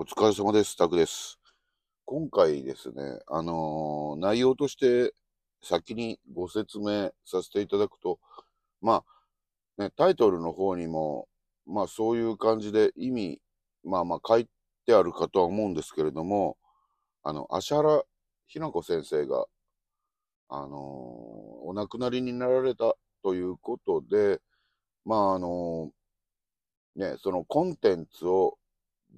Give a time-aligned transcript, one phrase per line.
[0.00, 0.76] お疲れ様です。
[0.76, 1.40] タクです。
[2.04, 5.12] 今回ですね、あのー内容として
[5.60, 8.20] 先にご説明させていただくと、
[8.80, 9.02] ま
[9.76, 11.26] あ、ね、タイトルの方にも、
[11.66, 13.40] まあそういう感じで意味、
[13.82, 14.48] まあまあ書い
[14.86, 16.58] てあるかとは思うんですけれども、
[17.24, 18.04] あの、芦原
[18.46, 19.46] ひな子先生が、
[20.48, 20.70] あのー
[21.66, 22.94] お亡くなりになられた
[23.24, 24.40] ということで、
[25.04, 28.58] まああのーね、そのコンテンツを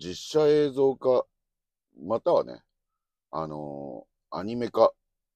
[0.02, 1.26] 実写映像化、
[2.02, 2.62] またはね、
[3.30, 4.92] あのーアニメ化、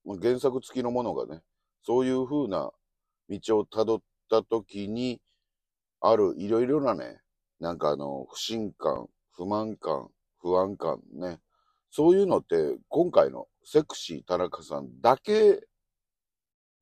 [0.06, 1.42] 原作付きのものがね、
[1.82, 2.70] そういう風な
[3.28, 4.00] 道をたどっ
[4.30, 5.20] た時に、
[6.00, 7.19] あるいろいろなね、
[7.58, 10.08] なんかあの、不信感、不満感、
[10.41, 11.41] 不安感ね、
[11.91, 15.60] そういうのって今回のセクシー田中さんだけ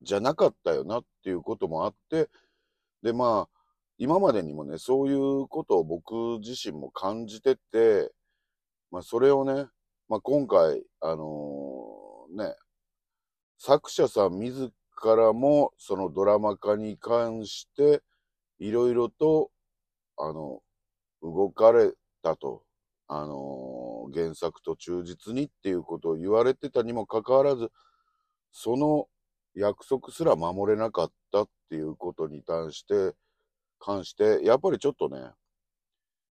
[0.03, 2.29] じゃなかったよなっていうこともあって、
[3.01, 3.52] でまあ、
[4.03, 8.11] 今までにもね、そういうことを僕自身も感じてて、
[8.91, 9.67] まあそれをね、
[10.09, 12.53] まあ今回、あのね、
[13.57, 14.73] 作者さん自
[15.05, 18.01] らもそのドラマ化に関して
[18.59, 19.51] いろいろと、
[20.17, 20.59] あの、
[21.21, 22.63] 動かれたと。
[23.07, 27.69] あの原作と忠実にっていうことを言われてたにもかかわらず、
[28.51, 29.07] その
[29.55, 33.15] 約束すら守れなかったっていうことに関して、
[33.83, 35.19] 関して、やっぱりちょっとね、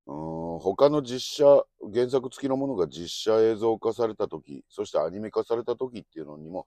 [0.06, 1.44] うん、他の実写、
[1.92, 6.66] 原作付きのものが実写映像化された時、そしてアニメ化された時っていうのにも、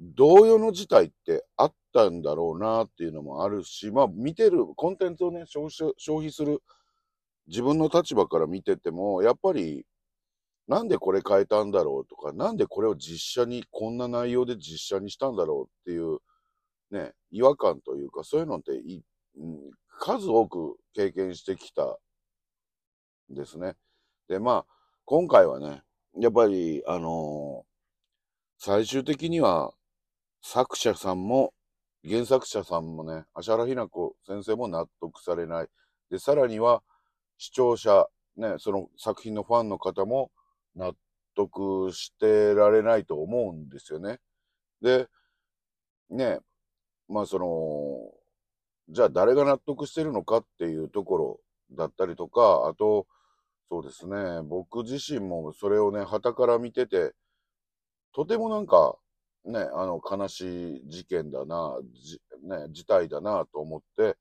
[0.00, 6.62] 同様の事態ってあったんだろうなっていうのもあるし、まあ見てる、コンテンツをね、消費消費する
[7.48, 9.84] 自分の立場から見てても、やっぱり、
[10.68, 16.18] なんでこれ変えたんだろうとか、なんでこれを実写に、こんな内容で実写にしたんだろうっていう、
[16.90, 18.72] ね、違和感というか、そういうのって、
[19.98, 23.74] 数多く経験してきたんですね。
[24.28, 24.72] で、まあ、
[25.04, 25.82] 今回はね、
[26.18, 27.64] やっぱり、あの
[28.58, 29.72] 最終的には、
[30.42, 31.52] 作者さんも、
[32.08, 35.68] 原作者さんもね、芦原ひな子先生も納得されない。
[36.10, 36.82] で、さらには、
[37.38, 40.30] 視聴者、ね、その作品のファンの方も
[40.74, 40.94] 納
[41.36, 44.18] 得してられないと思うんですよね。
[44.82, 45.08] で、
[46.10, 46.40] ね、
[47.08, 48.17] まあその、
[48.90, 51.40] じゃあ誰が納得してるのかっていうところ
[51.72, 53.06] だったりとか、あと、
[53.70, 57.12] そうですね、僕自身もそれをね、旗から見てて、
[58.14, 58.96] とてもなんか、
[59.44, 64.16] ね、あの、悲しい事件だな、じね、事態だなと思って、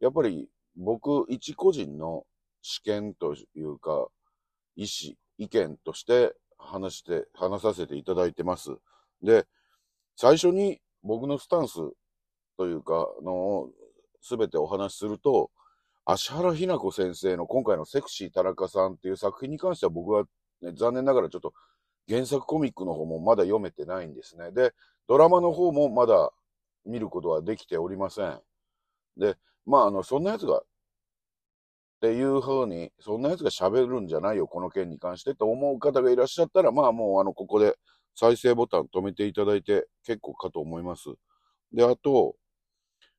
[0.00, 2.26] やっぱり僕一個人の
[2.60, 4.08] 試験というか、
[4.76, 8.76] 意思、意見として話して、話させていただいてます。
[9.22, 9.46] で、
[10.16, 11.76] 最初に僕のスタンス
[12.58, 13.70] というか、の
[14.22, 15.50] をすべてお話しすると、
[16.04, 20.24] 芦原ひな子先生の今回のセクシー田中さんっていう作品に関しては僕は、
[20.62, 21.52] ね、残念ながらちょっと
[22.08, 24.50] 原作コミックの方もまだ読めてないんですね。
[24.52, 24.72] で、
[25.08, 26.32] ドラマの方もまだ
[26.84, 28.40] 見ることはできておりません。
[29.16, 30.64] で、まあ、あの、そんなやつが、っ
[32.00, 37.76] ていう風に、そんなやつが喋るんじゃないよ、この件に関してと思う方がいらっしゃったら、まあもう、あの、ここで
[38.16, 41.10] 再生ボタン止めていただいて結構かと思います。
[41.72, 42.34] で、あと、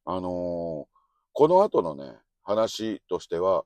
[0.06, 0.93] あのー
[1.34, 3.66] この後のね、話としては、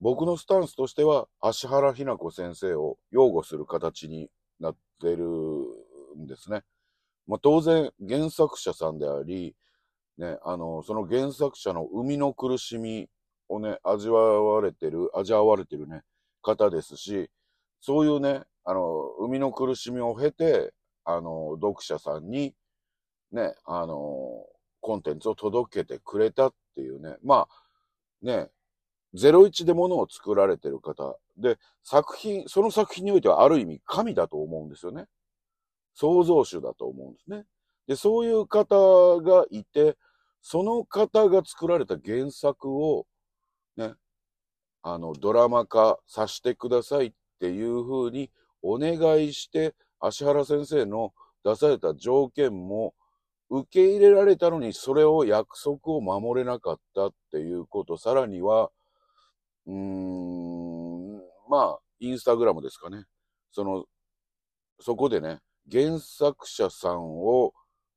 [0.00, 4.30] 僕のスタンスとしては、芦原ひな子先生を擁護する形に
[4.60, 5.24] なってる
[6.18, 6.62] んですね。
[7.26, 9.56] まあ、当然、原作者さんであり、
[10.18, 13.08] ね、あの、その原作者の生みの苦しみ
[13.48, 16.02] をね、味わわれてる、味わわれてるね、
[16.42, 17.30] 方ですし、
[17.80, 18.82] そういうね、あの、
[19.20, 22.54] 生みの苦しみを経て、あの、読者さんに、
[23.32, 24.44] ね、あの、
[24.88, 28.48] コンテンツを届けてくれたっていうね、まあ、ね、
[29.14, 31.18] 01でものを作られてる方。
[31.36, 35.04] で、作品、その作品においてはある意味神だと思うんですよね。
[35.92, 37.44] 創造主だと思うんですね。
[37.86, 39.98] で、そういう方がいて、
[40.40, 43.06] その方が作られた原作を、
[43.76, 43.92] ね、
[44.80, 48.30] あの、ドラマ化させてくださいっていうふうに
[48.62, 51.12] お願いして、芦原先生の
[51.44, 52.94] 出された条件も
[53.50, 58.70] 受け入れられたのに、それを約束を守れなかったっていうこと、さらには、
[59.66, 61.16] うーん、
[61.48, 63.04] まあ、インスタグラムですかね。
[63.52, 63.84] その、
[64.80, 65.40] そこでね、
[65.70, 67.52] 原作者さんを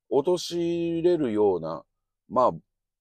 [0.10, 1.84] 陥れるような、
[2.30, 2.52] まあ、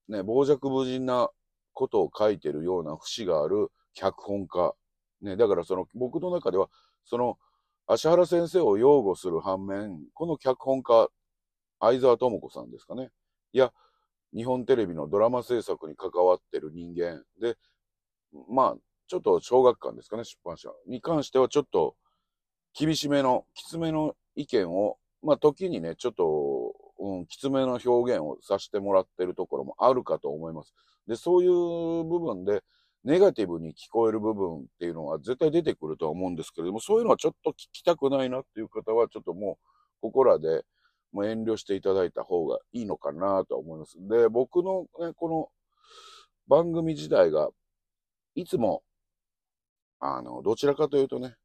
[0.08, 1.30] ね、傍若無人な
[1.72, 4.74] ことを書いてるような節がある脚本家。
[5.22, 6.68] ね、だからその、僕の中では、
[7.04, 7.38] その、
[7.86, 11.08] 芦原先生を擁護する反面、この脚本家、
[11.80, 13.10] 相沢智子さんですかね。
[13.52, 13.72] いや、
[14.34, 17.56] 日本テレビのドラマ制作に関わってる人間で、
[18.48, 18.76] まあ、
[19.08, 21.96] ちょっと小学館ですかね、出版社に関してはちょっと
[22.78, 30.74] 厳しめの、きつめの意見を、まあ時にね、ちょっと、うん、きつめの表現をさせてもらってるところもあるかと思います。
[31.06, 32.62] で、そういう部分で、
[33.02, 40.62] ネガティブに聞こえる部分っていうのは絶対出てくるとは思うんですけれども、そういうのはちょっと聞きたくないなっていう方は、ちょっともう、ここらで、
[41.12, 43.96] もう遠慮していただいた方がいいのかなと思います。
[44.08, 45.48] で、僕のね、この
[46.48, 47.50] 番組自体が、
[48.34, 48.82] いつも、
[49.98, 51.36] あの、どちらかというとね、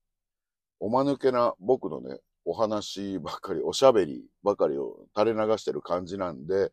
[0.79, 6.71] おまぬけな僕のね、お話ばかり、おしゃべりばかりを垂れ流してる感じなんで、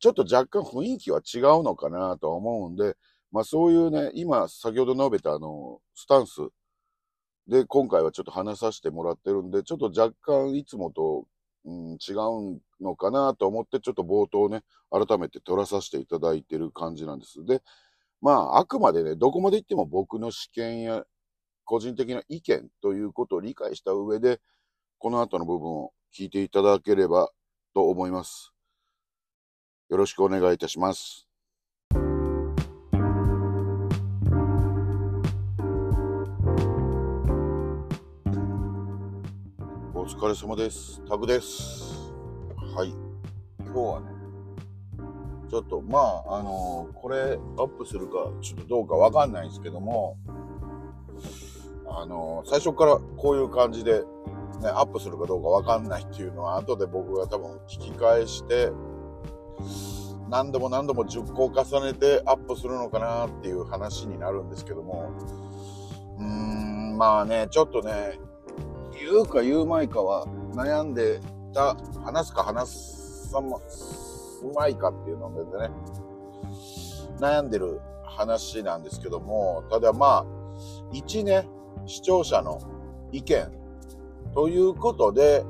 [0.00, 2.96] ちょっと若干雰囲気は違うのかなと思うんで、
[3.30, 6.40] まあそういうね、今先ほど述べたあの、スタンス
[7.48, 11.26] で今回はちょっと話させてもらってるんで、ちょっと若干いつもと、
[11.64, 17.44] うん、違うのかなと思ってちょっと冒頭ね、改めて撮らさせていただいてる感じなんです。
[17.44, 17.62] で、
[18.20, 21.04] まああくまでね、どこまで行っても僕の試験や
[21.64, 24.40] 個人的な意見ということを理解した上で、
[24.98, 27.30] この後の部分を聞いていただければ
[27.74, 28.52] と思います。
[29.88, 31.31] よろしくお願いいたします。
[40.12, 41.02] 疲れ様です。
[41.08, 42.12] タグです。
[42.76, 42.90] はい。
[43.64, 44.06] 今日はね、
[45.50, 50.18] ちょっと、まあ、あのー、これアップするか、ちょっとどうかわかんないんですけども、
[51.88, 54.02] あの、最初からこういう感じで、
[54.60, 58.70] ね、アップするかどうかわかんないっていうのは、後で僕が多分聞き返して、
[60.28, 65.10] 何度も何度も10個重ねてアップするのかなっていう話になるんですけども、
[66.18, 68.20] うーん、まあね、ちょっとね、
[69.04, 71.20] 言うか言うまいかは悩んで
[71.52, 72.68] た、話すか話
[73.30, 73.40] さ
[74.54, 75.70] まいかっていうのでね、
[77.18, 80.26] 悩んでる話なんですけども、ただまあ、
[80.92, 81.48] 1ね、
[81.86, 82.60] 視聴者の
[83.10, 83.46] 意見
[84.34, 85.44] ということで、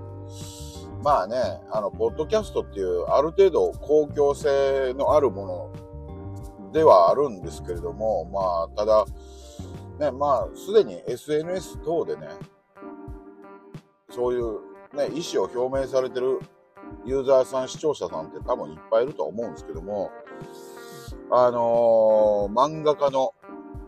[1.02, 1.36] まあね、
[1.70, 5.72] あの、ポッドキャストっていうある程度公共性のあるも
[6.64, 9.04] のではあるんですけれども、まあ、ただ、
[9.98, 12.28] ね、まあ、すでに SNS 等でね、
[14.12, 14.60] そういう
[14.94, 16.38] ね、意思を表明されてる
[17.04, 20.10] ユーザーさん、視聴者さんって多分いっぱいいると思うんですけども、
[21.30, 23.34] あのー、漫画家の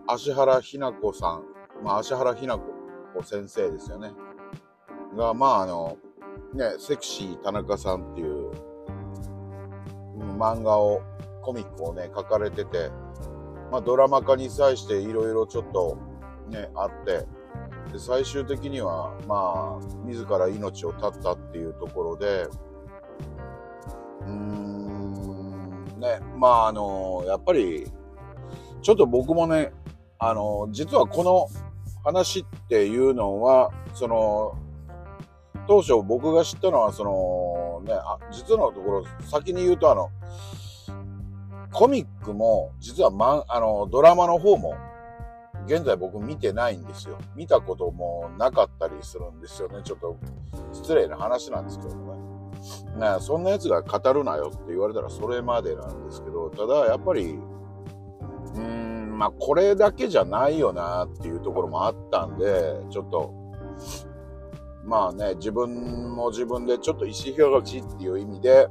[0.07, 4.13] 芦原ひな子さんまあ、芦原ひな子先生ですよね。
[5.17, 5.99] が、まあ、あの、
[6.55, 8.51] ね、セクシー田中さんっていう、
[10.39, 11.03] 漫画を、
[11.43, 12.91] コミックをね、書かれてて、
[13.71, 15.99] まあ、ドラマ化に際していろいろちょっと、
[16.49, 17.27] ね、あって、
[17.93, 22.49] で、最終的には、まあ、自ら命を絶ったっていうところで、
[24.23, 27.87] うーん、ね、まあ、あの、やっぱり、
[28.83, 29.73] ちょっと僕もね、
[30.19, 31.49] あの、実はこの
[32.05, 34.59] 話っていうのは、その、
[35.67, 40.11] 当初僕が知ったのは、その、ね、あ実のところ、先に言うとあの、
[41.73, 44.75] コミックも、実はま、あの、ドラマの方も、
[45.67, 47.19] 現在僕見てないんですよ。
[47.35, 49.81] 見たこともなかったりするんですよね。
[49.83, 50.17] ちょっと
[50.73, 52.15] 失礼な話なんですけどね。
[52.97, 57.39] ねそんな奴が語るなよって言われたらそれまでなんですけど、ただやっぱり、
[58.55, 63.35] うーん、まあこれだけじゃないよなっていうところもあったんで、ちょっと、
[64.85, 68.69] まあね、自分も自分でちょっと意思表示っていう意味で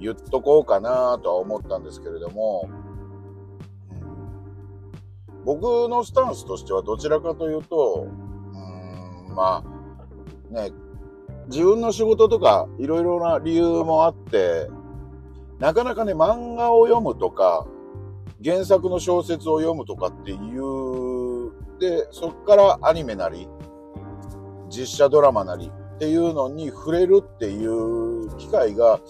[0.00, 2.68] 言っとこうかなとは思ったんですけれども、
[5.44, 10.70] 僕のスタンスとしてはどちらかというと、うん、まあ、ね、
[11.48, 14.68] 自分の仕事とかいろいろな理由もあって、
[15.58, 17.66] なかなかね、漫画を読むとか、
[18.44, 23.48] 原作の小説を読むとかっていう、で、そっからアニメなり、
[24.68, 29.00] 実写ドラマなりっていうのに触れるっていう機会が、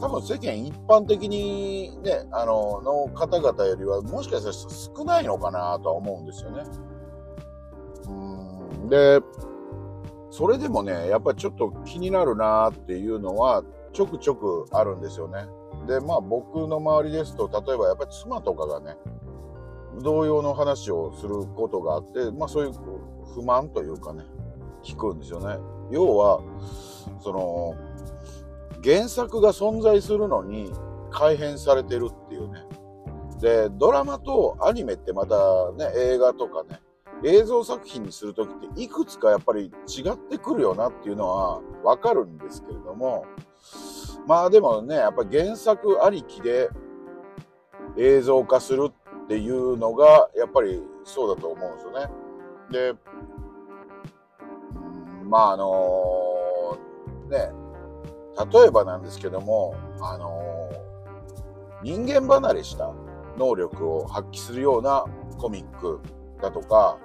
[0.00, 4.54] 多分世間一般的にね、あの、の方々よりは、もしかしたら
[4.98, 6.64] 少ないのかなとは思うんですよね。
[8.08, 8.88] うん。
[8.88, 9.20] で、
[10.32, 15.46] それでもね、やっぱりちょっと気になるなっていうのは、ちょくちょくあるんですよね。
[15.86, 18.96] で、まあ僕の周りですと、例えばやっぱり妻とかがね、
[20.02, 22.72] 同様の話をすることがあって、まあそういう
[23.32, 24.24] 不満というかね、
[24.82, 25.58] 聞くんですよね。
[25.92, 26.40] 要は、
[27.20, 27.74] その、
[28.82, 30.72] 原作が存在するのに
[31.10, 32.66] 改変されてるっていうね。
[33.40, 35.36] で、ドラマとアニメってまた
[35.72, 36.80] ね、映画とかね、
[37.24, 43.26] 映像作品にするときっていくつかやっぱり違ってくるよなっていうのはわかるんですけれども、
[44.26, 46.70] まあでもね、やっぱ原作ありきで
[47.96, 48.90] 映像化する
[49.24, 52.10] っていうのが、やっぱりそうだと思うんですよね。
[52.70, 52.94] で、
[55.22, 56.78] まああの
[57.28, 57.50] ね、
[58.52, 60.70] 例えばなんですけども、あの
[61.82, 62.92] 人間離れした
[63.36, 65.04] 能力を発揮するような
[65.38, 66.00] コミック
[66.40, 66.98] だとか、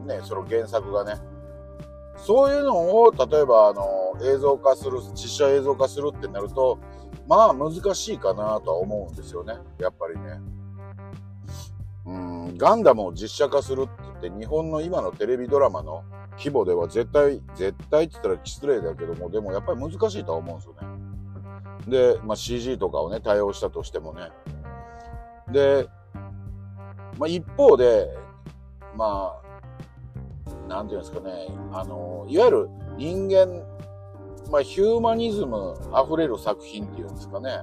[0.00, 1.20] うん、ね、その原作がね、
[2.16, 6.78] そういうのを、例えば、あの、映像化する、実写映像化するってなると、
[7.28, 9.54] まあ難しいかなとは思うんですよね。
[9.78, 10.40] やっぱりね。
[12.06, 16.04] うん、ガンダムを実写化するって言って、日本の今のテレビドラマの
[16.36, 20.74] 規模では絶対、絶対って言ったら失礼だけども、でもやっぱり難しいとは思うんですよ
[22.10, 22.14] ね。
[22.14, 24.30] で、まあ CG とかをね、対応したとしてもね。
[25.50, 25.88] で、
[27.18, 28.08] まあ一方で、
[28.96, 29.44] まあ、
[30.68, 33.62] なんていうんですかね、あの、いわゆる人間、
[34.50, 35.74] まあ、ヒューマニズム
[36.06, 37.62] 溢れる作品っていうんですかね。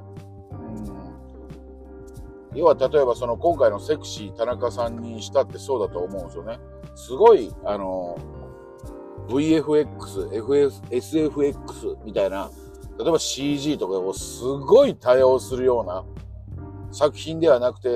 [2.53, 6.59] 要は、例えばその今回のセクシー田中さんにしたってそうだと思うんですよね。
[6.95, 8.17] すごい、あの、
[9.27, 12.49] VFX、FS、SFX みたいな、
[12.99, 16.03] 例えば CG とかをすごい多用するような
[16.91, 17.89] 作品ではなくて、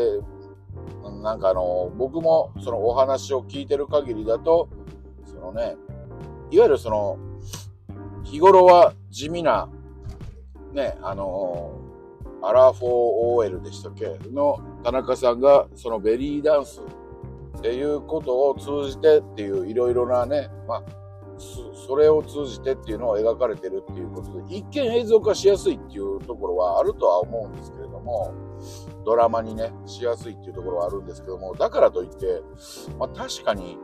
[1.22, 4.70] なんかあの、僕もそのお話を聞いてる限りだと、
[5.26, 5.76] そのね、
[6.50, 7.18] いわゆるその、
[8.24, 9.70] 日頃は地味な、
[10.74, 11.85] ね、あの
[12.48, 14.18] アラフォー OL でしたっけ？
[14.32, 16.82] の田中さんが、そのベリーダンス
[17.58, 20.84] っていうことを通じてっていういろいろなね、まあ、
[21.88, 28.34] それを通じてっていうのを描かれてるっていうことで、一見映像化しやすいっていうところはあるとは思うんですけれども、
[29.06, 32.42] ドラマにね、しやすいっていうところはあるんですけども、だからといって、
[32.98, 33.78] まあ確かに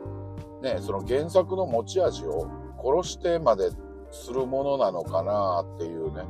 [0.62, 2.48] ね、その原作の持ち味を
[2.82, 3.70] 殺してまで
[4.10, 6.24] するものなのかなっていうね。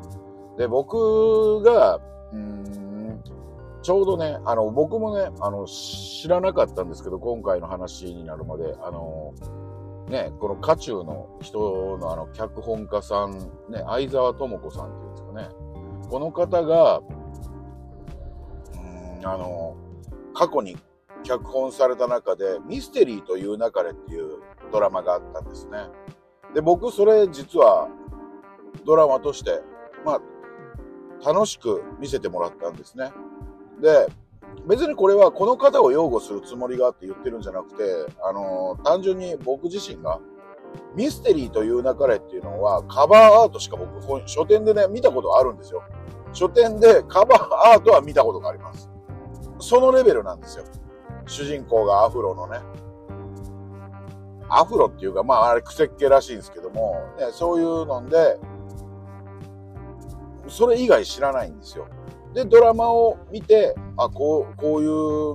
[0.57, 2.01] で、僕が、
[2.33, 3.23] うん、
[3.83, 9.35] ちょうどね、あの、僕もね、あの、知らなかったんですけど、今回の話になるまで、あの、
[10.09, 15.49] ね、この渦中の人のあの、脚本家さん、ね、相沢智子さんっていうんですかね。
[16.11, 17.03] この方が、
[19.19, 19.77] うん、あの、
[20.35, 20.77] 過去に
[21.23, 24.41] 脚本された中で、ミステリーという流れっていう
[24.73, 25.89] ドラマがあったんですね。
[26.55, 27.89] で、僕それ実は
[28.85, 29.62] ドラマとして、
[30.05, 30.21] まあ、
[31.25, 33.12] 楽しく見せてもらったんですね。
[33.81, 34.09] で、
[34.67, 37.83] 別にこれはこの方を擁護するつもりがあって言ってるんじゃなくて、
[38.23, 40.21] あのー、単純に僕自身が
[40.95, 45.83] ミステリーという流れっていうのはカバーアートしか僕書店でね見たことあるんですよ。
[46.33, 48.91] 書店でカバーアートは見たことがあります。
[49.59, 50.64] そのレベルなんですよ。
[51.26, 52.59] 主人公がアフロのね、
[54.49, 58.38] アフロっていうか、まああれ癖っ気らしいんですけども、ね、そういうので、
[60.52, 61.87] それ以外知らないんですよ。
[62.35, 64.90] で、ドラマを見て、あ、こう、こういう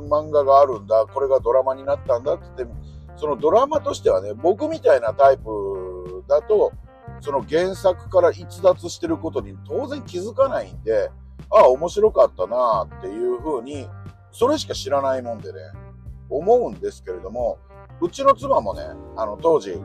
[0.08, 2.72] 漫画があるんだ、これがドラマになったんだってって、
[3.16, 6.72] そのドラマとしてはね、僕みたいなタイプだと、
[7.20, 11.12] その原作から逸脱してることに当然気づかないんで、
[11.50, 13.88] ああ、面白かったなっていう風に
[14.32, 15.60] それしか知らないもんでね、
[16.30, 17.58] 思うんですけれども、
[18.02, 18.84] うちの妻もね、
[19.16, 19.82] あの当時、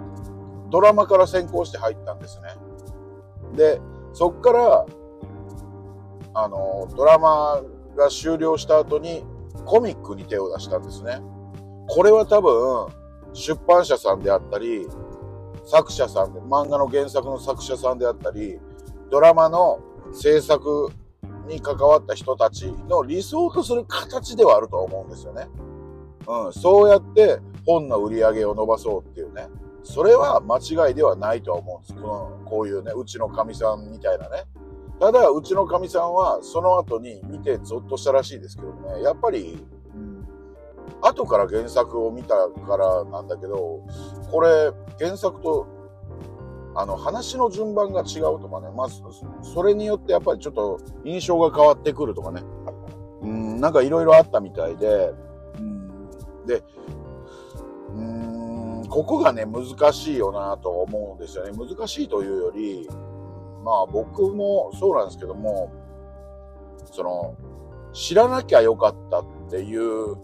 [0.70, 2.48] ドラマから先行して入ったんですね。
[3.56, 3.80] で、
[4.12, 4.86] そっから、
[6.34, 7.62] あの、ドラマ
[7.96, 9.24] が終了した後に
[9.64, 11.20] コミックに手を出したんですね。
[11.88, 12.88] これは多分、
[13.34, 14.86] 出版社さんであったり、
[15.64, 18.58] 作者さんで、漫画の原作の作者さんであったり、
[19.10, 19.80] ドラマの
[20.12, 20.90] 制作
[21.46, 25.48] に関わった人たちの理想とする形ではあると思うんですよね。
[26.26, 29.48] うん、そうやって本の売り上げを伸ばそうっていうね。
[29.84, 31.94] それは間違いではないとは思うんです。
[31.94, 34.44] この、こういうね、うちのかみさんみたいなね。
[35.02, 39.02] ただ、うちのかみさんはその後に見てゾッとしたらしいですけどね。
[39.02, 39.58] やっぱり、
[39.96, 40.24] うん、
[41.00, 43.84] 後から原作を見たからなんだけど、
[44.30, 45.66] これ、原作と
[46.76, 48.88] あの、話の順番が違うとかね、まあ、
[49.42, 52.44] それによってやっぱりちょっと印象が変わってくるとかね、
[53.22, 55.12] うん、なんかいろいろあったみたいで、
[55.58, 56.62] うん、で、
[57.88, 61.50] うん、ここがね、難しいよなと思うんですよね。
[61.58, 62.88] 難しいというより、
[63.62, 65.72] まあ僕もそうなんですけども、
[66.84, 67.36] その、
[67.92, 70.16] 知らなきゃよかったっていう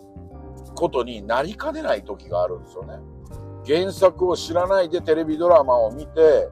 [0.75, 2.99] ことになりかねない時があるんですよね。
[3.67, 6.49] 原作を知らないでテレビドラマを見て、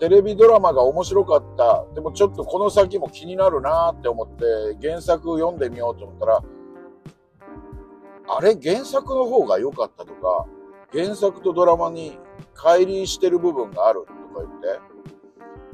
[0.00, 1.84] テレビドラマが面白かった。
[1.94, 4.44] でもちょっとこの先も気になるなって思って
[4.80, 6.42] 原作読んでみようと思ったら、
[8.28, 8.56] あれ？
[8.60, 10.46] 原作の方が良かったとか、
[10.92, 12.18] 原作とドラマに
[12.54, 14.80] 乖離してる部分があるとか言って、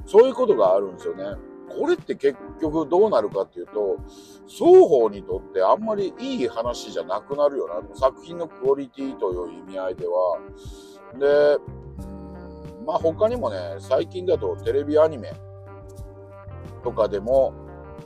[0.06, 1.24] そういうことがあるんですよね。
[1.68, 3.98] これって結局どうなるかっていうと、
[4.46, 7.82] 双方にとってあんまりいい話じゃなくなるよな。
[7.94, 10.38] 作品のクオリティという意味合いでは。
[11.18, 11.58] で、
[12.86, 15.32] まあ他にもね、最近だとテレビアニメ
[16.84, 17.52] とかでも、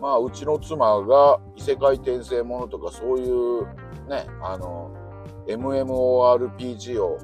[0.01, 3.67] まあうちの妻が異世界転生ものとかそういう
[4.09, 4.91] ね、あの、
[5.47, 7.19] MMORPG を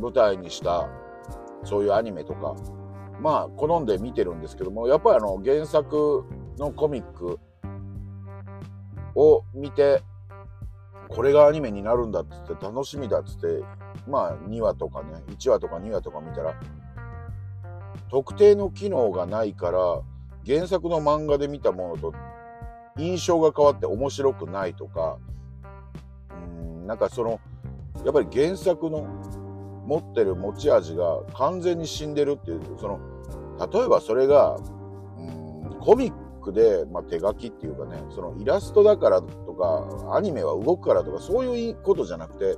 [0.00, 0.88] 舞台にした
[1.64, 2.54] そういうアニメとか、
[3.20, 6.24] まあ好んで見てるんですけども、やっぱりあの原作
[6.58, 7.38] のコミック
[9.14, 10.02] を見て、
[11.08, 13.46] これがアニメになるんだっつって楽しみだっつって、
[14.08, 16.54] まあ2話とかね、1話とか2話とか見たら、
[18.10, 20.02] 特定の機能がないから、
[20.46, 22.14] 原作の漫画で見たものと
[22.96, 25.18] 印象が変わって面白くないとか、
[26.30, 27.40] うん、なんかその、
[28.04, 29.06] やっぱり原作の
[29.86, 33.00] 持ってる持ち味が完全に死んでるっていう、その、
[33.72, 42.56] 例えばそれが、うん、コミックで、まあ、手書きっていうかね、そのイラストだからとか、アニメは動くからとか、そういうことじゃなくて、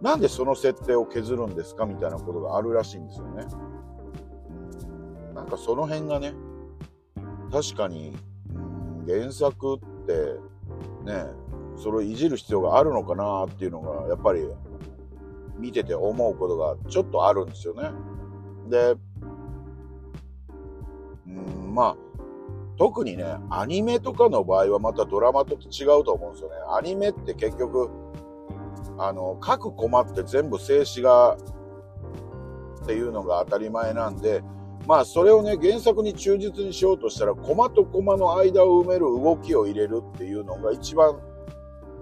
[0.00, 3.46] なんでその設定を削るんですかみたいなことがあるらしいんですよね。
[5.34, 6.34] なんかその辺がね、
[7.50, 8.16] 確かに、
[9.06, 10.36] 原作って
[11.04, 11.26] ね、
[11.76, 14.46] それをいじる必要があるのかなっていうのが、やっぱり
[15.58, 17.90] 見てて思うことがちょっとあるんですよね。
[18.68, 18.96] で、
[21.26, 21.96] うん、まあ、
[22.76, 26.56] 特にね、アニメとかの場合はまたドラマと違うと思うんですよね。
[26.76, 27.90] アニメって結局、
[28.98, 31.36] あの、各コマって全部静止画
[32.82, 34.42] っていうのが当たり前なんで、
[34.86, 41.20] まあそれをね、原作に忠実にしようとしたら、コマとコマの間を埋める動きを入れるっていうのが一番、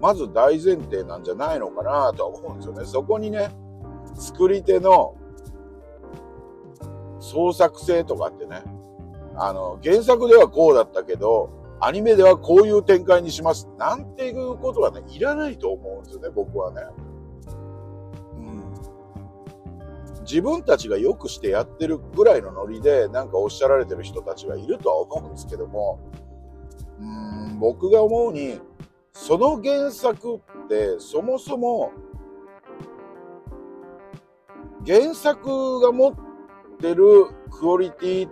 [0.01, 2.85] まず大前提なんじゃないのかなとは思うんですよね。
[2.85, 3.51] そこにね、
[4.15, 5.15] 作り手の
[7.19, 8.63] 創作性とかってね、
[9.35, 13.69] あの、原作ではこうだったけど、アニメではこういう展開にします。
[13.77, 16.81] なんていうことはね、いらないと思うんですよね、僕はね。
[20.21, 25.99] 自分たちがよくしてやってるぐらいのノリで、なんかおっしゃられてる人たちがいるとは思うんですけども、
[26.99, 28.59] うん、僕が思うに、
[29.13, 31.91] その原作ってそもそも
[34.85, 36.15] 原作が持っ
[36.79, 38.29] てるクオリティ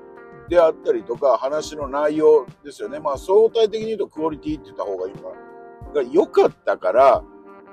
[0.50, 3.00] であったりとか話の内容ですよね。
[3.00, 5.50] まあ相対的に言うとクオリティって言った方がいいのかな。
[5.94, 7.24] が良かったから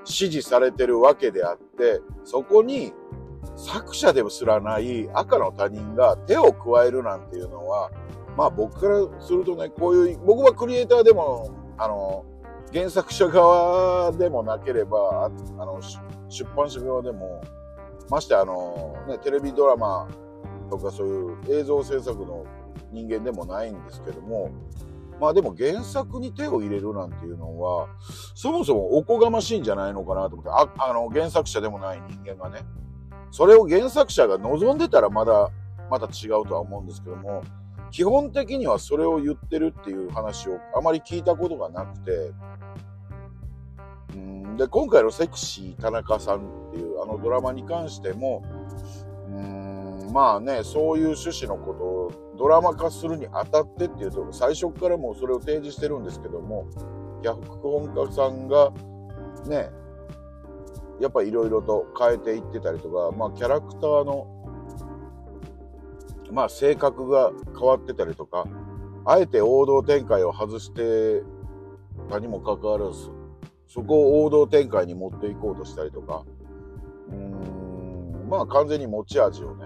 [0.03, 2.93] 支持されてるわけであって、そこに
[3.55, 7.91] 作者でもすらない赤の他人が手を加えるなんていうのは、
[8.35, 12.23] まあ僕からするとね、こういう、僕はクリエイターでも、あの、
[12.73, 15.79] 原作者側でもなければ、あの、
[16.29, 17.41] 出版社側でも、
[18.09, 20.07] ましてあの、ね、テレビドラマ
[20.69, 22.45] とかそういう映像制作の
[22.91, 24.49] 人間でもないんですけども、
[25.19, 27.87] まあでも原作に手を入れるなんていうのは、
[28.35, 32.65] そもそもおこがましいんじゃないのかなと思って、あ、あの、原作者でもない人間がね、
[33.31, 35.49] それを原作者が望んでたらまだ、
[35.89, 37.41] また違うとは思うんですけども、
[37.91, 42.31] 基本的にはそれを言ってるっていう話をあまり聞いたことがなくて、
[44.13, 48.43] うんで、今回のセクシー田中さんっていうあのドラマに関しても、
[49.29, 56.67] うんまあね、そういう趣旨のことをドラマ化するにあたってっていうと、最初からもうそれを提示してるんですけども、
[57.23, 58.71] 脚本家さんが
[59.47, 59.69] ね、
[60.99, 64.36] やっぱいろいろと変えていってたりとか、まあキャラクターの、
[66.31, 68.45] まあ性格が変わってたりとか、
[69.05, 71.23] あえて王道展開を外して
[72.09, 73.09] たにもかかわらず、
[73.67, 76.23] そこを王道展開に持っていこうとしたりとか、
[77.09, 79.65] うーん、まあ完全に持ち味をね、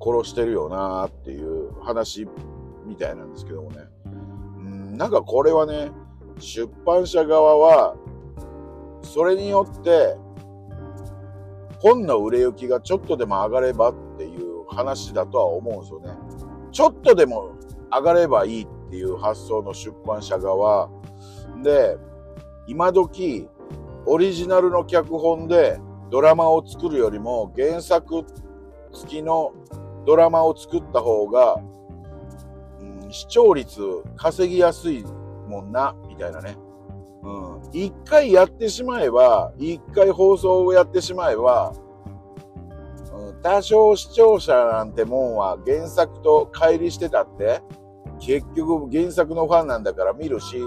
[0.00, 2.28] 殺してるよなーっていう話
[2.86, 3.78] みたいなんですけどもね。
[4.04, 4.08] う
[4.60, 5.90] ん、なんかこれはね、
[6.38, 7.96] 出版社側は、
[9.02, 10.16] それによって、
[11.80, 13.94] 本の売れ行きがちょっとでも上がればっ
[14.78, 16.10] 話だとは思うんですよね。
[16.70, 17.50] ちょっとでも
[17.90, 20.88] 上がればいいっていう発想の出版社側
[21.64, 21.98] で、
[22.68, 23.48] 今時
[24.06, 28.24] オリジナルの脚本でドラマを作るよりも原作
[28.92, 29.52] 付きの
[30.06, 31.56] ドラマを作った方が、
[32.80, 33.80] うん、視聴率
[34.16, 35.04] 稼ぎやすい
[35.48, 36.56] もんな、みたいなね。
[37.24, 37.30] う
[37.66, 37.70] ん。
[37.72, 41.72] 一回やってしまえば、一回放送をやってしまえば、
[43.42, 47.62] 多少視聴者なんてもんは原作と乖離してたって、
[48.20, 50.60] 結局原作のファンなんだから見るし、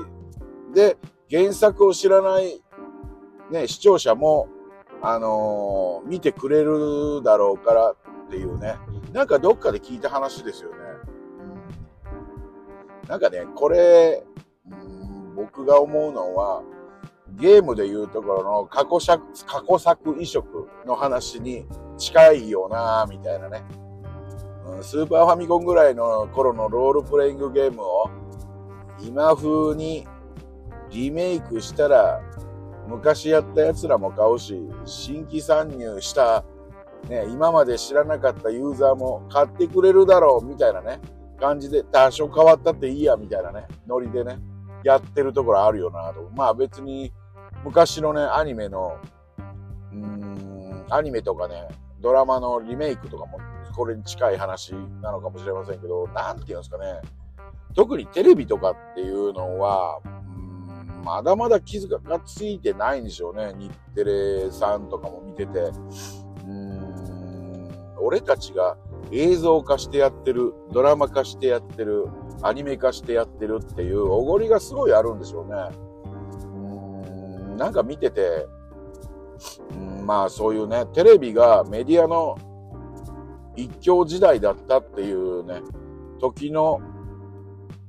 [0.74, 0.98] で、
[1.30, 2.62] 原作を知らない、
[3.52, 4.48] ね、視聴者も、
[5.02, 7.96] あのー、見てくれるだろうからっ
[8.30, 8.76] ていうね。
[9.12, 10.78] なんかどっかで聞いた話ですよね。
[13.08, 14.24] なんかね、これ、
[14.70, 16.64] うん僕が思うのは、
[17.40, 21.66] ゲームでいうところの過去作過去作移植の話に
[21.98, 23.64] 近いよなみたいなね。
[24.68, 28.10] うんスーパーファミコンぐらいの頃のロールプレイングゲームを
[29.02, 30.08] 今風に
[30.92, 32.22] リメイクしたら
[32.88, 36.44] 昔やった奴らも買うし、新規参入した、
[37.08, 41.00] ね、今まで知らなかったユーザーも買ってくれるだろうみたいなね、
[41.40, 44.40] 感じで多少変わったっていいやみたいなね、ノリでね、
[44.84, 46.30] やってるところあるよなと。
[46.36, 47.14] まあ別に
[47.64, 48.98] 昔のね、アニメの、
[49.92, 51.68] うん、アニメとかね、
[52.00, 53.40] ドラマのリメイクとかも
[53.76, 57.02] これに近い話なのかもしれませんけど、なんて言うんですかね。
[57.74, 60.22] 特にテレビとかっていうのは、うん
[61.04, 63.54] まだまだ傷がついてないんでしょうね。
[63.58, 65.60] 日テレさんとかも見てて。
[65.60, 67.02] うーん
[68.04, 68.78] 俺たちが
[69.12, 72.08] 映像化してやってる、ドラマ化してやってる、
[72.42, 75.91] アニメ化してやってるっていうおごりがすごいあるんでしょうね。
[77.58, 78.48] なんか見てて、
[79.72, 82.38] うんまあそういうね、テレビがメディアの
[83.56, 85.62] 一強時代だったっていうね、
[86.20, 86.80] 時の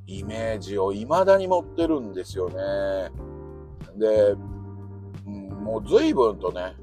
[0.07, 3.11] イメージを未だに持ってるんですよね。
[3.97, 4.35] で、
[5.27, 6.75] うん、もう随分とね、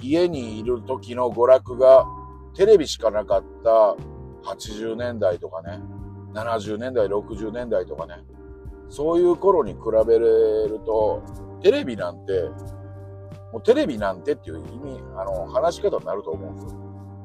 [0.00, 2.06] 家にいる時の娯楽が
[2.54, 3.96] テレビしかなかった
[4.50, 5.80] 80年代とかね、
[6.32, 8.22] 70年代、60年代とかね、
[8.88, 11.22] そういう頃に比べると、
[11.62, 12.50] テレビなんて
[13.52, 16.80] もうテレビなんてっていう意味、あの、話し方になると思うんですよ。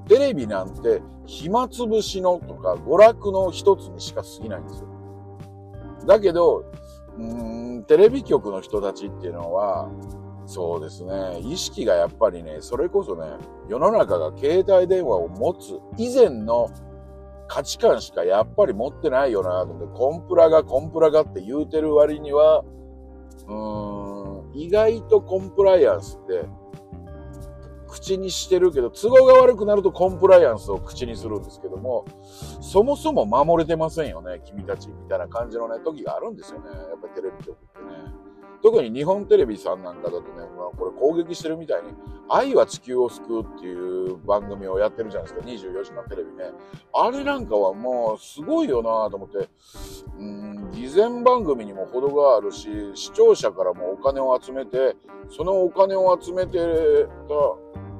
[0.07, 4.87] テレビなんて暇つぶしのとか娯楽の一つにしか過ぎないんですよ。
[6.07, 6.65] だけど、
[7.17, 9.89] うーん、テレビ局の人たちっていうのは、
[10.45, 13.25] そうですね、意識がやっぱりね、それこそね、
[13.69, 16.69] 世の中が携帯電話を持つ以前の
[17.51, 22.63] 価値観しかやっぱり持ってないよなと思って、コンプラがコンプラがって言うてる割には、
[23.45, 26.45] うーん、意外とコンプライアンスって
[27.89, 32.05] 口にしてるけど都合が悪くなるとコンプライアンスを口にするんですけども
[32.61, 38.20] そもそも守れてませんよね君たちみたいな感じのね時があるんですよねやっぱりテレビ局ってね。
[38.63, 40.25] 特に日本テレビさんなんかだとね、
[40.57, 41.89] まあ、これ攻撃してるみたいに、
[42.29, 46.51] 愛は地球を救うっていう番組をやってるじゃないですか、24時間テレビね。
[46.93, 49.49] あれなんかはもうすごいよなと思って、
[50.19, 54.95] うん、偽善番組にも程があるし、視聴者からもお金を集めて、
[55.29, 56.59] そのお金を集めてた、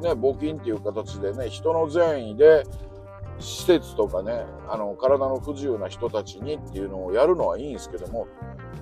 [0.07, 2.65] ね、募金っていう形でね、人の善意で、
[3.41, 8.27] 施設とかね、あの、体の不自由な人たちにっていうのをやるのはいいんですけども、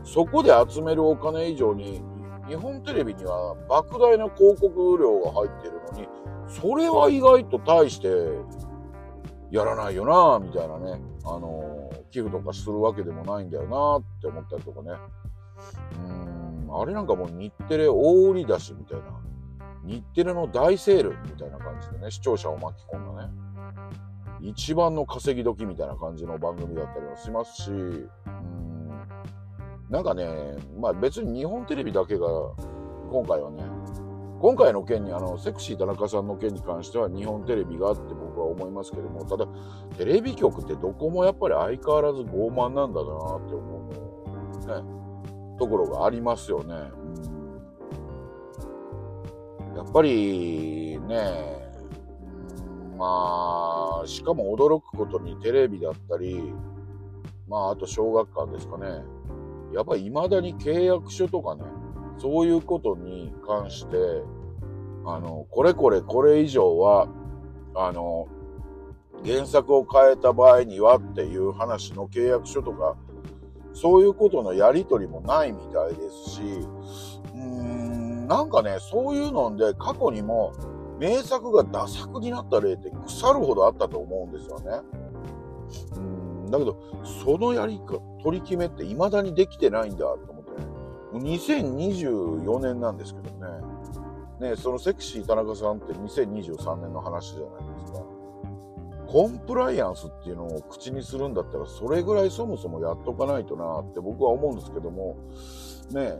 [0.03, 2.01] そこで集めるお金以上に、
[2.47, 6.07] 日本テレビには莫大な広告料が入ってるのに、
[6.47, 8.07] それは意外と大して
[9.51, 14.91] やらないよなみたいなね、あの寄付とかするわけでもないんだよなって思ったりとかね。
[16.67, 19.19] うん、あれなんかもう日テレ大売り出しみたいな。
[19.85, 23.31] 日テレの大セールみたいな感じでね、視聴者を巻き込んだね。
[24.41, 28.09] 一番の稼ぎ時みたいな感じの番組だったりもしますし、うん
[29.89, 32.27] なんかね、まあ別に日本テレビだけが、
[33.11, 33.63] 今回はね、
[34.39, 39.47] 今回の件に、あの、セクシー田中さんの件に関しては日本テレビがあって僕は思いますけども、ただ、
[39.97, 43.93] テレビ局ってどこもやっぱり相変わらず傲慢なんだなって思う、
[44.67, 46.75] ね、ところがありますよね。
[49.71, 51.68] うん、やっぱりね、
[52.99, 56.53] まあ、しかも驚くことにテレビだったり、
[57.47, 58.87] まあ、あと小学館ですかね。
[59.73, 61.63] やっぱり未だに契約書とかね、
[62.17, 63.95] そういうことに関して、
[65.05, 67.07] あの、これこれこれ以上は、
[67.73, 68.27] あの、
[69.25, 72.97] 原作を変えた場合にはっていう話の契約書とか、
[73.71, 76.41] そういうことのやりとりもないみたいですし、
[77.33, 80.51] うーん、なんかね、そういうので過去にも
[80.99, 84.81] 名作がダ作になった例って腐るほどあったと思うんですよね。
[85.95, 86.19] うん
[86.51, 86.77] だけど、
[87.23, 90.51] そのやりか、取り決めって未だにできてないんだと思って。
[91.13, 93.29] 2024年なんですけど
[94.39, 94.49] ね。
[94.51, 97.99] ね、そのセクシー田中さんって2023年の話じゃないですか。
[99.07, 105.17] コンプライアンスっていうのを口にするんだったら、それぐらいそもそもやっとかないとなって僕は思うんですけども、
[105.91, 106.19] ね、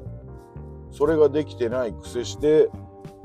[0.91, 2.69] それができてない癖して、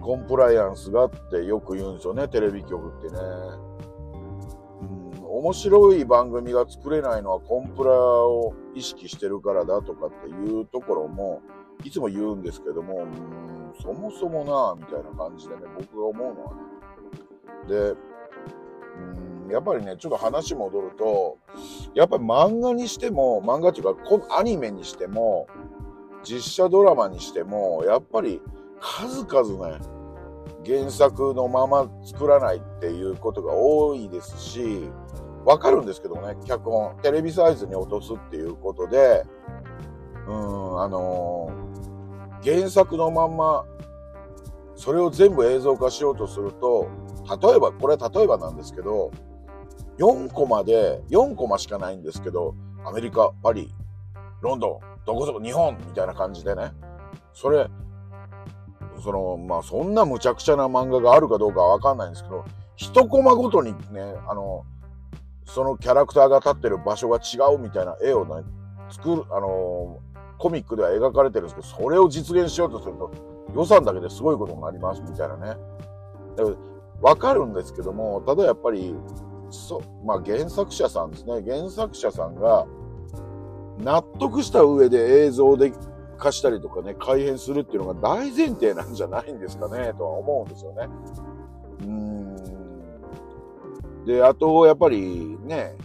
[0.05, 3.19] コンプライアンスがってよく言うんですよね、テレビ局ってね。
[3.69, 3.75] うん
[5.35, 11.43] 面白い番組が作れないのはコンプラを意識してるからだとかっていうところも
[11.83, 16.61] いつも言うんですけども、うん、そもそもな、みたいな感じでね、僕が思うのはね。
[17.69, 17.97] で、
[19.47, 21.39] うん、やっぱりね、ちょっと話戻ると、
[21.95, 25.49] やっぱり漫画にしても、漫画っていうか、アニメにしても、
[26.23, 28.41] 実写ドラマにしても、やっぱり
[28.81, 29.79] 数々ね、
[30.65, 34.89] 原作のまま作らないっていうことが多いですし、
[35.45, 39.25] わかるんですけどね、脚本、テレビサイズに落とすっていうことで、
[40.27, 43.65] うん、あのー、原作のまんま、
[44.75, 46.89] それを全部映像化しようとすると、
[47.43, 49.11] 例えば、これは例えばなんですけど、
[49.99, 53.73] 4コマで、4コマしかないんですけど、アメリカ、パリ、
[54.41, 56.73] ロンドン、どこそこ日本みたいな感じでね。
[57.33, 57.69] それ、
[59.05, 64.65] その、まあ、そんな無茶苦茶な漫画があるかどうかはわかんないんですけど、一コマごとにね、あの、
[65.45, 68.43] そのキャラクターが立ってる場所が違うみたいな絵をね、
[68.91, 69.99] 作る、あの
[70.39, 73.13] コミックでは描かれてるんですけど、それを実現しようとすると、
[73.55, 75.57] 予算だけですごいことになりますみたいなね。
[77.03, 78.97] わかるんですけども、ただやっぱり、
[79.51, 81.43] そうまあ原作者さんですね。
[81.47, 82.67] 原作者さんが
[83.79, 85.73] 納得した上で映像で
[86.17, 90.89] 化したりとかね、改変するっていうのが大前提なんじゃないんですかね、とは思うんですよね。
[91.83, 92.37] うん。
[94.05, 95.77] で、あと、やっぱりね、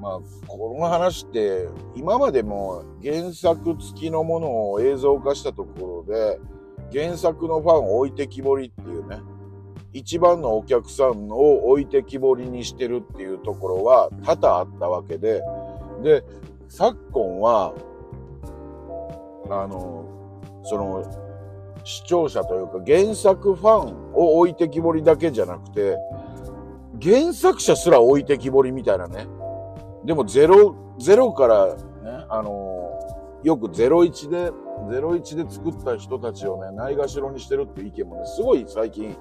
[0.00, 6.38] まあ、この話って、今までも原作付きのものを映像化したところで、
[6.92, 9.20] 原作のファンを置いてきぼりっていうね、
[9.94, 15.42] 一番のお客さんを置いてきぼりにしてるっていうところは多々あったわけで、
[16.02, 16.22] で、
[16.68, 17.72] 昨今は、
[19.50, 20.04] あの、
[20.64, 21.04] その、
[21.84, 25.98] 視聴者というか原作ファンを置いてきぼりだけじゃなくて、
[27.02, 29.26] 原作者すら置いてきぼりみたいなね。
[30.04, 31.80] でもゼロ、ゼロからね、
[32.28, 32.90] あの、
[33.42, 34.50] よく01で、
[34.88, 39.14] 01で作った人たちをね、ないがしろにしてるっていう意見もね、すごい最近、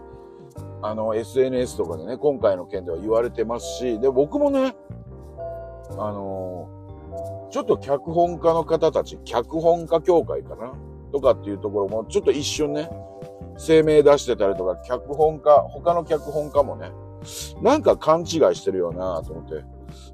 [0.81, 4.75] あの、SNS とかでね、今回の件では言われてますし、で、僕もね、
[5.97, 6.69] あの
[7.52, 10.73] ちょっと脚本家の方たち、脚本家協会かな？
[11.12, 12.89] とかっていうところも、ちょっと一瞬ね、
[13.58, 16.91] 声明出してたりとか、脚本家、他の脚本家もね、
[17.62, 19.63] なんか勘違いしてるよなと思って。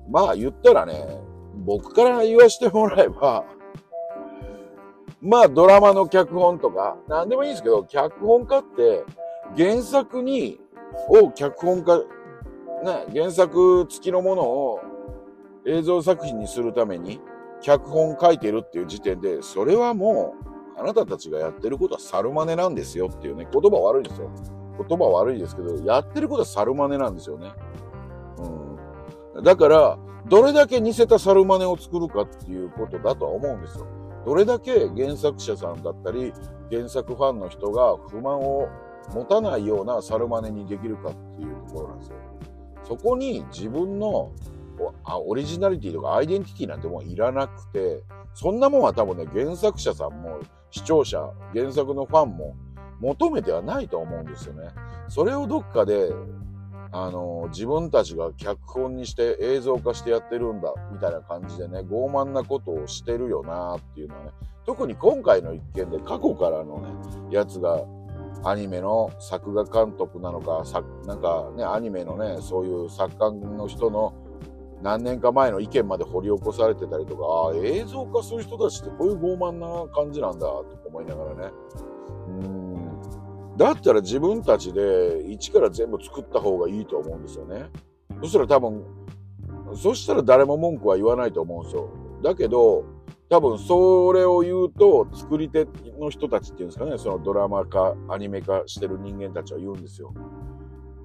[0.09, 1.21] まあ言ったらね、
[1.65, 3.45] 僕から言わしてもらえば、
[5.21, 9.05] まあドラマの脚本とか、なんでもいいんですけど、脚本家って
[9.57, 10.59] 原作に、
[11.07, 11.99] を脚本家、
[12.83, 14.79] ね、原作付きのものを
[15.65, 17.19] 映像作品にするために
[17.61, 20.35] 脚本書いてるっていう時点で、それはも
[20.77, 24.31] う、あなたたちがやってることは猿真似なんですよっていうね、言葉悪いですよ。
[24.87, 27.51] 言葉悪いですけど、やってることは猿真似なんですよね。
[29.35, 29.43] うん。
[29.43, 33.87] だから、どれだけ似せた猿真似を作るかっていうことだとは思うんですよ。
[34.25, 36.33] どれだけ原作者さんだったり、
[36.71, 38.69] 原作ファンの人が不満を
[39.13, 42.15] 持たないような猿真似にできるかっていうところなんですよ。
[42.83, 44.31] そこに自分の
[45.25, 50.39] オリジナリティとかアイデンティティなんてもういらなくて、そんなもんは多分ね、原作者さんも
[50.71, 52.55] 視聴者、原作のファンも
[52.99, 54.69] 求めてはないと思うんですよね。
[55.07, 56.11] それをどっかで、
[56.91, 64.31] あの、自分たちが脚本にして映像化してやってるんだ、みたいな感じでね、傲慢なことをしてるよなっていうのはね、
[64.65, 66.87] 特に今回の一件で過去からのね、
[67.31, 67.83] やつが
[68.43, 70.63] アニメの作画監督なのか、
[71.05, 74.13] なんかね、アニメのね、そういう作家の人の
[74.81, 81.51] 何年か前の意見まで掘り起こされてたりとか、ああ、映像化する人たちってこういう傲慢な感じなんだ、と思いながらね。
[82.27, 83.57] うん。
[83.57, 87.69] だったら自分たちで一から全部作った方がいいと思うんですよね。
[88.21, 88.85] そしたら多分、
[89.75, 91.89] そしたら誰も文句は言わないと思うんですよ。
[92.23, 92.85] だけど、
[93.29, 95.67] 多分それを言うと、作り手
[95.99, 100.13] の人たちっていうんですかね、そのドラマ化、アニメ化してる人間たちは言うんですよ。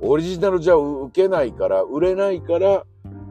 [0.01, 2.85] オリジナルじゃ受けないから、売れないから、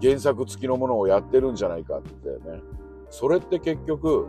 [0.03, 2.61] 原作付きのものをやってるんじゃないかってね。
[3.09, 4.27] それって結局、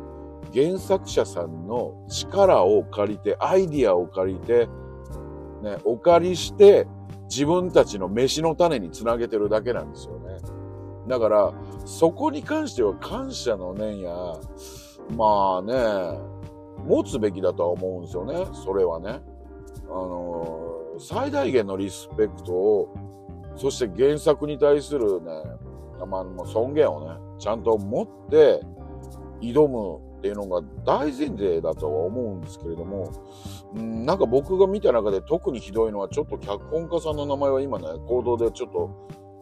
[0.55, 4.69] 原作者さんの力を借りて、アイディアを借りて、
[5.63, 6.87] ね、お借りして、
[7.29, 10.39] 自分たちの飯の種につなげてるだけなんですよね。
[11.09, 11.53] だから、
[11.85, 14.15] そこに関しては感謝の念や、
[15.17, 16.19] まあね、
[16.87, 18.47] 持つべきだとは思うんですよね。
[18.53, 19.21] それはね。
[19.87, 22.95] あの最大限のリスペクトを
[23.57, 25.31] そして原作に対するね、
[26.07, 28.61] まあ、尊厳をね、ちゃんと持って
[29.41, 33.11] 挑むっていうのが大前提だとは思うんですけれども、
[33.79, 38.91] んなんか僕が見た中で特にひどいのは、ちょっと脚本家さんの名前は今ね、行動でちょっと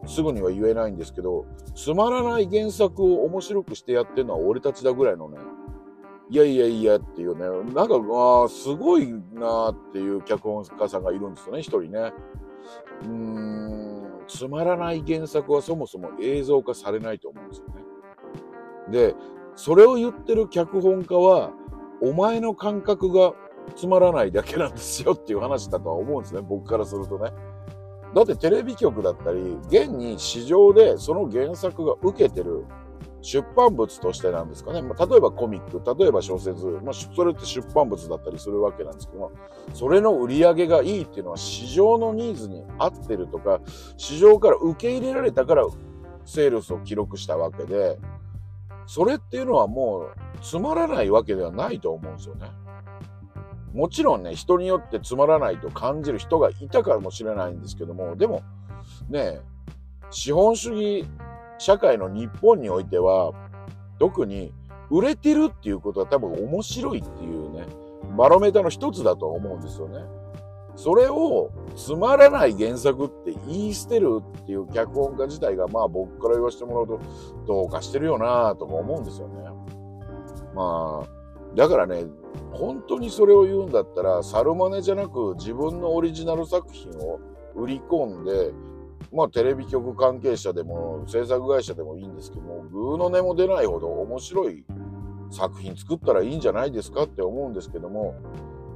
[0.07, 5.39] すぐには言えないんですけど、つまらない原作を面白くしてやってるのは俺たちだぐらいのね、
[6.31, 7.95] いやいやいやっていうね、なんか、
[8.45, 12.13] あすごいなっていう脚本家さんがいるんですよね、一人ね。
[13.03, 13.92] うーん
[14.33, 17.75] つまらない原作はそもそも映像化されないと思うんですよね。
[18.91, 19.15] で、
[19.57, 21.53] それを言ってる脚本家は、
[22.01, 23.35] お前の感覚が
[23.77, 27.31] つまらないだけなんですよっていう話だとは思うんですね、 僕からするとね。
[28.15, 32.65] だってテレビ局だったり、現に市場でその原作が受けてる
[33.23, 34.83] 出版物としてなんですかね。
[34.83, 39.33] まあ、例えばコミック、例えば小説、まあ、それって出版物だったりするわけなんですけども、
[39.73, 43.61] それの売り上げがいいっていうのは市場のニーズに合ってるとか、
[43.97, 45.65] 市場から受け入れられたから
[46.27, 47.99] セールスを記録したわけで、
[48.87, 52.51] それっていうのはもうつまらないわけではないと思うんですよね。
[53.73, 58.43] もちろんね、人によってつまらないと感じる人がいたかもしれないんですけども、でも、
[59.09, 59.41] ね、
[60.11, 61.07] 資本主義
[61.63, 63.33] 社会の日本においては、
[63.99, 64.53] 特に
[64.91, 67.67] 売れてるっていうことは多分面白いっていうね、
[68.17, 70.05] バロメーターの一つだと思うんですよね。
[70.75, 77.01] それをつまらない原作って言い捨てるっていう脚本家自体がまあ僕から言わせてもらうと
[77.47, 79.35] どうかしてるよなとか思うんですよね。
[80.55, 82.07] まあ、だからね、
[82.53, 87.21] 本当にそれを言うんだったら、猿真似じゃなく自分のオリジナル作品を
[87.55, 88.53] 売り込んで、
[89.13, 94.65] まあテレビ局関係者でも制作会社でもいいんですけども、グーの音も出ないほど面白い
[95.31, 98.15] 作品作ったらいいんじゃないですかって思うんですけども、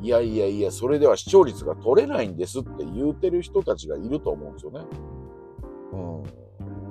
[0.03, 4.81] いやいやいや、それでは視聴率が取れないんですって言うてる人たちがいると思うんですよね。
[5.93, 5.97] う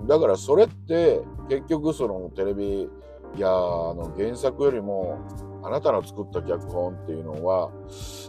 [0.03, 0.07] ん。
[0.07, 2.89] だからそれって結局そのテレビ
[3.35, 5.19] いやあの原作よりも
[5.63, 7.71] あなたの作った脚本っていうのは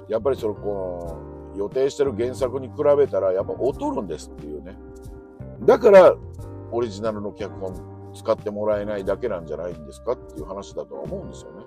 [0.09, 1.21] やっぱりそのこ
[1.55, 4.77] の予定してる原作に比べたらやっぱ劣るんですっていうね
[5.67, 6.17] だから
[6.71, 7.75] オリジナルの脚本
[8.15, 11.65] 使ってもらえないだけなんじゃないんですかっていう話だとは思うんですよね。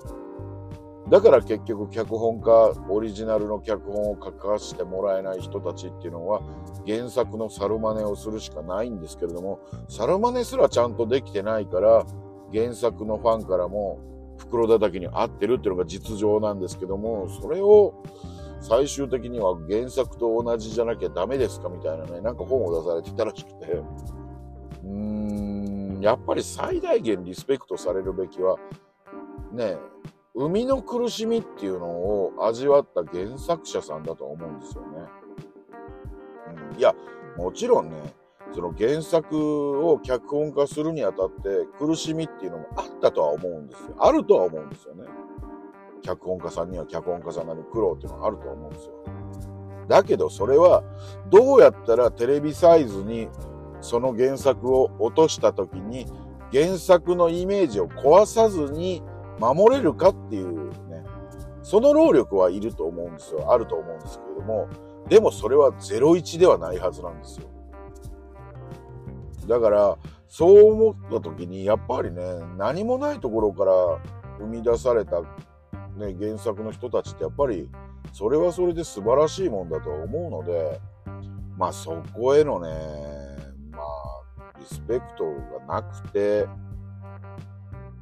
[1.10, 6.42] だから結局脚本家オリジナルの脚本を書かせてもらえない人たちっていうのは
[6.86, 12.06] 原作の猿真似をするしかないんですけれども猿真似すらちゃんとできてないから
[12.54, 14.00] 原作のファンからも
[14.38, 18.04] 袋叩きに合ってるっていうのが実情なんですけども、それを
[18.62, 23.66] 最終的には原作と同じじゃなきゃダメですかみたいなね、なんか本を出されてたらしくて、
[24.84, 28.58] うーん、やっぱり最大限リスペクトされるべきは、
[29.54, 29.78] ね、
[30.36, 34.88] 生みの苦しみっていうのを味わった原作者さんだと思うんですよね。
[36.74, 36.94] うん、いや、
[37.38, 37.96] もちろんね、
[38.54, 43.96] その原作を脚本化するにあたって苦しみっていうのもあったとは思うんですよ。
[44.00, 45.06] あるとは思うんですよね。
[46.02, 48.94] 脚本家さんには脚本家さんなり苦労っていうのはあると思うんですよ。
[49.88, 50.84] だけどそれは
[51.30, 53.28] どうやったらテレビサイズに
[53.82, 56.06] その原作を落とした時に
[56.52, 59.02] 原作のイメージを壊さずに
[59.40, 61.04] 守れるかっていうね、
[61.64, 63.52] その労力はいると思うんですよ。
[63.52, 64.68] あると思うんですけれども、
[65.08, 67.48] でもそれは01ではないはずなんですよ。
[69.48, 72.22] だから、そう思った時に、やっぱりね、
[72.58, 73.74] 何もないところから
[74.40, 75.22] 生み出された、
[76.00, 77.70] ね、原作の人たちってやっぱり、
[78.14, 80.80] それはそれで素晴らしいもんだと思うので、
[81.58, 82.70] まあそこへのね、
[83.72, 85.26] まあ、リスペクト
[85.68, 86.48] がなくて、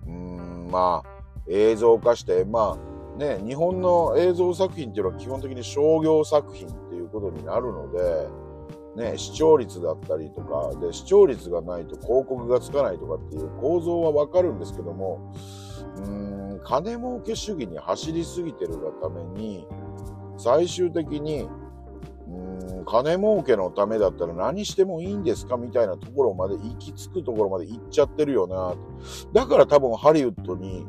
[0.05, 1.17] うん、まあ、
[1.49, 2.77] 映像化して、ま
[3.15, 8.27] あ、ね、日本の映像作品っていうのは基本的に商業作品っていうことになるので、
[9.11, 15.33] ね、視聴率だったりとか、で、視聴率がないと広告がつかないとかっていう構造はわかるんですけども、
[15.97, 19.67] うーん、金儲け主義に走りすぎてるがために、
[20.37, 21.47] 最終的に、
[22.27, 28.75] うん、金儲けのためだったら何してもいいんですかみたいなところまで行き着くところまで行っちゃってるよな。
[29.33, 30.85] だから多分ハリウッドに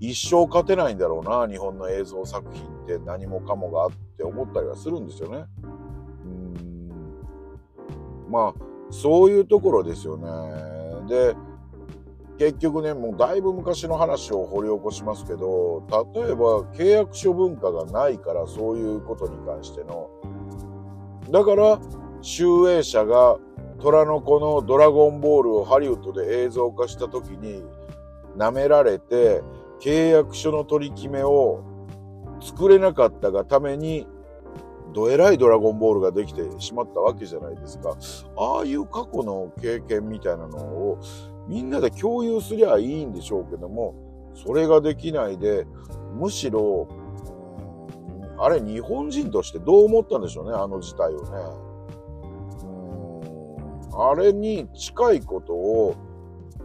[0.00, 5.44] 一生勝てないんだろうな、日本の映像作品って何もかもがあって思ったりはするんですよね。
[6.24, 6.70] うん
[8.30, 10.28] まあ、そういうところですよね。
[11.08, 11.34] で、
[12.40, 15.82] 結局ね、もうだいぶ昔の話を掘り起こしますけど、
[16.14, 20.08] 例えば契約書文化がないからそういうことに関しての。
[21.30, 21.78] だから、
[22.22, 23.36] 集英社が
[23.82, 27.62] 虎の子のドラゴンボールをハリウッドで映像化した時に
[28.38, 29.42] 舐められて
[29.82, 31.62] 契約書の取り決めを
[32.40, 34.08] 作れなかったがために
[34.94, 37.96] どえらいドラゴンボールができてしまったわけじゃないですか。
[38.38, 40.98] ああいう過去の経験みたいなのを
[41.50, 43.96] みんなで共有すりゃいいんでしょうけども、
[44.34, 45.66] それができないで、
[46.14, 46.86] むしろ、
[48.38, 51.28] あれ日本人としてどう思ったんでしょうね、あの事態をね。
[53.92, 55.96] あれに近いことを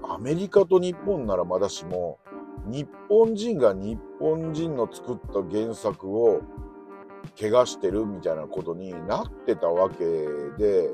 [0.07, 2.19] アメリカと日本ならまだしも、
[2.67, 6.41] 日本人が日本人の作った原作を
[7.39, 10.05] 怪我してるみたいなことになってたわけ
[10.59, 10.93] で、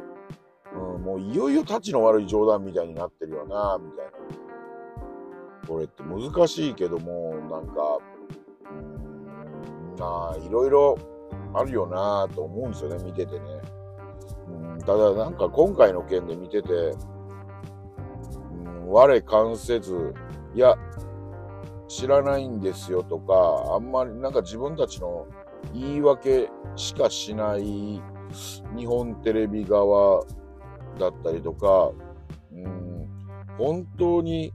[0.74, 4.12] うん、もういよいよタチの悪い冗談みたいになってるよな、みたいな。
[5.68, 8.00] これって難しいけども、なんか、
[10.00, 10.98] まあ、いろいろ
[11.54, 13.62] あるよなと思うんですよね、見ててね。
[14.48, 16.74] うん、ただなんか今回の件で見てて、
[18.54, 20.14] うん、我関せず、
[20.54, 20.76] いや、
[21.88, 25.28] 知らないんですよとか、あんまりなんか自分たちの
[25.74, 28.02] 言い訳しかしない
[28.76, 30.24] 日本テレビ側
[31.00, 31.92] だったりとか、
[32.52, 33.08] うん、
[33.58, 34.54] 本当に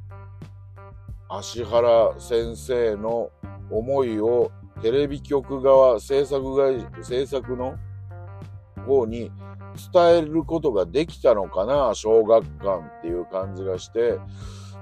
[1.29, 3.31] 芦原先生の
[3.71, 7.77] 思いをテレビ局側、制作会、制作の
[8.87, 9.33] 方に
[9.93, 14.19] 伝えることができたのかな、小学館っていう感じがして、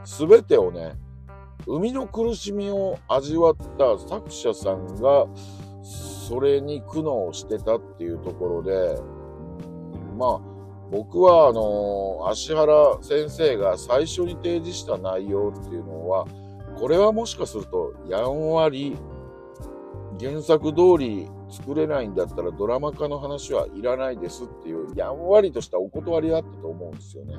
[0.05, 0.95] すべてをね、
[1.67, 5.27] 生みの苦しみを味わった作者さんが、
[5.83, 9.01] それに苦悩してたっていうところで、
[10.19, 10.54] まあ、
[10.91, 16.27] 僕は、あの、芦原先生が最初に提示した内容っていうのは、
[16.77, 18.97] これはもしかすると、やんわり、
[20.21, 27.35] 原作通り作れないんだったらドラマ化の話はいらないですっていう、やんわりとしたお断りあったと思うんですよね。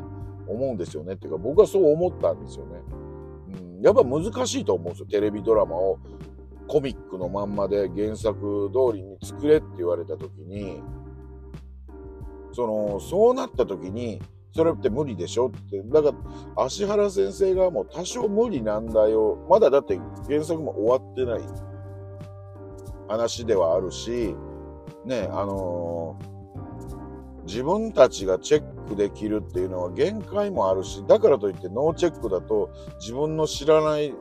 [0.48, 1.14] 思うんですよね。
[1.14, 2.82] っていうか、僕はそう思ったんですよね。
[3.78, 5.06] うん、やっぱ難しいと思うんですよ。
[5.08, 6.00] テレビドラマを
[6.68, 10.82] コミックのまんまで原作通りに作れって言われた時に、
[12.56, 14.22] その、そうなった時に、
[14.54, 15.84] それって無理でしょって。
[15.84, 16.14] だか
[16.56, 19.38] ら、芦原先生側もう多少無理なんだよ。
[19.50, 21.42] まだだって原作も終わってない
[23.10, 24.34] 話ではあるし、
[25.04, 34.14] ね、あのー、自分たちがチェックできるっていうのは限界もあるし、だからといってノーチェックだと自分の知らない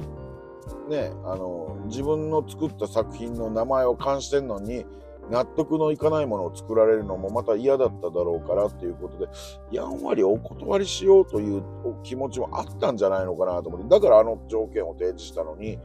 [0.89, 4.85] ね、あの、自分の作った作品の名前を冠してんのに、
[5.31, 9.29] 納得のいかないものを作られるのもまた嫌だっただろうからっていうことで、
[9.71, 11.63] やんわりお断りしようという
[12.03, 15.79] 気持ちもあったんじゃないのかなと思って、だからあの条件を提示したのに、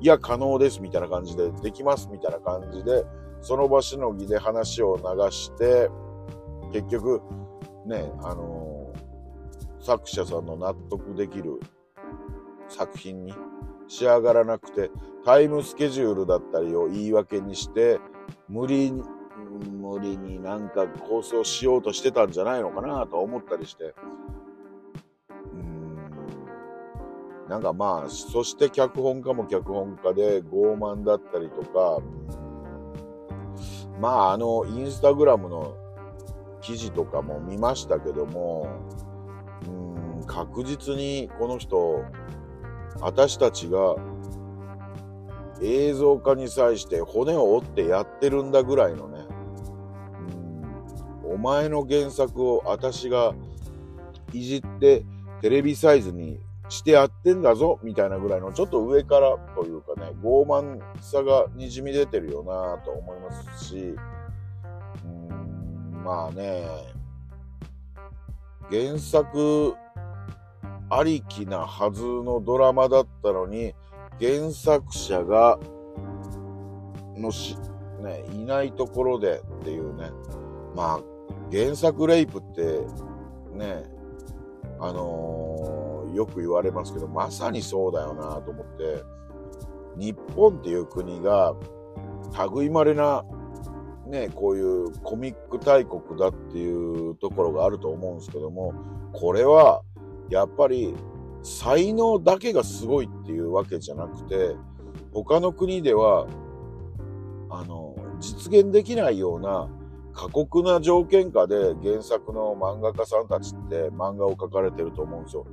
[0.00, 3.04] いや、可能ですみたいな感じで、できますみたいな感じで、
[3.40, 5.90] その場しのぎで話を流して、
[6.72, 7.22] 結局、
[7.86, 11.60] ね、あのー、作者さんの納得できる
[12.68, 13.32] 作品に
[13.88, 14.90] 仕上がらなくて、
[15.24, 18.00] タイムスケジュールだったりを言い訳にして、
[18.48, 19.02] 無理に、
[19.80, 23.94] 無理になんか構想しようとしてたんじゃないのかなと思ったりして。
[25.52, 25.96] うん。
[27.48, 32.00] なんかまあ、そして脚本家も脚本家で傲慢だったりとか、
[34.00, 35.74] まああの、インスタグラムの
[36.60, 38.68] 記事とかも見ましたけども、
[39.66, 42.04] うん、確実にこの人、
[43.00, 43.96] 私たちが
[45.62, 49.24] 映像化に際して骨を折ってやってるんだぐらいのね、
[51.24, 53.34] うん、お前の原作を私が
[54.32, 55.04] いじって
[55.40, 63.94] テレビサイズにしてやってんだぞみたいなぐらいのちょっと上からというかね傲慢さがにじみ出てるよなと思いますし。
[65.04, 66.66] うんまあね。
[68.70, 69.74] 原作
[70.88, 73.74] ありきなはずのドラマだったのに
[74.20, 75.58] 原作者が、
[77.16, 77.56] のし、
[78.02, 80.10] ね、いないところでっていうね。
[80.74, 81.00] まあ、
[81.50, 82.80] 原作レイプって、
[83.54, 83.84] ね、
[84.78, 89.02] あのー、よく言われますけど、まさにそうだよなと思って、
[89.96, 91.54] 日本っていう国が、
[92.54, 93.24] 類まれな、
[94.06, 98.74] ね、こういうコミック大国だっていうところがあると思うんですけども、
[99.12, 99.82] これは、
[100.28, 100.94] やっぱり
[101.46, 104.56] 才能だけがすごいっていうわけじゃなくて、
[105.12, 106.26] 他の国では、
[107.48, 109.68] あの、実現できないような
[110.12, 115.46] 過酷な条件下で原作の漫画家さんたちって漫画を描かれてると思うんですよ。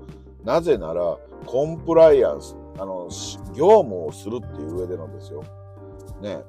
[0.43, 1.15] なぜなら、
[1.45, 3.07] コンプライアンス、あの、
[3.53, 5.43] 業務をするっていう上でのですよ。
[6.21, 6.43] ね。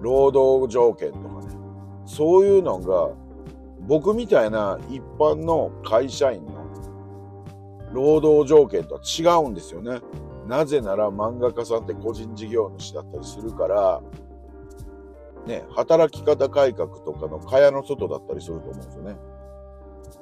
[0.00, 1.54] 労働条件とかね。
[2.06, 3.10] そういうのが、
[3.80, 6.46] 僕みたいな一般の会社員
[7.94, 10.00] 労働条件とは違うんですよね。
[10.46, 14.02] なぜなら漫画家さんって個人事業主だったりするから、
[15.46, 19.16] ね、働き方改革とかの蚊帳の外だったりすると思うんですよね。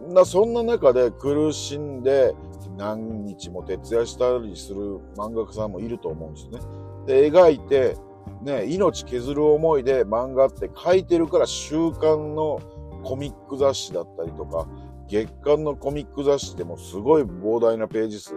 [0.09, 2.35] なそんな中で苦しんで
[2.77, 6.61] 何日も徹夜したりする漫画家さんもいると思うんですね。
[7.07, 7.97] で、描いて、
[8.43, 12.61] ね、命削る思いで漫画って書いてるから週刊の
[13.05, 14.67] コミック雑誌だったりとか、
[15.13, 18.33] 月刊のコミック雑誌でもすごい膨大なページ数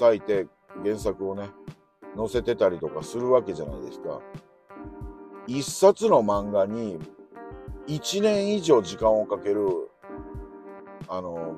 [0.00, 0.46] 割いて
[0.84, 1.50] 原作をね、
[2.16, 4.20] 載せてたりとかするわけじゃないですか。
[5.48, 7.00] 一冊の漫画に
[7.88, 9.66] 一年以上時間をかける、
[11.08, 11.56] あの、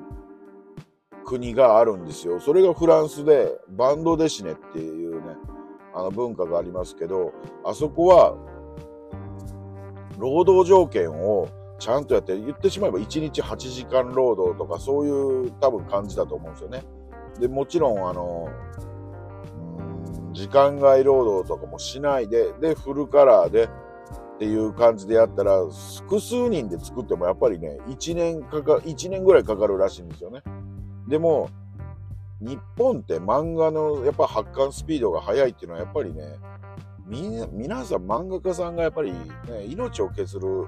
[1.25, 2.39] 国があるんですよ。
[2.39, 5.35] それがフランスで、バンドデシネっていうね、
[5.93, 8.35] あの文化がありますけど、あそこは、
[10.17, 11.49] 労働条件を
[11.79, 16.83] ちゃんとやって、言ってしまえば1日8時間労働とか、そういう多分感じだと思うんですよね。
[17.39, 18.49] で、もちろん、あの、
[20.31, 23.63] 時間外労働とかもしないで、で、フルカラーで
[24.35, 25.59] っていう感じでやったら、
[25.97, 30.41] 複数人で作ってもやっぱりね、1年かか、1年ぐらいかかるらしいんですよね。
[31.07, 31.49] でも、
[32.41, 36.35] 日本って漫画のやっぱ発刊スピードが速いっていうのはやっぱりね、
[37.07, 39.19] み皆さん漫画家さんがやっぱりね、
[39.67, 40.67] 命を削る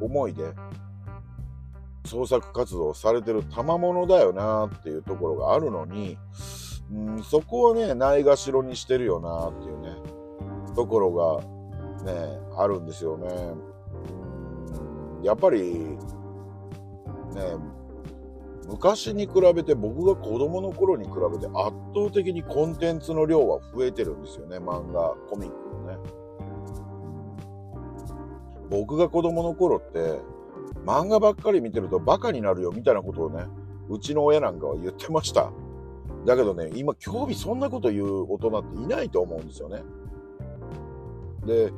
[0.00, 0.54] 思いで
[2.06, 6.16] 創作活動されてる賜物だよなっていうところがあるのに、
[6.92, 9.96] うん、そこをね、ないがしろにしてるよなっていうね、
[10.74, 11.12] ところ
[12.04, 13.26] がね、あるんですよね。
[15.22, 15.98] やっぱり、ね、
[18.68, 21.54] 昔に比べて僕が子供の頃に比べて圧
[21.94, 25.98] 倒的にコンテンツの量は増えてるんですよね、漫画、コミックのね。
[28.70, 30.20] 僕が子供の頃って、
[30.84, 33.44] 漫画ばっかり見てるとバカになるよみたいなことをね、
[33.88, 35.52] うちの親なんかは言ってました。
[36.24, 39.82] だけどね、今、興味そんなこと言う大人っていないと思うんですよね。
[41.44, 41.72] で、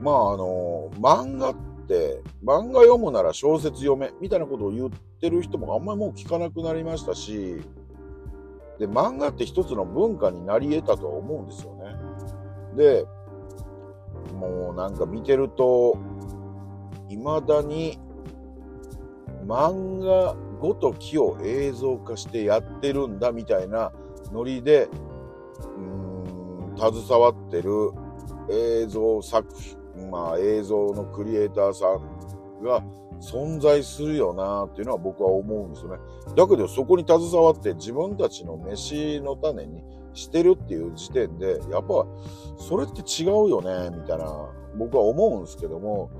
[0.00, 1.54] まあ、あの、漫画っ
[1.88, 4.90] て、漫画読むなら小説読め、みたいなことを言っ
[5.20, 7.56] てる人もあんまりもう聞かなくなりましたし、
[8.78, 11.96] で、漫画って一つの文化になり得たとは思うんですよね。
[12.76, 13.06] で、
[14.34, 15.96] もうなんか見てると、
[17.16, 17.98] 未だに
[19.46, 23.92] 漫画ごときを映像化してやってるんだみたいな
[24.32, 27.90] ノリで、うーん、携わってる
[28.50, 29.46] 映像作
[29.94, 32.82] 品、まあ映像のクリエイターさんが
[33.20, 35.98] 存在するよなっていうのは僕は思うんですよね。
[36.36, 39.82] だけどそこに携わって自分たちの飯の種に
[40.12, 42.06] してるっていう時点で、やっぱ
[42.58, 46.10] それって違うよね、みたいな僕は思うんですけども、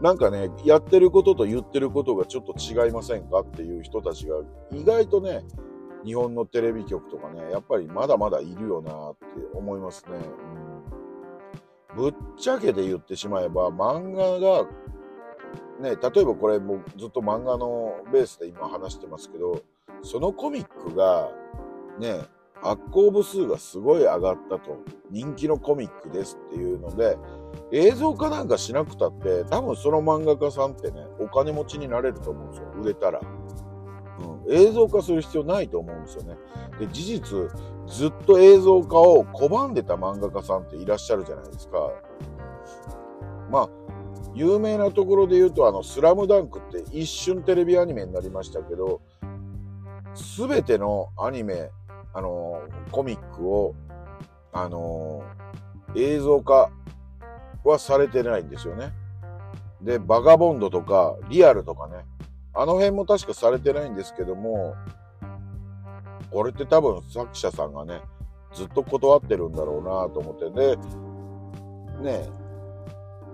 [0.00, 4.36] なんかね、やってることと言ってることがちょっと違いませんかっていう人たちが
[4.70, 5.44] 意外とね、
[6.04, 10.18] 日本のテレビ局とかね、やっぱりまだまだいるよなって思いますね。
[11.94, 14.64] うん、ぶっちゃけて言ってしまえば、漫画が、
[15.80, 19.62] ね、例えばこれもずっと漫画のベースで今話してますけど、
[20.02, 21.30] そのコミックが、
[21.98, 22.20] ね、
[22.62, 24.78] 発行部数がすごい上がったと。
[25.10, 27.16] 人気のコミックですっていうので、
[27.70, 32.68] 映像化なんかしなくたって、多分その漫画家さんってね、お金持ちになれると思うんですよ。
[32.80, 33.20] 売れたら。
[34.20, 36.36] うん、映像化する必要ないと思うんですよね。
[36.78, 37.50] で、事実、
[37.86, 41.90] ずっと映像化を拒んでた漫画家さんっていらっしゃるじゃないですか。
[43.50, 43.68] まあ、
[44.34, 49.00] 有名なところで言うと、あの、スラムダンクって一瞬テレビアニメになりましたけど、
[50.14, 51.70] すべてのアニメ、
[52.12, 53.74] あのコミックを、
[54.52, 55.22] あの
[55.94, 56.70] 映像化
[57.64, 58.92] はされてないんですよね。
[59.80, 62.04] で、バガボンドとか、リアルとかね、
[62.54, 64.74] あの辺も確かされてないんですけども、
[66.30, 68.00] これって多分作者さんがね、
[68.52, 70.50] ずっと断ってるんだろうなと思って。
[70.50, 70.76] で、
[72.02, 72.28] ね、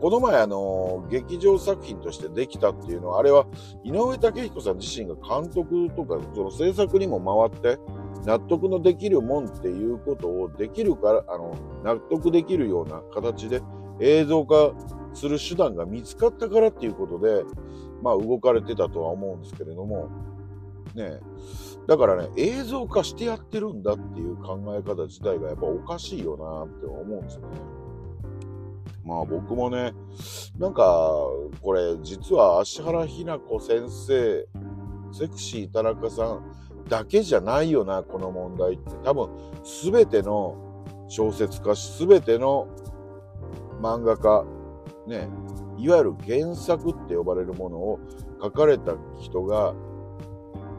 [0.01, 3.47] この前あの、劇場作品としてできたっていうのは、あれは
[3.85, 7.79] 井上武彦さん自身が監督とか、その制作にも回って、
[8.27, 13.63] 納得のできるもんっていうことをできるから、あの、納得できるような形で
[14.01, 14.73] 映像化
[15.15, 17.45] する手段が見つかったからっていうことで、
[18.03, 20.09] まあ動かれてたとは思うんですけれども、
[20.95, 21.21] ね
[21.87, 27.47] だからね、映像化してやってるんだっていう考え方自体がやっぱおかしいよなって思うんですよね。
[29.05, 29.93] まあ僕もね、
[30.59, 31.11] なんか、
[31.61, 34.49] これ実は芦原ひな子先生、
[35.13, 36.43] セクシー田中さん
[36.89, 38.91] だけじゃないよな、この問題って。
[39.05, 39.29] 多分、
[39.63, 40.57] すべての
[41.09, 42.67] 小説家、すべての
[43.85, 44.47] 漫画家、
[45.07, 45.29] ね、
[45.77, 48.01] いわゆる原作って呼ばれるものを
[48.43, 49.75] 書かれた人が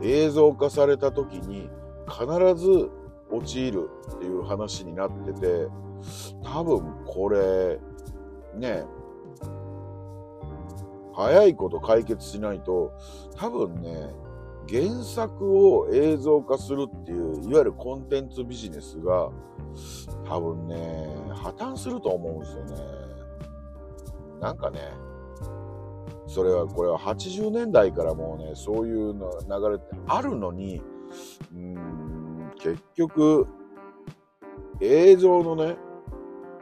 [0.01, 1.69] 映像化された時に
[2.09, 2.25] 必
[2.55, 2.89] ず
[3.29, 5.67] 陥るっていう話になってて、
[6.43, 7.79] 多分これ、
[8.55, 8.85] ね、
[11.13, 12.91] 早いこと解決しないと、
[13.35, 14.15] 多分ね、
[14.67, 19.29] 原作を映像化するっていう、いわゆるコンテンツビジネスが、
[20.27, 22.75] 多分ね、破綻すると思うんですよね。
[24.41, 24.79] なんかね、
[26.27, 30.81] それは、これは80年代からもうね、そういうの流れってあるのに、
[31.53, 33.47] うん、結局、
[34.81, 35.77] 映像のね、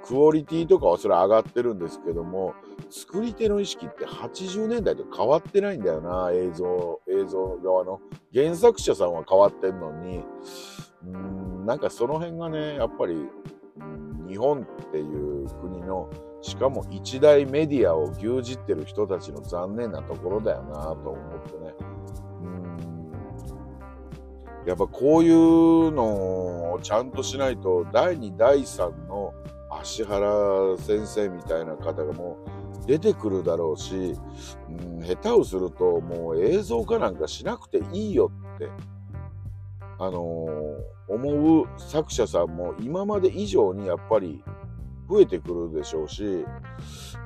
[0.04, 2.54] クオリティとかはそれ上がってるんですけども、
[2.90, 8.02] 作り手の意識って80年代と変わってないんだよな、映像、映像側の。
[8.34, 10.24] 原作者さんは変わってんのに、
[11.06, 13.30] うん、なんかその辺がね、やっぱり、
[14.28, 16.10] 日本っていう国の、
[16.42, 21.74] しかも一大メディアを牛耳ってる人たちの残念なところだよなと思ってね。
[24.66, 29.34] やっぱこういうのをちゃんとしないと、第2、第3の
[29.70, 34.16] 芦原先生みたいな方がもう出てくるだろうし、
[34.70, 38.70] うん、下手をするともう映像化なんかしなくていいよって、
[40.06, 40.48] あの、
[41.08, 44.44] 思う作者さんも今まで以上にやっぱり
[45.10, 46.46] 増えてくるでしょうし、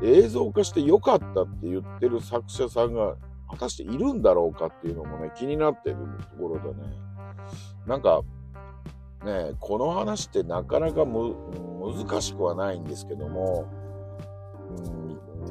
[0.04, 3.16] 映像化してよかったって言ってる作者さんが
[3.50, 5.96] 果たしているんだろうかっていうのもね、気になってる
[6.32, 6.74] ところだね。
[7.88, 8.22] なんか、
[9.26, 11.36] ね、この話ってなかなかむ
[12.08, 13.66] 難しくはないんですけども、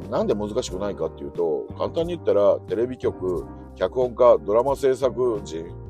[0.05, 5.86] うん、なんで難しくないかっていうと、簡単に言ったらテレビ局、脚本家、ドラマ制作人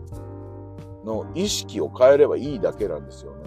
[1.07, 3.45] の意識を変えればいいだけなんですよね。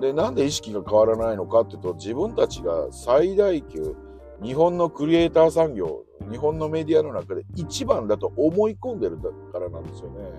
[0.00, 3.94] で、なんで意識が変わらないのかっていうと、自分たちが最大級、
[4.42, 9.18] 日本のクリエイター産業、日本のメディアの中で一番だと思い込んでる
[9.52, 10.30] からなんですよね。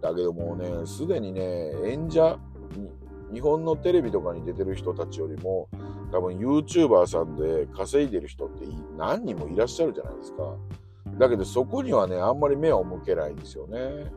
[0.00, 2.38] だけどもうね、すでにね、演者、
[3.32, 5.68] 日本のテレビとかに出てる人たちよりも、
[6.10, 8.66] 多分 YouTuber さんで稼いでる人って
[8.98, 10.56] 何人もいらっしゃるじゃないですか。
[11.18, 14.12] だけどそこにはね、あんまり目を向けないんですよね。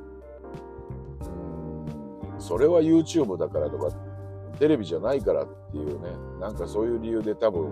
[2.46, 3.90] それは YouTube だからとか、
[4.60, 7.72] テレビじゃないからっていうね、なんかそういう理由で多分、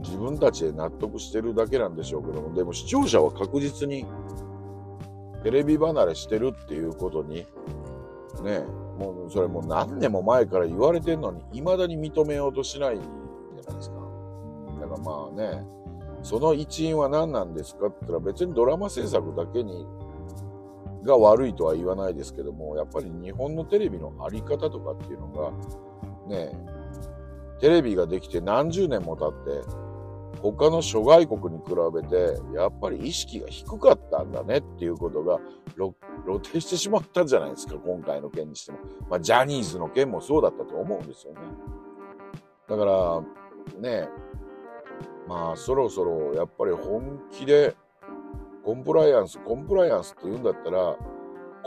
[0.00, 4.06] 自分たちで納得してるだけなんでしょうけども、でも視聴者は確実に
[5.42, 7.46] テレビ離れしてるっていうことに、
[8.44, 8.64] ね、
[8.96, 13.96] もうそれもう何年も前から言われてんのに、未だに認めようとしないじゃないですか。
[14.80, 15.66] だからまあね、
[16.22, 19.84] その一因は何なんですかって言ったら別にドラマ制作だけに
[21.08, 25.50] が悪いとは言わないですけども、やっぱり日本のテレビのあり方とかっていうのが、
[26.28, 26.52] ね、
[27.60, 29.88] テレビができて何十年も経って、
[30.40, 35.40] 他の諸外国に比べて、やっぱり意識が低かったんだねっていうことが
[35.74, 35.94] 露
[36.26, 38.78] 呈してしまったんじゃないですか、今回の件にしても。
[39.08, 41.40] まあ、ジャニーズの件もそうだったと思うんですよね。
[42.68, 43.22] だから、
[43.80, 44.08] ね、
[45.26, 47.74] まあ、そろそろやっぱり本気で、
[48.68, 50.94] コンプライアンス、コンプライアンスって言うんだったら、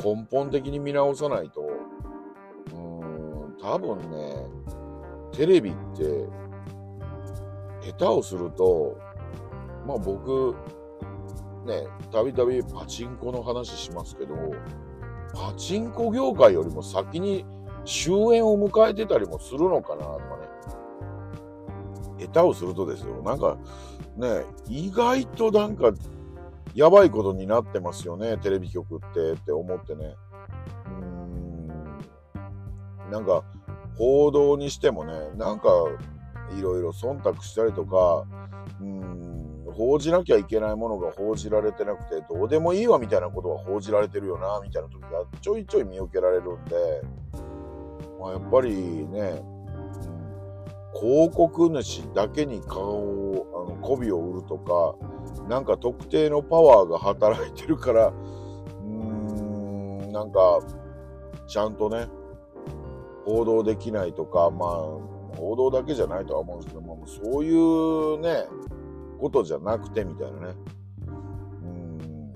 [0.06, 4.36] 根本的に見直さないと、うーん、多分ね、
[5.32, 6.28] テレビって
[7.82, 9.00] 下手をすると、
[9.88, 10.56] まあ僕、
[11.66, 14.36] ね、たびたびパチンコの話しますけど、
[15.34, 17.48] パチンコ業界よりも先に
[17.84, 20.24] 終焉を迎えてたりもするのかなとか
[22.20, 22.28] ね。
[22.28, 23.24] 下手をするとですよ。
[23.24, 23.58] なんか
[24.18, 25.92] ね、意外となんか
[26.74, 30.16] やばいことになってますよね、テレビ局ってって思ってね。
[30.88, 30.90] う
[33.10, 33.12] ん。
[33.12, 33.44] なんか
[33.98, 35.70] 報道にしてもね、なんか
[36.58, 38.26] いろいろ忖度したりとか、
[38.80, 46.76] うん、報じなきゃいけないものが報じられてなくて、どうでもいいわみたいなことが報じられてるよな、みたいな時がちょいちょい見受けられるんで、
[48.20, 48.72] まあ、やっぱり
[49.08, 49.44] ね、
[50.94, 54.96] 広告主だけに顔を、あの、媚びを売るとか、
[55.52, 60.62] なんか特定のパワーが働いてるから、うーん、なんか、
[61.46, 62.08] ちゃんとね、
[63.26, 64.70] 報道できないとか、まあ、
[65.36, 68.46] 報道だけじゃないとは思うんですけども、そういうね、
[69.20, 70.56] ことじゃなくてみたいなね。
[71.64, 72.34] うん。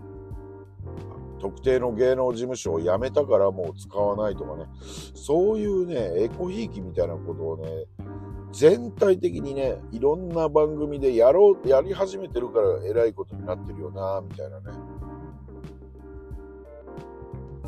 [1.40, 4.66] 特定の芸能事務所を辞めたからもう使わないとかね。
[5.14, 7.86] そういうね、エコひいきみたいなことをね、
[8.56, 14.66] 全体的にね、いろんな番組でやろう、やり始めてるから偉いことになってるよな、みたいなね。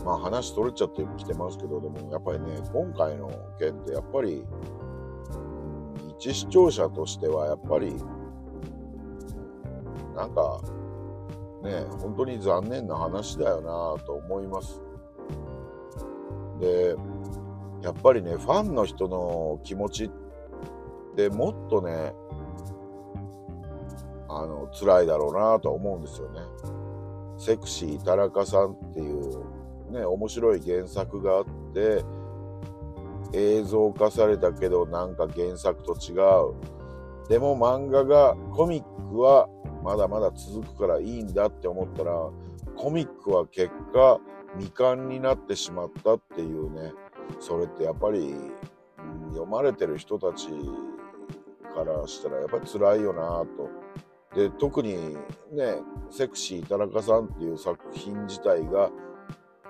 [0.05, 3.29] まあ話取れちゃってきてますけど、でもやっぱりね、今回の
[3.59, 4.45] 件ってやっぱり
[6.17, 7.93] 一視聴者としてはやっぱり、
[10.15, 10.61] なんか、
[11.63, 14.81] ね、本当に残念な話だよなと思います。
[16.61, 16.95] で、
[17.81, 20.26] やっぱりね、ファンの人の気持ちって
[21.30, 22.13] もっとね、
[24.30, 26.41] あの、辛いだろうなと思うんですよね。
[27.38, 32.03] セクシー田中さんっていうね、面白い原作があって、
[33.34, 37.28] 映像化されたけどなんか原作と違う。
[37.30, 39.49] でも漫画が、コミックは
[39.84, 42.30] まだまだ続くからいいんだって思ったら、
[42.76, 44.20] コミックは結果
[44.57, 46.93] 未完になってしまったっていうね、
[47.39, 48.36] それってやっぱり、
[49.30, 50.47] 読まれてる人たち
[51.78, 53.69] からしたらやっぱり辛いよなと。
[54.36, 55.15] で特に
[55.51, 58.89] ね「セクシー田中さん」っていう作品自体が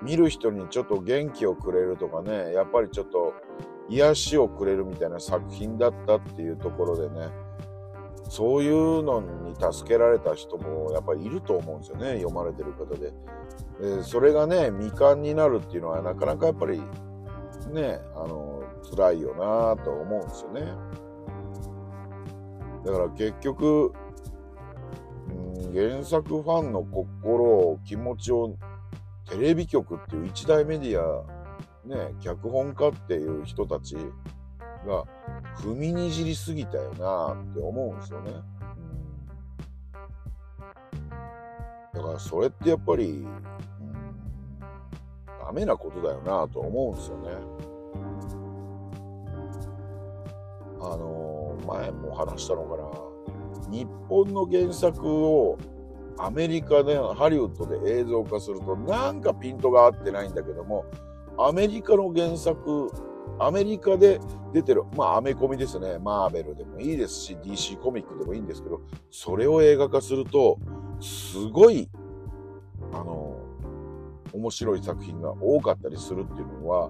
[0.02, 3.34] 見る人にちょっと元気をくれるとかねやっぱりちょっと
[3.90, 7.30] 癒しをくれるみたいな作品だったっていうところでね
[8.30, 13.14] そういうのに助けられた人もやっぱりいると思うんですよね読まれてる方で。
[13.80, 16.82] でそれがね未完になるっていうのはなかなかやっぱり
[17.72, 20.74] ねあの辛いよなと思うんですよね。
[22.88, 23.92] だから結局、
[25.30, 28.58] うん、原作ファンの心を気持ちを
[29.30, 31.26] テレビ局っていう一大メディア
[31.86, 33.98] ね脚本家っていう人たち
[34.88, 35.04] が
[35.58, 38.32] 踏みにじりすぎたよなって思うんですよね。
[41.94, 43.26] だからそれってやっぱり、
[45.44, 47.32] ダメなことだよなと思うんですよね。
[50.80, 52.84] あの前も話したのかな
[53.72, 55.58] 日本の原作を
[56.18, 60.86] アメリカでハリウッドで映像化するとなんかピントが合ってないんだけども
[61.38, 62.90] アメリカの原作
[63.40, 64.20] アメリカで
[64.54, 66.00] 出てる、まあ、アメコミですね。
[66.00, 68.82] マーベルでもいいですし、DC コミックでもいいんですけど、
[69.12, 70.58] それを映画化すると、
[71.00, 71.90] すごい、
[72.94, 73.36] あの、
[74.34, 76.90] 面白い作品が多かったりするっていうのは、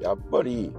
[0.00, 0.72] やっぱり、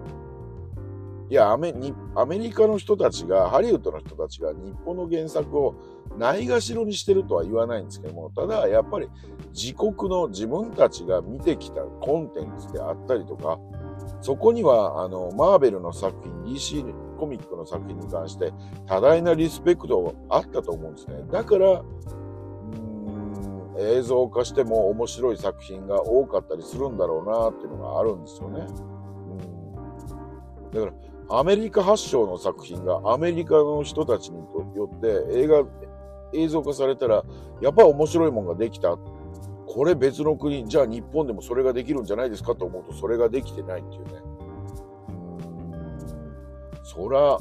[1.30, 5.76] いやアメに、アメリカの人たちが、ハリウッドの人たちが日本の原作を
[6.18, 9.10] ないがしろにしてるとは言わないんですけども、ただやっぱり
[9.54, 13.60] 自国の自分たちが見てきたコンテンツであったりとか、
[14.22, 18.54] そこにはあのマーベルの作品 DC コミックの作品に関して
[18.86, 21.84] 多大なリスペクトがあったと思うんですねだから
[23.80, 28.66] 映像化しても面白い作品が多かったりするんだろうなっていうのがあるんですよね。
[29.32, 29.58] うん
[30.72, 34.38] だからアメリカ発祥の作品がアメリカの人たちに
[34.76, 35.64] よって映画
[36.34, 37.24] 映像化されたら
[37.62, 38.98] やっぱり面白いもんができた。
[39.70, 44.12] これ別の国じゃあ日本でもそれができるんじゃないですかと思うとそれができてないっていうね。
[45.10, 45.12] う
[46.82, 46.86] ん。
[46.86, 47.38] そら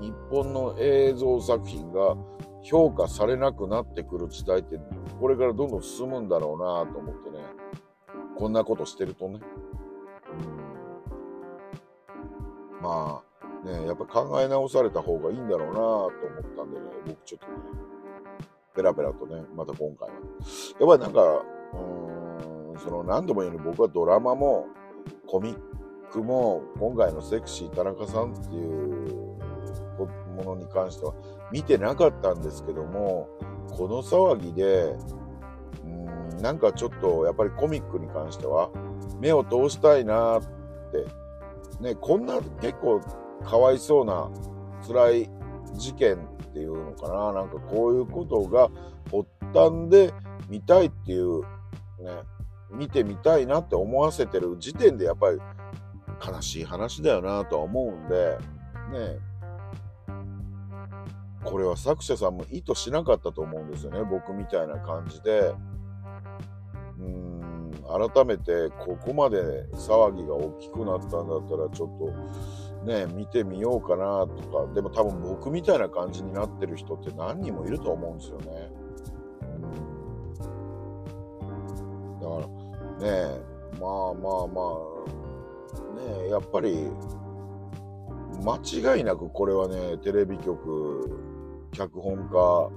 [0.00, 2.16] 日本の映像作品が
[2.62, 4.78] 評価されなくなってくる時代って
[5.20, 7.38] これからどんどん進むんだろうなと思ってね。
[8.36, 9.40] こんなことしてるとね。
[12.84, 13.22] ま
[13.64, 16.12] あねやっぱ考え直された方がいいんだろうなと思っ
[16.56, 17.84] たんでね僕ちょっとね
[18.74, 20.14] ペラペラとね、また今回は。
[20.80, 24.66] やっぱりなんか、うーん、その何度も言うように僕はドラマも
[25.28, 25.58] コミッ
[26.10, 29.38] クも今回のセクシー田中さんっていう
[30.36, 31.14] ものに関しては
[31.52, 33.28] 見てなかったんですけども、
[33.70, 34.96] この騒ぎで、
[35.84, 38.70] うん、なんかちょっとやっぱりコミックに関しては
[39.20, 40.48] 目を通したいなって、
[41.84, 43.00] ね、こんな結構
[43.44, 44.30] かわいそうな
[44.86, 45.30] 辛い
[45.74, 46.18] 事件っ
[46.54, 47.32] ていうのかな。
[47.32, 48.70] なんかこういうことが
[49.04, 50.14] 発端で
[50.48, 51.48] 見たいっていうね
[52.70, 55.38] 見てみたいなって思わせてる時点でやっぱり
[56.26, 58.38] 悲しい話だよなとは思うんで
[58.90, 59.18] ね
[61.44, 64.02] これは作者さんも意図しなかったと思うんですよね。
[64.02, 65.54] 僕みたいな感じで。
[66.98, 67.33] うん。
[67.86, 78.70] 改めてここまで騒ぎが大きくなったんだったらちょっとね、見てみようかなとか、でも多分僕みたいな感じになってる人って何人もいると思うんですよね。
[82.20, 82.46] だから
[83.30, 83.40] ね、
[83.80, 84.62] まあまあま
[86.18, 86.90] あ、ね、やっぱり
[88.42, 91.10] 間違いなくこれはね、テレビ局、
[91.72, 92.70] 脚本家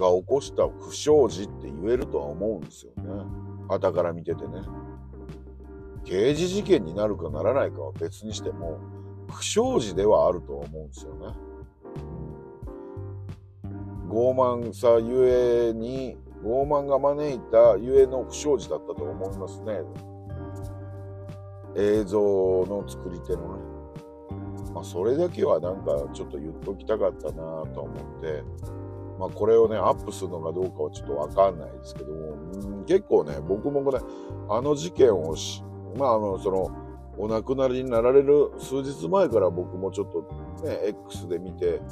[0.00, 3.24] が起こした不祥事って言えるとは思うんですよね。
[3.68, 4.62] 旗から見ててね。
[6.04, 8.78] 刑事事件になるかならないかは別にしても、
[9.28, 11.26] 不祥事ではあるとは思うんですよね。
[14.08, 19.82] 傲慢さゆえに、傲慢が招いたゆえの不祥事だったと思いますね。
[21.76, 22.20] 映像
[22.66, 23.70] の作り手のね。
[24.74, 27.32] まあ、それだけはなんかちょっと言っときたかったな
[27.74, 28.42] と思って、
[29.20, 34.00] まあ、これをね、アップするのかどうかはちょっとわかんないですけども、うん結構ね、僕もこれ、
[34.48, 35.62] あの事件をし
[35.96, 36.70] まあ、あの、その、
[37.18, 40.22] お亡くなりになられる数日前から僕もちょっと
[40.66, 41.82] ね、X で見て、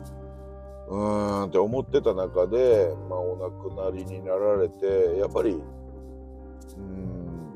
[0.88, 7.52] うーんって思ってた中で、まあ、お亡くなりになられて、やっぱり、うん、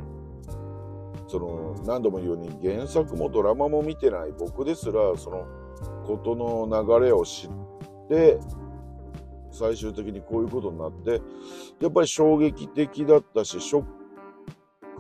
[1.27, 5.47] その、何度も言うように原作もドラマも見てない僕ですら、その、
[6.07, 7.51] ことの流れを知っ
[8.09, 8.39] て、
[9.53, 11.23] 最終的にこういうことになって、
[11.81, 13.85] やっぱり衝撃的だったし、ショッ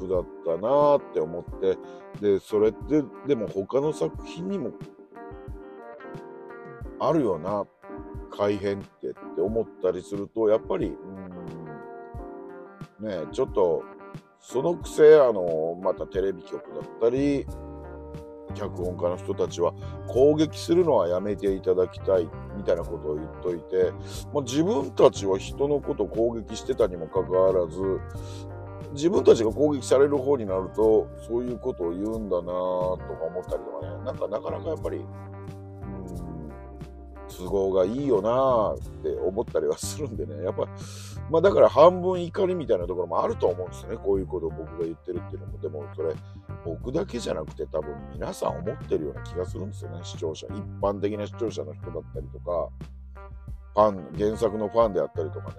[0.03, 1.79] 句だったなって思って、
[2.21, 4.73] で、それってでも他の作品にも
[6.99, 7.67] あるよな、
[8.31, 10.97] 改変ってって思ったりすると、やっぱり、
[13.01, 13.83] うん、ねちょっと、
[14.41, 17.47] そのくせ、あの、またテレビ局だったり、
[18.53, 19.73] 脚本家の人たちは
[20.09, 23.93] 攻撃するのはやめていただきたいみたいなことを言っといて、
[24.33, 28.01] まあ、自分たちは人のことを攻撃してたにもかかわらず
[28.93, 34.05] 自分たちが攻撃される方になるとそういうことを言うんだなとか思ったりとかね。
[34.05, 35.05] なんかなかなかやっぱり
[37.37, 40.45] 都合がいいよなって思ったりはするんでね。
[40.45, 40.67] やっぱ
[41.31, 43.97] まあだから半分怒りみたいなところもあると思うんですよね。
[43.97, 45.59] こういうことを僕が言ってるっていうのも。
[45.59, 46.15] でもそれ
[46.65, 50.01] 僕だけじゃなくて多分皆さん思ってるような気がするんですよね。
[50.03, 52.69] 視聴者一般的な視聴者の人だったりとか
[53.75, 55.57] ファン原作のファンであったりとかね。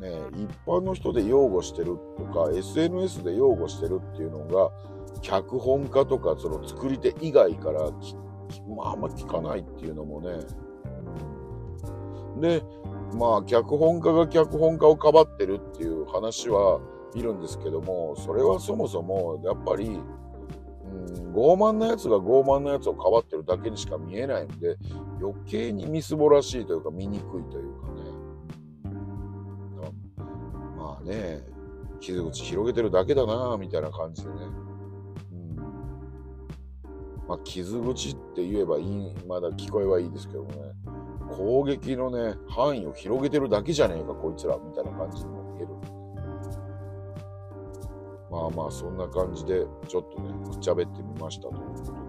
[0.00, 4.70] ね一般の人で擁護してるとか SNS で擁護してるっていうのが
[5.24, 7.90] 脚本家とかその作り手以外から
[8.76, 10.28] まああんま聞かないっていうのもね、
[12.40, 12.62] で
[13.14, 16.78] まあ脚本家が脚本家をかばってるっていう話は
[17.14, 24.76] 見るんですけどもそれはそもそもやっぱり、うん、傲慢なやつが傲慢なやつをかばってるだけにしか見えないんで
[25.22, 28.04] 余計にみすぼらしいというか見にくいというかね。
[30.76, 31.54] まあね
[32.00, 34.36] 傷口広げてるだけだなみたいな感じでね、
[37.28, 40.50] まあ、傷口って言えばいいまだ聞こえはいいですけどね。
[41.30, 45.68] 攻撃のね範囲を広げてるだけじゃねえかこいつらみたいな感じにも見える。
[48.30, 52.04] まあまあそんな感じでちょっとねくっちゃべってみましたということで。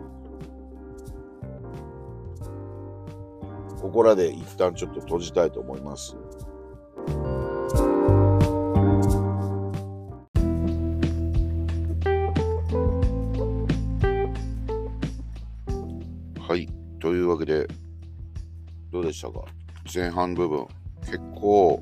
[3.81, 6.17] ここらで一旦ちょっと閉じたいと思います。
[17.25, 17.67] いうわけで、
[18.91, 19.45] どうでしたか？
[19.93, 20.67] 前半部分。
[21.01, 21.81] 結構、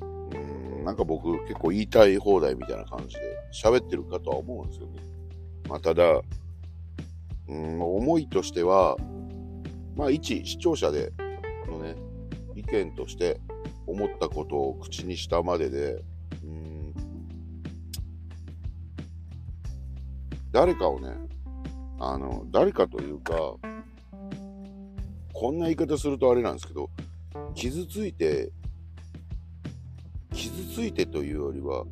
[0.00, 3.20] うんなんか僕結構言いたい放題みたいな感じで
[3.52, 5.02] 喋ってるかとは思うんですよね。
[5.68, 6.20] まあ、ただ、
[7.48, 8.96] うん、思いとしては、
[9.96, 11.12] まあ一視聴者で
[11.68, 11.96] のね、
[12.54, 13.40] 意見として
[13.86, 16.02] 思ったことを口にしたまでで、
[16.44, 16.94] うん、
[20.52, 21.08] 誰かをね、
[21.98, 23.54] あの、誰かというか、
[25.34, 26.88] こんな言い方するとあれなんですけど、
[27.54, 28.50] 傷ついて
[30.32, 31.84] 傷ついてというよりは、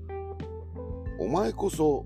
[1.18, 2.04] お前こそ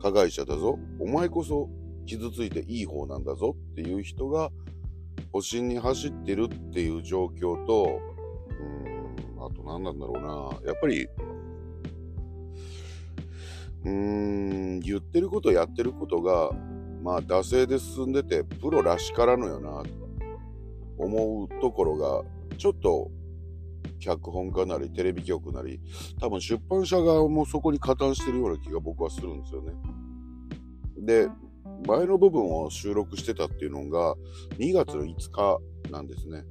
[0.00, 0.78] 加害者だぞ。
[0.98, 1.68] お前こそ
[2.06, 4.50] 傷ついていい方なんだぞっていう人が
[5.32, 8.00] 保身に走ってるっていう状況と、
[9.38, 10.68] うん、あと何なんだろうな。
[10.68, 11.04] やっぱり、
[13.84, 16.50] うーん、言ってることやってることが、
[17.02, 19.88] まあ、惰性で進んでて、プロらしからぬよな、と
[21.00, 22.22] 思うところが、
[22.58, 23.10] ちょっと
[24.00, 25.80] 脚本家なりテレビ局なり
[26.20, 29.72] 多分出版社側もそこに加担してるような気が僕はするんですよね。
[30.98, 31.28] で
[31.86, 34.14] 前の部分を収録してたっていうのが
[34.58, 35.58] 2月の5日
[35.90, 36.44] なんですね。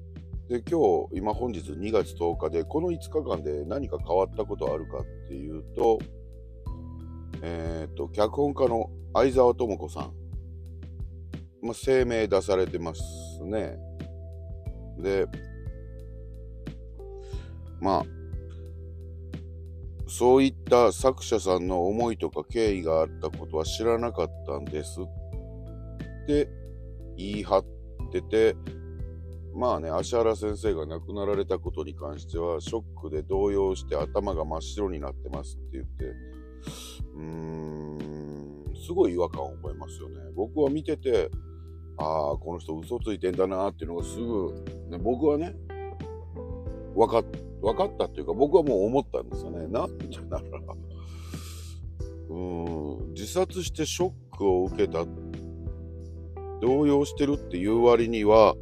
[0.48, 0.80] で今
[1.10, 6.00] 日今本日2月10日でこの5日間で何か変わったことあるかっていうと
[7.44, 10.14] えっ、ー、と脚本家の相沢智子さん、
[11.62, 13.02] まあ、声明出されてます
[13.44, 13.78] ね。
[15.02, 15.28] で
[17.80, 18.06] まあ
[20.08, 25.00] そういった作者さんの思いとか経緯があったことは知らなかったんです。
[25.02, 26.50] って
[27.16, 27.66] 言い張っ
[28.12, 28.56] てて
[29.54, 36.06] まあね芦原先生が亡くなられたことに関してはショックで動揺して頭が真っ白になってますって言って
[37.16, 40.16] うーんすごい違和感を覚えますよね。
[40.36, 41.30] 僕は見てて
[42.00, 44.54] ああこの人嘘ついてんだなっていうのがすぐ、
[44.90, 45.54] ね、僕はね
[46.96, 47.26] 分かっ
[47.62, 49.68] 分かったっていうか僕はもう思ったんですよね。
[49.68, 50.44] なんでなら
[52.30, 55.06] うん自殺してショックを受けた
[56.62, 58.56] 動揺してるっていう割には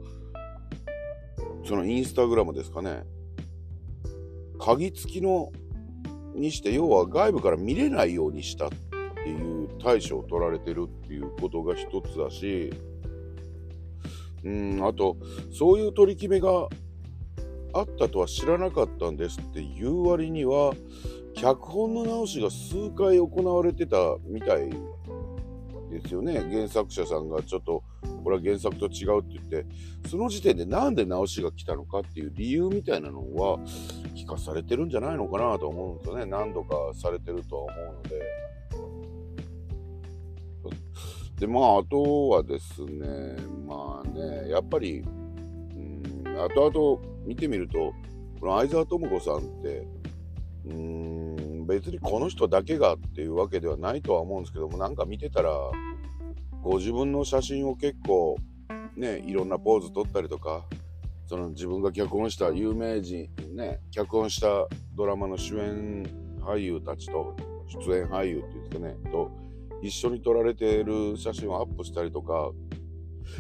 [1.64, 3.04] そのインスタグラムですかね
[4.58, 5.52] 鍵付きの
[6.34, 8.70] にして要は外部から見れないようにしたっ
[9.24, 12.72] ていう対処を取られてるっていうことが一つだし
[14.44, 14.86] うん。
[14.86, 15.18] あと
[15.52, 16.68] そういう取り決めが
[17.74, 20.74] あったとは知らなかったんですっていう割には
[21.36, 24.70] 脚本の直しが数回行われてたみたい
[25.92, 26.40] ですよね。
[26.52, 27.84] 原作者さんがちょっと
[28.24, 29.66] これは原作と違うって言って
[30.10, 33.60] その時点でなんで直しが来たのかっていう理由みたいなのは
[34.16, 36.26] 聞かされてるんじゃないのかなと思うんですよね。
[36.26, 38.48] 何度かされてるとは思うので。
[41.40, 43.36] でまああとはですね
[43.68, 46.24] まあねやっぱりうん
[46.56, 47.94] 後々見てみると
[48.40, 49.88] この相沢智子さんって
[50.66, 55.52] うん別にこの人だけがっていうわけではないとは思うんですけどもなんか見てたら
[56.62, 58.38] ご自分の写真を結構
[58.96, 60.66] ねいろんなポーズ撮ったりとか
[61.28, 66.04] その自分が脚本した有名人ね脚本したドラマの主演
[66.42, 67.36] 俳優たちと
[67.86, 69.47] 出演俳優っていうんですかねと
[69.82, 72.52] 一緒に撮られている写真をアップしたりとか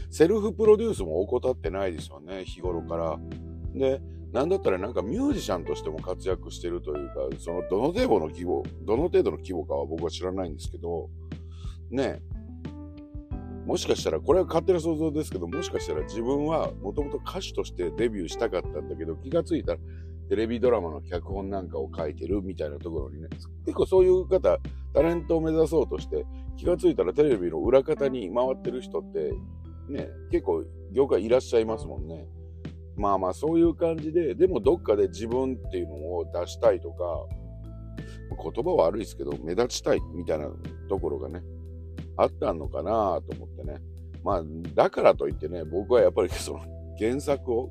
[0.09, 3.19] セルフプロデュースも怠ってないですよね日頃から。
[3.73, 11.09] でなんだったらなんかミュージシャンとしても活躍してるというかそのどの程度の規模どの程度の規模かは僕は知らないんですけど
[11.89, 12.21] ね。
[13.65, 19.79] もしかしたらこれは勝手な想像ですけどもしかしたら自分はもともと歌手としてデビューしたかったんだけど気がついたら
[20.29, 23.29] テレビドラマの脚本なんかを書いてるみたいなところにね
[23.65, 24.57] 結構そういう方
[24.93, 26.25] タレントを目指そうとして
[26.57, 29.31] 気がついたらテレビの裏方に回ってる人って
[29.89, 32.25] ね結構業界いらっしゃいますもんね
[32.95, 37.25] まあまあそういう感じででもどっかで自分っていうのを出したいとか
[38.29, 40.49] 言葉は悪いですけど目立ちたいみたいな
[40.89, 41.41] ところがね
[42.17, 43.79] あったのかなと思ってね。
[44.23, 44.43] まあ、
[44.75, 46.59] だからといってね、僕はやっぱりその
[46.99, 47.69] 原作を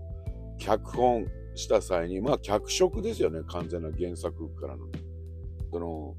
[0.58, 1.26] 脚本
[1.56, 4.86] した際に、まあ脚色ですよね、完全な原作からの。
[5.72, 6.14] その、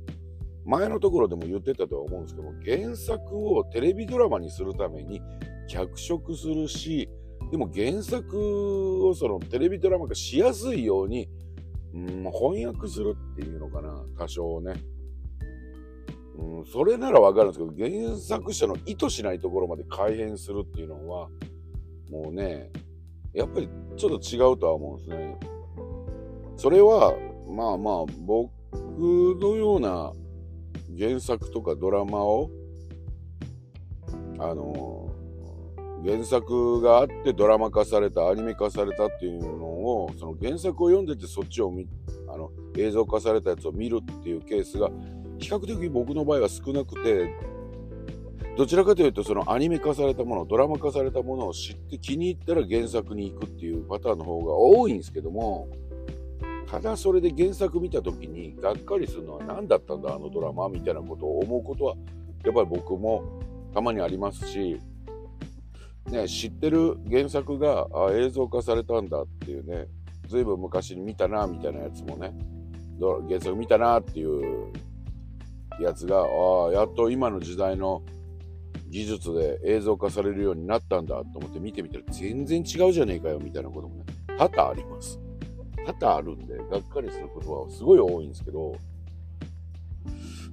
[0.66, 5.22] 前のところでも言ってたとは思うんですけど、原作をテレビドラマにするために
[5.70, 7.10] 脚色するし、
[7.52, 11.30] でも原作をそのテレビドラマ化しやすいように、
[11.94, 14.74] うん、翻訳するっていうのかな、多少ね。
[16.38, 21.30] うん、それならわかるんですけど、原作者の意図しないところまで改変するっていうのは、
[22.10, 22.72] もうね、
[23.38, 25.38] やっぱりちょっと違うとは思うんですね。
[26.58, 27.16] それは、
[27.48, 28.50] まあまあ、僕
[29.40, 30.12] のような
[30.98, 32.50] 原作とかドラマを、
[34.40, 35.12] あの、
[36.04, 41.88] 原作があってドラマ化された、アニメ化されたっていうのを、その原作を読んでてそっちを見、
[42.28, 44.90] あの、映像化されたやつを見るっていうケースが
[45.38, 47.32] 比較的僕の場合は少なくて
[48.58, 55.68] どちらかというとそのアニメ化されたものドラマ化されたものを知って気に入ったら原作に行くっていうパターンの方が多いんですけども
[56.66, 61.96] ただそれで原作見た時にがっかりするのは何だったんだあのドラマみたいなことを思うことは
[62.44, 63.24] やっぱり僕も
[63.76, 64.80] たまにありますし、
[66.08, 69.86] ね、知ってる原作が映像化されたんだっていうね
[70.28, 72.34] ずいぶん昔に見たなみたいなやつもね
[73.30, 74.74] 原作見たなっていう
[75.80, 78.02] やつが、ああ、やっと今の時代の
[78.90, 84.06] 技術で映像化されるようになったんだと思って見てみたら全然違うじゃねえかよみたいなこともね、
[84.38, 85.20] 多々あります。
[85.86, 88.76] 多々あるんで、がっかりすることはすごい多いんですけど、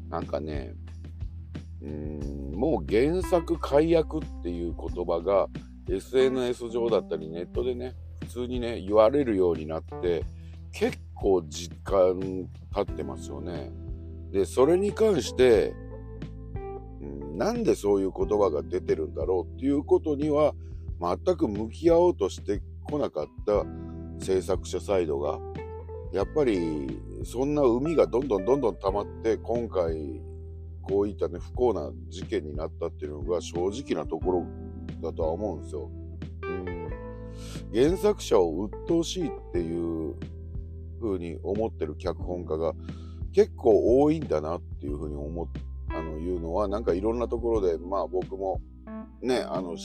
[0.09, 0.75] なんかね、
[1.83, 5.49] うん、もう原作解約っていう言葉が
[5.89, 10.25] SNS 上だったりネットでね、普通にね、言われるようになって、
[10.73, 13.71] 結構時間経ってますよね。
[14.33, 15.75] で、それに関して、
[17.35, 20.55] なんでそういう言葉が出てるんだろうっていうことには、
[21.01, 25.41] 全く向き合おうとしてこなかった制作者サイドが、
[26.13, 30.23] やっぱりそんな海がどんどんどんどん溜まって、今回、
[30.83, 34.47] こういったね、不幸な事件になったっていうのが正直なところ
[35.03, 35.91] だとは思うんですよ。
[36.43, 36.91] うん、
[37.75, 40.15] 原作者を鬱陶しいっていう
[41.01, 42.75] 風に思ってる脚本家が
[43.33, 45.49] 結構多いんだなっていうふうに思あ
[46.15, 48.61] のいうのはなんかいろんなところでまあ僕も
[49.21, 49.77] ねあの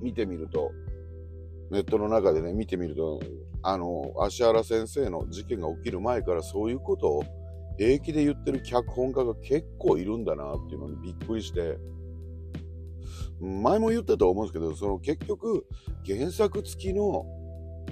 [0.00, 0.72] 見てみると
[1.70, 3.20] ネットの中でね見てみると
[3.62, 7.24] あの芦原先生の事件が起きる前からそういうことを
[7.78, 11.78] 平気で言ってる脚本家が結構いるんだなっていうのにびっくりして
[13.40, 15.66] 前も言ったと思うんですけどその結局
[16.06, 17.24] 原作付きの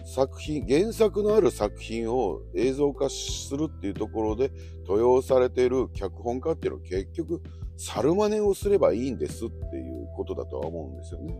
[0.04, 4.50] 作品原作のある作品を映像化するっていうところで
[4.86, 7.42] 許容されている脚本家っていうのは結局
[7.78, 11.34] 猿真似をすればいいんですっていうことだとは思うんですよね。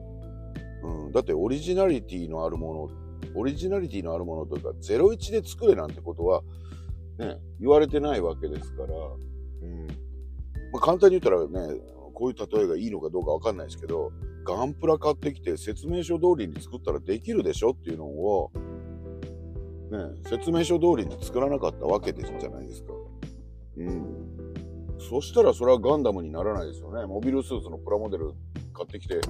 [0.84, 2.88] うん、だってオリジナリティのあるも
[3.34, 6.42] のオリジナリティのあるものというか01で作れなんてことは、
[7.18, 9.86] ね、言われてないわけですから、うん
[10.72, 11.74] まあ、簡単に言ったらね
[12.14, 14.12] こういう例えがいいのかどうかわかんないですけど
[14.44, 18.50] ガンプラ買ってきて説明書通りに作ったらできるでしょっていうのを、
[19.90, 22.92] ね、説明書通りに作らなかったわけですじゃないですか。
[23.78, 24.37] うん。
[24.98, 27.06] そしたらそれはガンダムにならないですよね。
[27.06, 28.32] モビルスーツのプラモデル
[28.72, 29.20] 買ってきてっ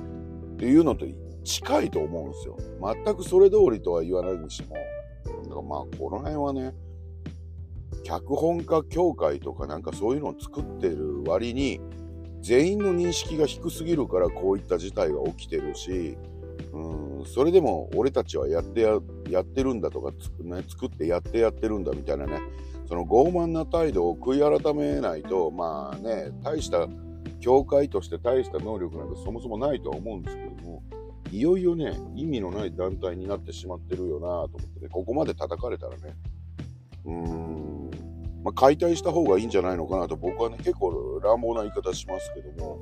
[0.56, 1.06] ていうのと
[1.44, 2.56] 近いと思うんですよ。
[2.80, 4.76] 全くそれ通りとは言わないにしても。
[5.44, 6.74] だからまあ、この辺はね、
[8.04, 11.80] 脚本家協会とかなんかそういうのを作ってる割に、
[12.40, 16.16] 全員の認識が低すぎるからこういった事態が起きてるし、
[16.72, 18.98] うん、それでも俺たちはやってや
[19.28, 22.40] やってるんだとか、ね、作ってやってやってるんだみたいなね、
[22.88, 26.88] その傲慢な態度を悔い改めないと、まあね、大した、
[27.40, 30.82] 教会として大した能力なんてそもそもないとは思うんですけども、
[31.30, 36.16] いよいよね、意味のない団体になってしまってるよなと思ってね、ここまで叩かれたらね、
[37.04, 37.90] うーん、
[38.42, 42.78] まあ、解体した方がいいんじゃないのかなと僕はね、結構乱暴な言い方しますけども、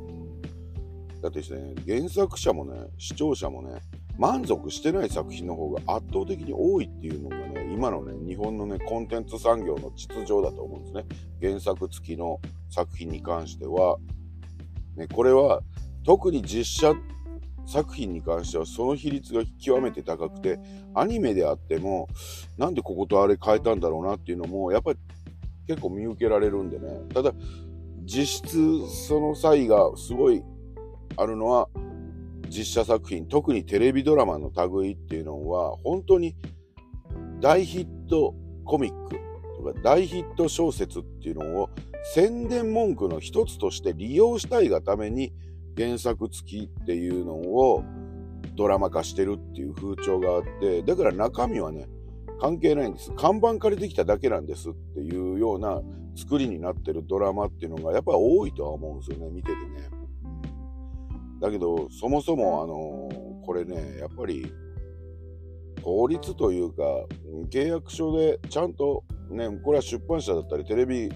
[1.21, 3.81] だってですね、原作者もね、視聴者もね、
[4.19, 11.05] 満足してない作品の方が圧倒的に多いっていうのがね、今のね、日本のね、コンテンツ産業の秩序だと思うんですね。
[11.41, 12.41] 原作付きの
[12.71, 13.99] 作品に関しては。
[14.97, 15.63] ね、これは
[16.05, 16.95] 特に実写
[17.67, 20.59] 作品に関してはその比率が極めて高くて、
[20.95, 22.09] アニメであっても、
[22.57, 24.99] なんでこことあれ変えたんだろうなっていうのも、やっぱり
[25.67, 27.03] 結構見受けられるんでね。
[27.13, 27.33] ただ、
[28.05, 30.43] 実質その際がすごい
[31.17, 31.69] あるのは、
[32.49, 36.37] 実写作品、特にテレビドラマの類っていうのは、本当に
[37.41, 38.35] 大ヒット
[38.65, 39.17] コミック
[39.57, 41.71] とか大ヒット小説っていうのを
[42.15, 45.33] 宣伝文句の一つとして利用したいがために
[45.77, 47.85] 原作付きっていうのを
[48.57, 51.89] ドラマ化してるっていう風潮があって、だから中身はね、
[52.41, 53.13] 関係ないんです。
[53.13, 55.83] 看板借りてきただけなんですっていうような
[56.17, 59.96] 作りになってるドラマっていうのがやっぱ多いとは思うんですよね、見ててね。
[61.41, 64.53] だけど、そもそも、あのー、これね、やっぱり、
[65.83, 66.83] 法律というか、
[67.51, 71.11] 契約書でちゃんと、ね、これは出版社だったり、テレビ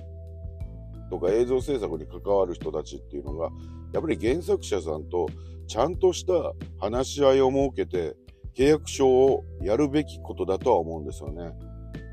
[1.10, 3.50] とか映像制作に関わる人たちっていうのが、
[3.92, 5.28] やっぱり原作者さんと
[5.66, 6.32] ちゃんとした
[6.78, 8.14] 話し合いを設けて、
[8.56, 11.52] 契約書をやるべきことだとは思うんですよね。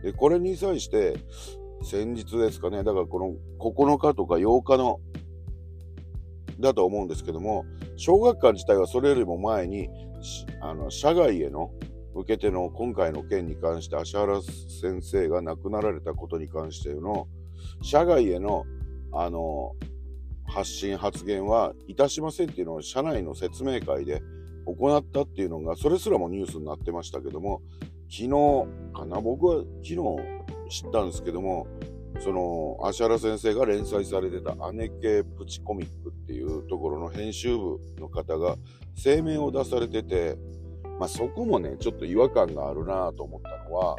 [0.03, 1.15] で、これに際して、
[1.83, 4.99] 先日ですかね、だからこの9日とか8日の
[6.59, 9.89] だと思うんですけども、小学館自体はそれよりも前に、
[10.61, 11.71] あの、社外への
[12.13, 17.27] 向けての今回の件に関して、芦原先生が亡くなられたことに関しての、
[17.81, 18.65] 社外への、
[19.13, 19.73] あの、
[20.45, 24.21] 発信発言はいたしませんっていうのを社内の説明会で
[24.65, 27.61] 行ったっていうのが、それすらもニュースになってましたけども、
[28.09, 28.29] 昨日
[28.93, 29.95] かな、僕は昨日
[30.69, 31.67] 知ったんですけども、
[32.19, 38.57] その、芦原先生が連載されてた姉系プチコミックっていうところの編集部の方が
[39.01, 40.37] 声明を出されてて、
[40.99, 43.95] まあそこもね、ちょっと違和感があるなと思ったのは、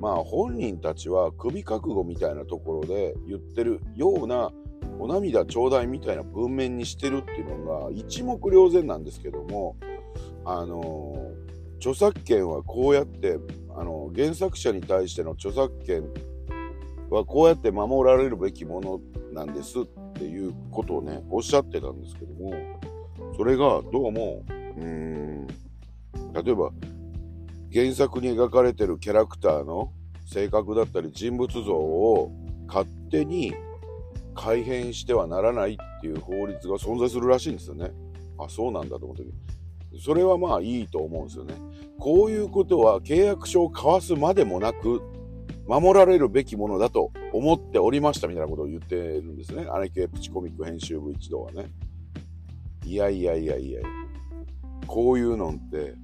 [0.00, 4.50] まあ本人たちは首覚悟みたいなところで言ってるような
[4.98, 9.76] お涙ちょうだいみたいな文面にしてるっていうのが一目瞭然なんですけども、
[10.46, 11.30] あの
[11.76, 13.38] 著作権はこうやって、
[13.76, 16.04] あの原作者に対しての著作権
[17.10, 19.00] はこうやって守られるべきもの
[19.34, 19.82] なんですっ
[20.18, 22.52] ていうことをね、おっしゃってたんですけども、
[23.36, 25.46] それがどうも、うーん、
[26.32, 26.70] 例えば
[27.72, 29.92] 原作に描かれてるキャラクターの
[30.26, 32.32] 性格だったり人物像を
[32.66, 33.54] 勝手に
[34.34, 37.90] 改変してはならないっていう法律が存在するらしいんですよね。
[38.38, 39.24] あ、そうなんだと思って
[40.00, 41.54] それはまあいいと思うんですよね。
[41.98, 45.02] こういうことは契約書を交わすまでもなく
[45.68, 49.66] 守られるべきものだと思っておりましたみたいなことを言ってるんですね。
[49.82, 51.70] 姉貴プチコミック編集部一同はね。
[52.86, 53.82] いやいやいやいや
[54.86, 55.94] こういうのって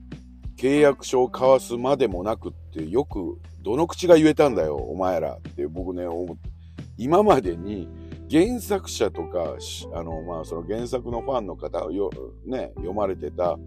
[0.59, 6.51] 契約書を交わすまでもなくってよくどの口が言えたんだよお前らって僕ね思って
[6.99, 7.89] 今までに
[8.31, 9.57] 原作者とか
[9.95, 12.11] あのまあその原作のファンの方よ
[12.45, 13.59] ね読まれてた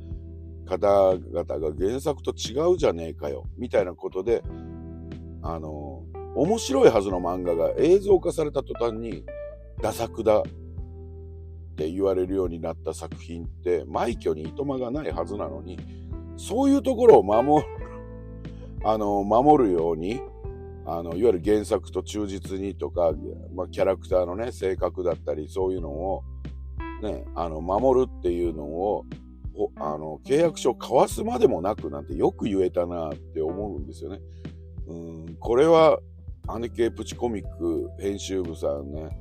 [0.68, 4.44] 方々が原作と違うじゃねえかよみたいなことで
[5.48, 5.87] あの、
[6.38, 9.26] 面白いはずの漫画が映像化された途端に、
[9.82, 10.44] ダ作だっ
[11.76, 15.80] て言われるようになった作品って、枚挙にいとまがないはずなのに、
[16.38, 17.70] そういうところを守る、
[18.84, 20.22] あの、守るように、
[20.86, 23.14] あの、いわゆる原作と忠実にとか、
[23.56, 26.24] まあ、キャラクターのね、性格だったり、そういうのを、
[27.02, 29.06] ね、あの、守るっていうのを、
[29.78, 34.20] あの、契約書を交わすまでもなくなんてよく言えたなって思うんですよね。
[34.88, 34.94] う
[35.32, 35.98] ん、これは、
[36.60, 39.18] 姉貴プチコミック編集部さんね、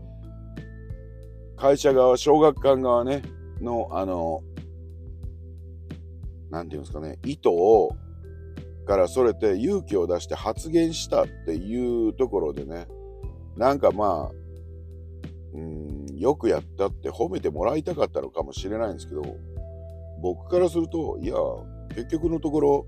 [1.56, 3.22] 会社側、小学館側ね、
[3.60, 4.42] の、あの、
[6.50, 7.90] なんていうんですかね、意図を、
[8.86, 12.86] からそれて勇気を出して発言したっていうところでね、
[13.56, 14.32] なんかまあ、
[15.54, 19.22] うん、よくやったって褒めてもらいたかったのかもしれないんですけど、
[20.22, 21.34] 僕からすると、いや、
[21.94, 22.86] 結局のところ、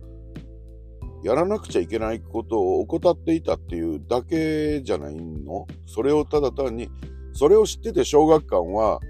[1.23, 5.67] やらなくちゃいけないことを怠っていたっていうだけじゃないの？
[5.87, 6.89] それをただ単に、
[7.33, 9.01] それを知ってて小学館は、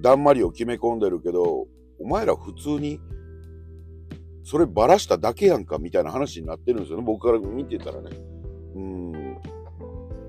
[0.00, 1.66] だんまりを決め込んでるけど、
[2.00, 2.98] お前ら普通に、
[4.42, 7.04] そればらしただけやんか、みたいな話になってるんですよね。
[7.04, 8.10] 僕から見てたらね。
[8.74, 9.36] うん。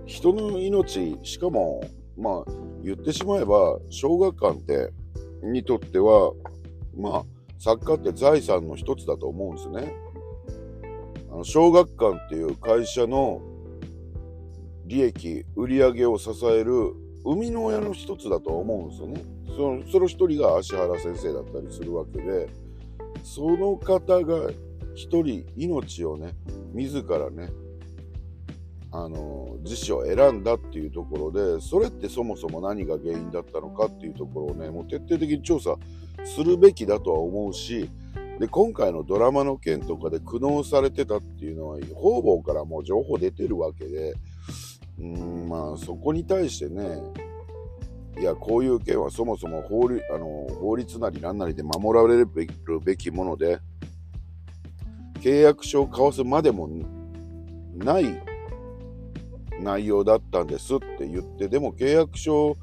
[0.05, 1.81] 人の命、しかも、
[2.17, 2.51] まあ、
[2.83, 4.91] 言ってしまえば、小学館って、
[5.43, 6.33] にとっては、
[6.95, 7.25] まあ、
[7.57, 9.95] 作家って財産の一つだと思うんですね。
[11.31, 13.41] あの小学館っていう会社の
[14.85, 16.93] 利益、売り上げを支える
[17.23, 19.23] 生みの親の一つだと思うんですよね。
[19.55, 22.49] そのその一人が芦原先生だったりするわけで、
[23.23, 24.51] その方が
[24.95, 26.33] 一人命をね、
[26.73, 27.49] 自らね、
[28.91, 35.77] あの、自死を選んだっていうところで、それってそもそも何が原因だったのかっていうところをね、もう徹底的に調査
[36.25, 37.89] するべきだとは思うし、
[38.41, 44.15] で、今回のドラマの件とかで苦悩されてたっていうのは、方々からもう情報出てるわけで、
[44.99, 47.03] うん、まあ、そこに対してね、
[48.19, 53.59] いや、こういう件はそもそも法律あの法律なり何なりで守られるべきもので、
[55.19, 56.67] 契約書を交わすまでも
[57.75, 58.23] ない
[59.59, 62.57] 内容だったんですって言って、でも契約書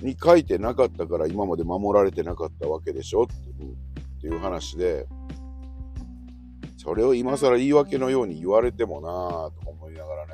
[0.00, 3.52] に書いてなかったから今まで守られてなかったわけでしょって
[4.22, 5.08] っていう話で、
[6.76, 10.32] それを今更言い訳のように言われてもなぁと思いながらね。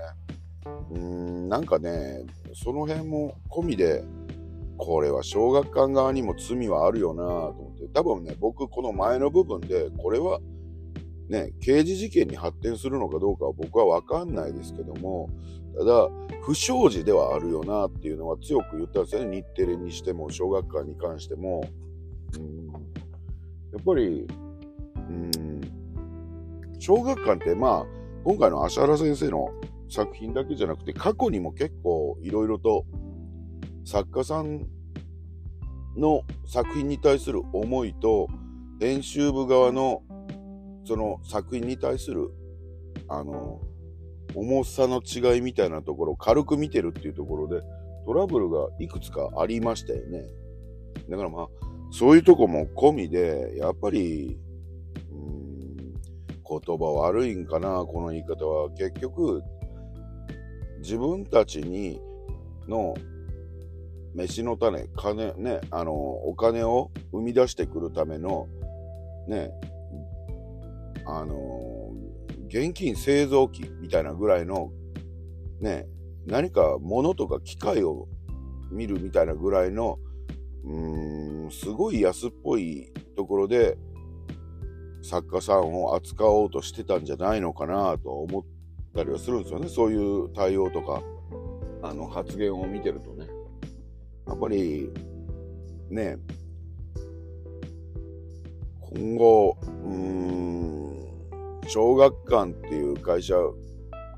[0.90, 4.05] うーん、なんかね、その辺も込みで、
[4.77, 10.39] これは小学館側にも罪はあるよなぁと思って、多分ね、僕この前の部分で、これは
[11.31, 15.31] ね、刑事事件に発展するのかどうかは僕はわかんないですけども、
[15.78, 16.10] ただ、
[16.43, 19.36] 不祥事ではあるよなっていうのは強く言ったんですよね。
[19.36, 21.65] 日テレにしても、小学館に関しても。
[22.36, 22.68] うん、
[23.73, 24.27] やっぱり、
[24.97, 25.61] うん、
[26.78, 27.86] 小学館ってまあ、
[28.24, 29.49] 今回の芦原先生の
[29.89, 32.85] 作品だけじゃなくて、過去にも結構いろいろと
[33.85, 34.66] 作家さん
[35.97, 38.28] の作品に対する思いと、
[38.81, 40.03] 編集部側の
[40.85, 42.31] その作品に対する、
[43.09, 43.61] あの、
[44.35, 47.61] 重さの違いみたいなところを軽く見てるっていうところで、
[48.07, 50.23] トラブルがいくつかありましたよね。
[51.09, 51.49] だからまあ、
[51.90, 54.39] そういうとこも込みで、やっぱり、
[55.10, 58.70] うん、言葉悪いんかな、この言い方は。
[58.70, 59.43] 結局、
[60.81, 62.01] 自分たちに
[62.69, 62.94] の
[64.15, 68.48] 飯の種、金、ね、あの、お金を生み出してくるための、
[69.27, 69.51] ね、
[71.10, 71.93] あの
[72.48, 74.70] 現金製造機みたいなぐらいの、
[75.60, 75.86] ね、
[76.27, 78.09] 何か物とか機械を
[78.70, 79.98] 見るみたいなぐらいの、
[80.69, 83.78] うーん、すごい安っぽいところで、
[85.03, 88.43] 作家さんを扱おうとしてたんじゃないのかなと思っ
[88.95, 89.69] たりはするんですよね。
[89.69, 91.03] そういう対応とか、
[91.82, 93.27] あの、発言を見てるとね。
[94.27, 94.90] やっぱり、
[95.89, 96.19] ね、
[98.95, 101.09] 今後、うーん、
[101.66, 103.35] 小学館っていう会社、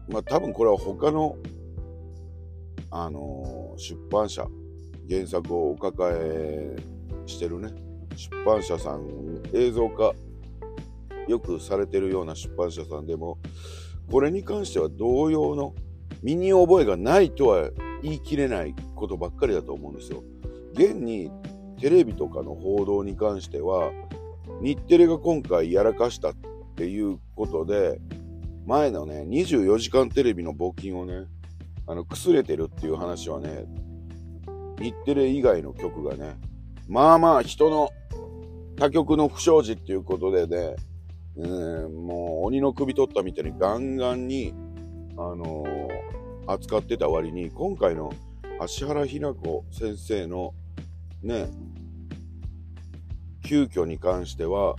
[0.08, 1.36] まあ多分これは他の、
[2.90, 4.48] あの、出版社、
[5.10, 6.76] 原作をお抱え
[7.26, 7.70] してるね、
[8.14, 10.14] 出版社さん、映像化、
[11.26, 13.38] よくされてるような出版社さんでも、
[14.08, 15.74] これに関しては同様の
[16.22, 17.70] 身に覚えがないとは
[18.02, 20.22] 言い切れないことばっかりだと思うんですよ。
[20.74, 21.28] 現に
[21.80, 23.90] テレビとかの報道に関しては、
[24.62, 26.34] 日テレが今回やらかしたっ
[26.76, 28.00] ていうことで、
[28.64, 31.24] 前のね、24時間テレビの募金をね、
[31.88, 33.64] あの、くすれてるっていう話はね、
[34.80, 36.36] 日テレ以外の局がね、
[36.88, 37.90] まあまあ人の
[38.76, 40.74] 他局の不祥事っていうことでね、
[41.36, 41.46] う
[41.88, 44.54] ん、もう鬼の首取ったみたいにガンガンに、
[45.16, 48.12] あのー、扱ってた割に、今回の
[48.58, 50.54] 芦原ひな子先生の
[51.22, 51.48] ね、
[53.44, 54.76] 急遽に関しては、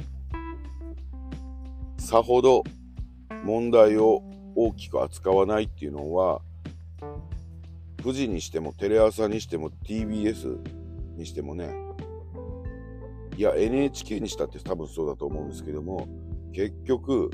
[1.99, 2.64] さほど
[3.44, 4.23] 問題を
[4.56, 6.41] 大きく扱わないっていうのは
[8.02, 10.57] 富士にしてもテレ朝にしても TBS
[11.15, 11.69] にしてもね。
[13.38, 16.07] いや NHK にしたって多分そうだと思うんですけども
[16.53, 17.32] 結局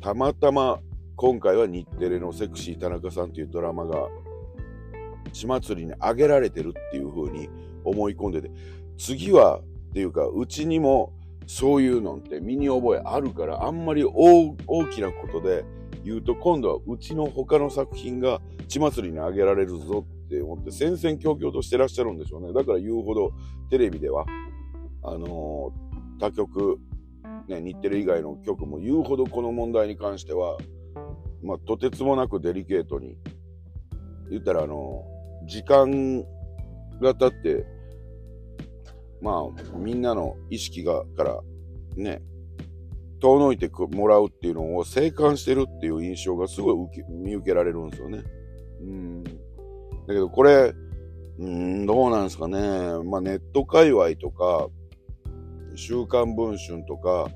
[0.00, 0.80] たまたま
[1.16, 4.08] 今回は日テレのセクシー田中さんっていうドラマが
[5.32, 7.48] 血祭りに上げられてるっていう風に
[7.84, 8.50] 思い込んでて
[8.98, 11.12] 次はっていうかうちにも
[11.46, 14.54] そういうのって身に覚えあるから、あんまり大
[14.90, 15.64] きなことで
[16.04, 22.52] 言うと、今度はうちの他の作品が血祭りにあげられるぞって思って戦々恐々としてらっしゃるんでしょうね。
[22.52, 23.32] だから言うほど
[23.70, 24.26] テレビでは、
[25.02, 25.72] あの
[26.18, 26.78] 他局、
[27.48, 30.58] ね、日テレ以外の局も言うほどこの問題に関しては、
[31.42, 33.16] まあ、とてつもなくデリケートに、
[34.30, 35.04] 言ったらあの、
[35.46, 36.22] 時間
[37.00, 37.64] が経って、
[39.20, 41.40] まあ、みんなの意識が、から
[41.96, 42.22] ね、
[43.18, 48.22] 遠のいてもらうっていうのを静観してるっていう印象がすごい受け見受けられるんですよね。
[48.80, 49.24] うん。
[49.24, 49.30] だ
[50.08, 50.72] けどこれ、
[51.38, 52.58] うん、どうなんですかね。
[53.04, 54.68] まあネット界隈とか、
[55.74, 57.28] 週刊文春とか、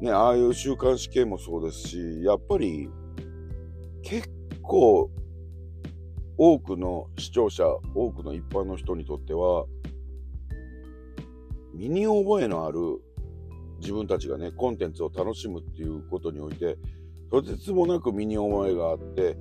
[0.00, 2.88] ね、ああいう週刊誌系もそうですし、やっぱり
[4.02, 4.28] 結
[4.62, 5.10] 構
[6.36, 7.64] 多くの視聴者、
[7.94, 9.66] 多くの一般の人にとっては、
[11.74, 12.78] 身に覚えのある
[13.80, 16.78] 自分たちがね、コンテンツを楽しむっていうことにおいて、
[17.30, 19.36] とてつもなく身に覚えがあって、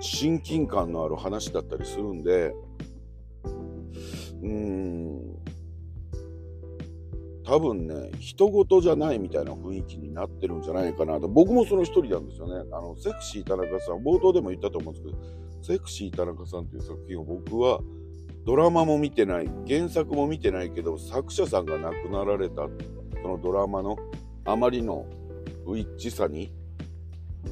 [0.00, 2.54] 親近感のある話だったりするんで、
[4.42, 5.36] うーん、
[7.44, 11.28] 多分ね、人事じゃないみたいな雰囲気になってるんじゃないかなと。
[11.28, 12.68] 僕もその一人なんですよね。
[12.72, 15.18] あの、セクシー田中さん、冒頭でも言ったと思うんですけど、
[15.62, 17.80] セクシー田中さんっていう作品を僕は
[18.44, 22.68] ドラマも見てない、原作も見てないけど、作者さんが亡くなられた
[23.22, 23.96] そのドラマの
[24.44, 25.06] あまりの
[25.64, 26.52] 不一致さに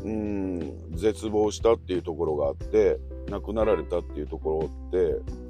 [0.04, 2.98] うん絶望したっていうところがあって
[3.28, 5.40] 亡くなられたっていうところって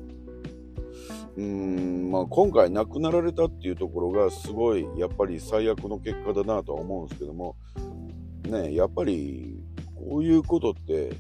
[1.37, 7.57] うんまあ今回亡くなられたっていうところがすごいやっぱり最悪の結果だなとは思うんですけども
[8.45, 9.63] ねやっぱり
[9.95, 11.13] こういうことって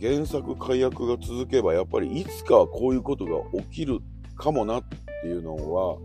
[0.00, 4.00] 原作解約が続けばやっぱりいつかはこういうことが起きる
[4.36, 4.84] かもなっ
[5.22, 5.96] ていうのは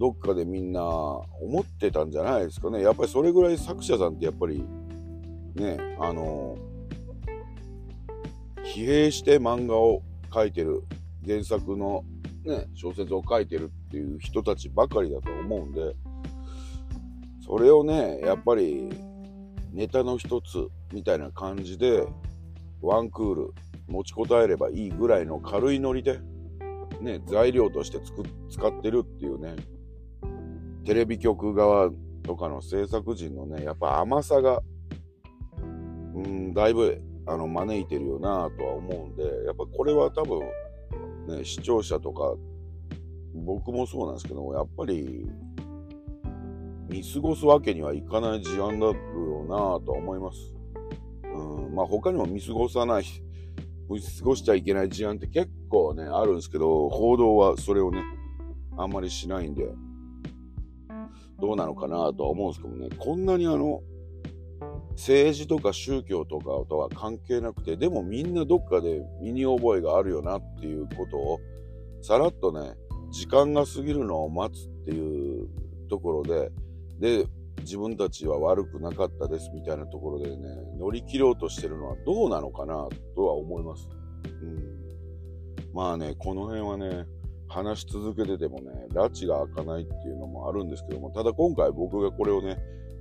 [0.00, 2.80] どっかでみんな思ってたんじゃないですかね。
[2.80, 4.64] やっぱりそれぐらい作者さんってやっぱり
[5.54, 6.56] ね、あの、
[8.64, 10.82] 疲弊して漫画を描いてる、
[11.26, 12.02] 原作の
[12.46, 15.94] ね、小説を書いてるっていう人たちばかりだと思うんで、
[17.44, 18.88] それをね、やっぱり
[19.74, 22.06] ネタの一つみたいな感じで、
[22.80, 23.52] ワンクール
[23.86, 26.20] 持ちこたえればいいぐらいの軽いノリで、
[27.02, 27.98] ね、材料として
[28.50, 29.56] 使ってるっていうね、
[30.84, 31.90] テレビ局側
[32.22, 34.62] とかの制作陣のね、やっぱ甘さが、
[36.14, 40.40] うん、だいぶ、あの、招いてるよなとは思うんで、やっぱこれは多分、
[41.28, 42.34] ね、視聴者とか、
[43.34, 45.28] 僕もそうなんですけど、やっぱり、
[46.88, 50.54] 見過ごすわけにはいかない事案だろうなとは思います。
[51.22, 53.04] うん、まあ他にも見過ごさない、
[53.88, 58.02] 見過ごしちゃいけない事案って結構ね、あるんですけど、報道はそれをね、
[58.76, 59.68] あんまりしないんで、
[61.40, 63.82] どうなのかなとは思うんですけどね、こんなにあの、
[64.90, 71.40] 政治とか宗教とかとは関係なくて、でもみんなどっかで身に覚えがあるよなっていうことを、
[72.02, 72.74] さらっとね、
[73.10, 75.48] 時間が過ぎるのを待つっていう
[75.88, 76.50] ところで、
[76.98, 77.26] で、
[77.60, 80.36] 自分たちは悪くなかったですみたいなところでね、
[80.78, 83.88] 乗り切ろうとしてるのはどうなのかなとは思います。
[84.42, 84.80] うん。
[85.72, 87.06] まあね、この辺はね、
[87.50, 92.56] 話し続けててもね、拉致が開かないっていうのもあるんですけども、ただ今回僕がこれをね、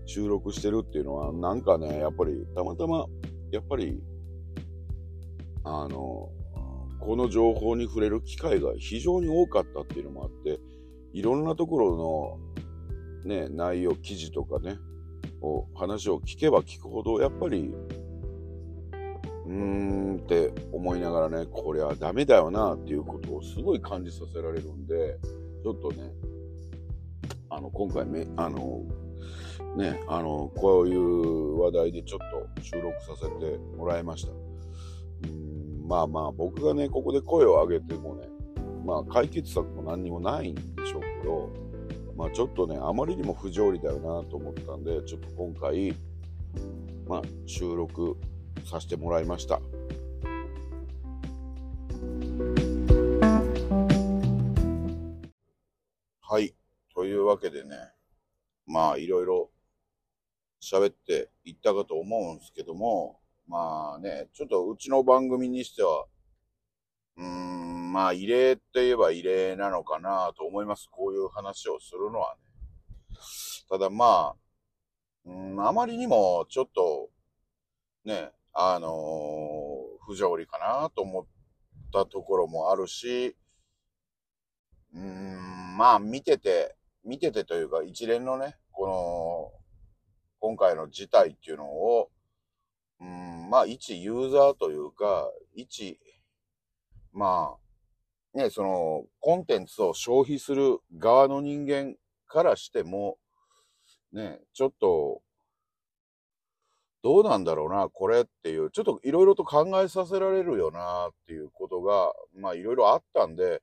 [0.05, 3.05] 収録してるっていうのは、なんかね、やっぱり、たまたま、
[3.51, 4.01] やっぱり、
[5.63, 6.31] あの、
[6.99, 10.59] この情報に触れる機会が非常に多かったっていうのもあって、
[11.13, 12.39] いろんなところ
[13.23, 14.77] の、ね、内容、記事とかね、
[15.41, 17.71] を話を聞けば聞くほど、やっぱり、
[19.49, 25.17] うーんって思いながらね、これはダメだよなっていうことをすごい感じさせられるんで、
[25.63, 26.11] ちょっとね、
[27.49, 28.83] あの、今回め、あの、
[29.75, 32.19] ね、あの、こういう話題でちょっ
[32.55, 34.31] と収録させてもらいました。
[34.31, 38.27] うんまあまあ、僕がね、ここで声を上げてもね、
[38.85, 41.49] まあ、解決策も何にもないんでしょうけど、
[42.15, 45.95] まあちょっとね、あまりにも不条理だよなと思ったんで、ちょっと今回、
[47.07, 48.17] まあ収録
[48.69, 49.59] させてもらいました。
[56.21, 56.53] はい。
[56.93, 57.75] というわけでね、
[58.67, 59.49] まあいろいろ
[60.61, 66.05] 喋っていったかと思うんですけども、まあね、ちょっとうちの番組にしては、
[67.17, 70.87] うーん、まあ異例って言えば異例なのかなと思います。
[70.91, 72.49] こういう話をするのはね。
[73.67, 74.35] ただまあ、
[75.25, 77.09] うん、あまりにもちょっと、
[78.05, 81.25] ね、あのー、不条理かなと思っ
[81.93, 83.35] たところもあるし、
[84.93, 89.51] うーん、まあ見てて、見ててというか一連のね、この、
[90.39, 92.09] 今回の事態っていうのを、
[92.99, 95.99] うん、まあ一ユーザーというか、一、
[97.13, 101.95] まあ、ね、その、コンテンツを消費する側の人間
[102.27, 103.17] からしても、
[104.13, 105.21] ね、ちょっと、
[107.01, 113.61] どうなんだろうな、これっていう、ちょっといろいろと考えさせられるよなっていうことが、まあいろいろあったんで、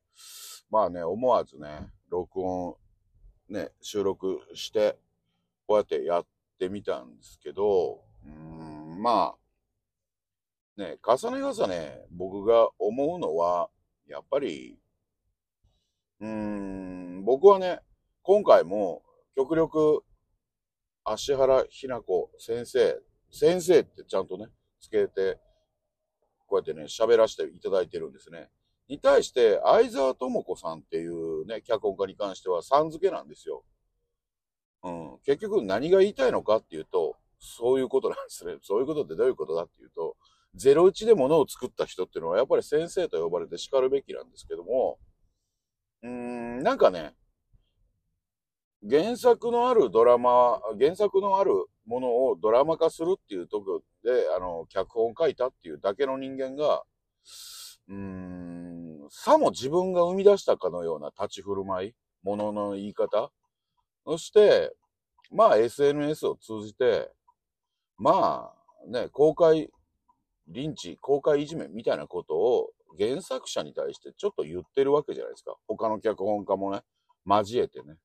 [0.71, 2.75] まあね、思わずね、録音、
[3.49, 4.97] ね、収録して、
[5.67, 6.25] こうやってやっ
[6.59, 9.35] てみたんですけど、うん、ま
[10.77, 13.69] あ、ね、重ね重ね僕が思うのは、
[14.07, 14.79] やっぱり、
[16.19, 17.79] うん、僕はね、
[18.23, 19.03] 今回も
[19.35, 20.03] 極力、
[21.03, 22.99] 芦原ひな子先生
[23.31, 24.47] 先生ってちゃんとね、
[24.79, 25.39] つけて、
[26.47, 28.49] こうやってね、喋らせていただいてるんですね。
[28.87, 33.63] に対して、相沢智子さんっていうね、脚本家に関しては、さん付けなんですよ。
[34.83, 35.17] うん。
[35.25, 38.57] 結局何が言いたいのかっていうと、そういうことなんですね。
[38.61, 40.15] そういうことってどういうことだっていうと、
[40.55, 44.97] ゼロ一で物を作った人っていうのは、やっぱり先生と呼ばれて叱るべきなんですけども、
[46.03, 47.13] うーん、なんかね、
[48.89, 51.51] 原作のあるドラマ、原作のある
[51.87, 56.83] ものをドラマ化するっていうとこで、あの、脚本書いたっていうだけの人間が、
[57.87, 61.93] うーん、さも自分が生み出したかのような立ち振る舞い、
[62.23, 63.31] ものの言い方、
[64.05, 64.75] そして、
[65.31, 67.11] まあ SNS を通じて、
[67.97, 68.51] ま
[68.85, 69.69] あね、公開、
[70.47, 75.55] リンチ、公開いじめみたいなことを原作者に対してちょっと言ってるわけじゃないですか。
[75.67, 76.81] 他の脚本家もね、
[77.25, 77.95] 交えてね。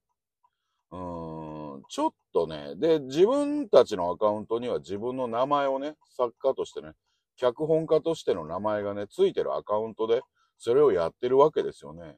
[0.90, 1.51] うーん、
[1.92, 6.92] ちょっとね、で、自分たちのアカウントには自分の名前をね、作家としてね、
[7.36, 10.22] 脚本家としての名前がね、ついてるアカウントで、
[10.56, 12.16] それをやってるわけですよね。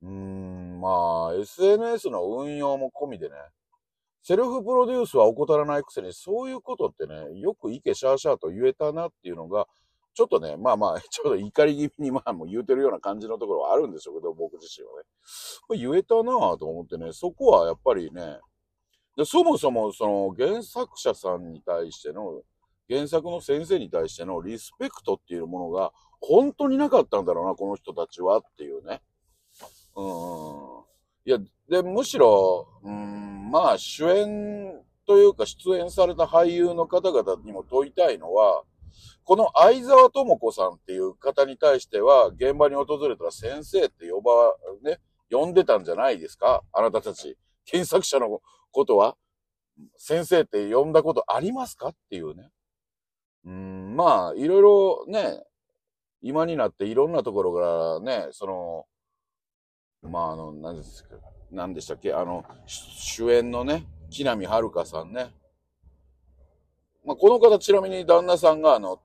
[0.00, 3.34] うーん、まあ、SNS の運用も込みでね、
[4.22, 9.66] セルフプロデュースは怠らないくせに、そういうことってね、よくいけシャーシャーと言えたなっていうのが、
[10.14, 15.06] ちょっとね、まあまあ、 ちょっと怒り気味にまあもう言うてるような感じのところはあるんでしょうけど、僕自身はね。
[15.66, 18.38] これ言えたなぁと思ってね、そこはやっぱりね、
[19.16, 22.42] でそもそもその原作者さんに対しての、
[22.88, 29.02] 原作の先生に対してのリスペクトっていうものが本当になかったんだろうな、この人たちはっていうね。
[29.96, 30.82] うん。
[31.24, 38.62] いや、で、むしろ、うん、まあ主演というか出演された俳優の方々にも問いたいのは、
[39.24, 46.62] この相沢智子さんっていう方に対しては、現場に訪れたら先生って呼ば、ね、呼んでたんじゃないですか？
[46.72, 47.36] あなたたち。
[47.64, 48.40] 検索者の
[48.70, 49.16] ことは、
[49.96, 52.50] 先生って呼んだことありますかっていうね。
[53.44, 55.42] うん、まあ、いろいろね、
[56.20, 58.46] 今になっていろんなところからね、そ
[60.02, 61.16] の、まあ、あの、何ですか、
[61.50, 65.32] 何でしたっけあの、主演のね、木南遥さんね。
[67.04, 69.00] まあ、この方、ちなみに旦那さんが、あの、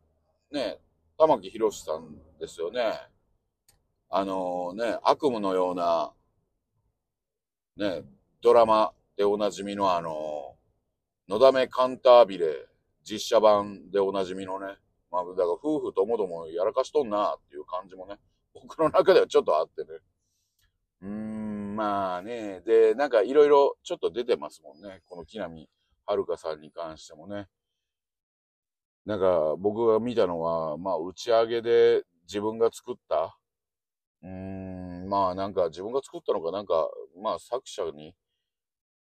[0.52, 0.78] ね、
[1.18, 2.94] 玉木宏さんですよね。
[4.10, 6.14] あのね、悪夢のような、
[7.76, 8.04] ね、
[8.42, 10.56] ドラマでおなじみのあの、
[11.28, 12.68] のだめカンタービレ
[13.04, 14.78] 実写版でおなじみのね、
[15.12, 18.18] まあ、だから夫婦ともどもやらかしとんなっていう感じもね、
[18.54, 20.00] 僕の中ではちょっとあってね。
[21.02, 25.02] うーん、まあね、で、なんかいろいろちょっと出てますもんね。
[25.06, 25.70] この木南
[26.06, 27.48] 遥さんに関してもね。
[29.06, 33.38] なんか僕が見たのは、まあ打ち上げで自分が作った、
[34.22, 36.90] うーん、まあなんか自分が作ったのかなんか、
[37.22, 38.14] まあ作者に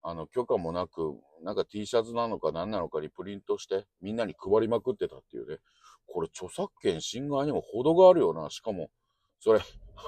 [0.04, 5.58] あの、許可もなく、なんか T シャツなのか何なのかにプリントして、みんなに配りまくってたっていうね。
[6.08, 8.50] これ著作権侵害にも程があるよな。
[8.50, 8.90] しかも、
[9.40, 9.60] それ、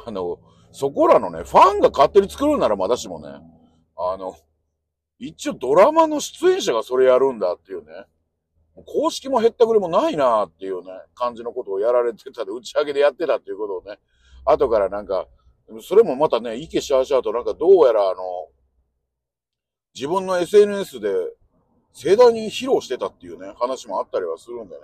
[0.06, 0.40] あの、
[0.72, 3.30] そこらのね、ファンが勝手に作るならまだしもね、
[3.98, 4.36] あの、
[5.18, 8.06] 一応ドラマの出演者がそれやるんだっていうね。
[8.86, 14.00] 公式も減ったくれもないなっていうね、感じのことをやられてたで、打ち上げでやってたっていうことをね、
[14.46, 15.28] 後からなんか、
[15.82, 18.22] それもまたね、イケシャーシャーとなんかどうやらあの、
[19.94, 21.10] 自分の SNS で
[21.94, 24.82] 盛大に披露してたっていうね、話もあったりはするんでね。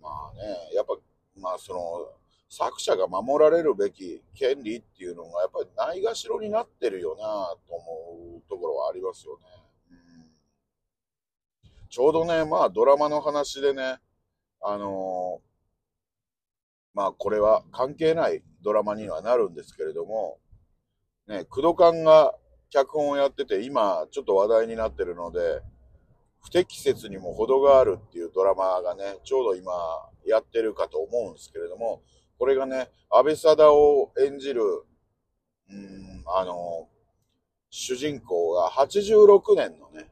[0.00, 0.96] まあね、やっぱ、
[1.40, 2.08] まあその、
[2.48, 7.24] 作者が守られるべき権利っていうのがやっぱりないがしろになってるよな
[7.68, 9.42] と思うところはありますよね。
[9.90, 13.96] うん、ちょうどね、まあドラマの話でね、
[14.62, 15.48] あのー、
[16.94, 20.38] まあこれは関係ないドラマにはなるんですけれども、
[21.26, 22.34] ね、クドカンが
[22.74, 25.62] 脚本をやってて、今ちょっと話題になってるので、
[26.42, 29.72] 不適切にも程があるっていうドラマがね、ちょうど今
[30.26, 32.02] やってるかと思うんですけれども、
[32.36, 34.62] これがね、安倍貞を演じる、
[35.70, 36.88] うん、あの、
[37.70, 40.10] 主人公が86年のね、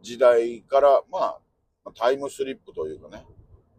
[0.00, 1.38] 時代から、ま
[1.84, 3.26] あ、タイムスリップというかね、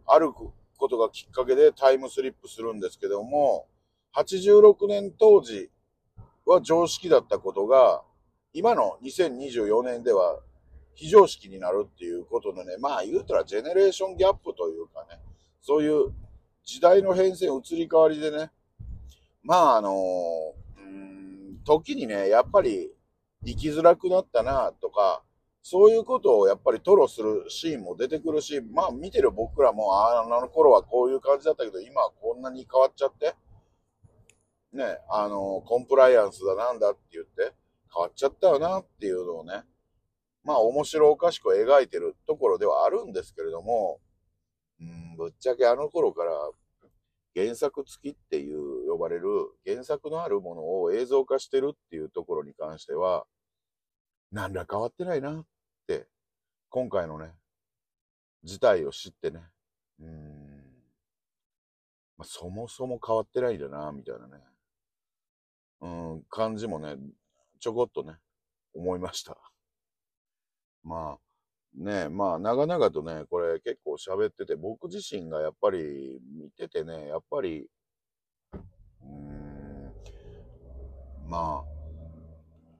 [0.06, 0.52] あるこ
[0.86, 3.68] とがきっかけでタイムスリップするんですけども、
[4.14, 5.70] 86年当時
[6.46, 8.02] は常識だったことが、
[8.52, 10.40] 今の2024年では
[10.94, 15.20] 非常識になるっていうことでね、まあ言うたらジェネレーションギャップというかね、
[15.60, 16.12] そういう
[16.64, 18.50] 時代の変遷移り変わりでね、
[19.42, 19.94] まああの、
[20.78, 22.90] うん、時にね、やっぱり
[23.44, 25.22] 生きづらくなったなとか、
[25.62, 33.34] そういうことをやっぱり吐露するシーンも出てくるし、まあ見てる僕らも、あの頃はこういう感じだったけど、今はこんなに変わっちゃって、
[34.72, 37.54] ね、あの、コンプライアンスだなんだって言って、
[37.94, 39.62] 変わっちゃったよなっていうのをね、
[40.44, 44.00] まあ面白おかしく描いてるところではあるんですけれども、
[44.80, 46.32] うん、ぶっちゃけあの頃から
[47.34, 49.28] 原作付きっていう呼ばれる
[49.66, 53.24] 原作のあるものを映像化してるっていうところに関しては、
[54.32, 55.46] 何ら変わってないなっ
[55.86, 56.06] て、
[56.70, 57.32] 今回のね、
[58.42, 59.40] 事態を知ってね、
[60.00, 60.62] うん、
[62.16, 64.42] まあ、そもそも変わってないんだな、みたいなね、
[65.82, 66.96] うん、感じもね、
[67.58, 68.14] ちょこっとね、
[68.74, 69.36] 思いました。
[70.82, 71.20] まあ、
[71.74, 77.68] ね、まあ、長々とね、これ結構喋ってて、僕自身がやっぱり見ててね、やっぱり、
[78.52, 79.92] うーん、
[81.26, 81.72] まあ、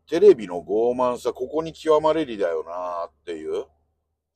[0.07, 3.67] テレビの傲慢さ、ここに極まれりだよなっていう、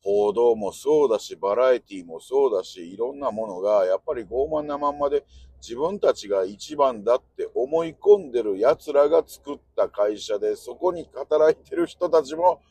[0.07, 5.25] 報道もそうだし、バラエティもそうだし、いろんなものが、やっぱり傲慢なまんまで、
[5.67, 12.63] 自分たちが一番だって思い込んでる奴らが作った会社で、そこに働いてる人たちも、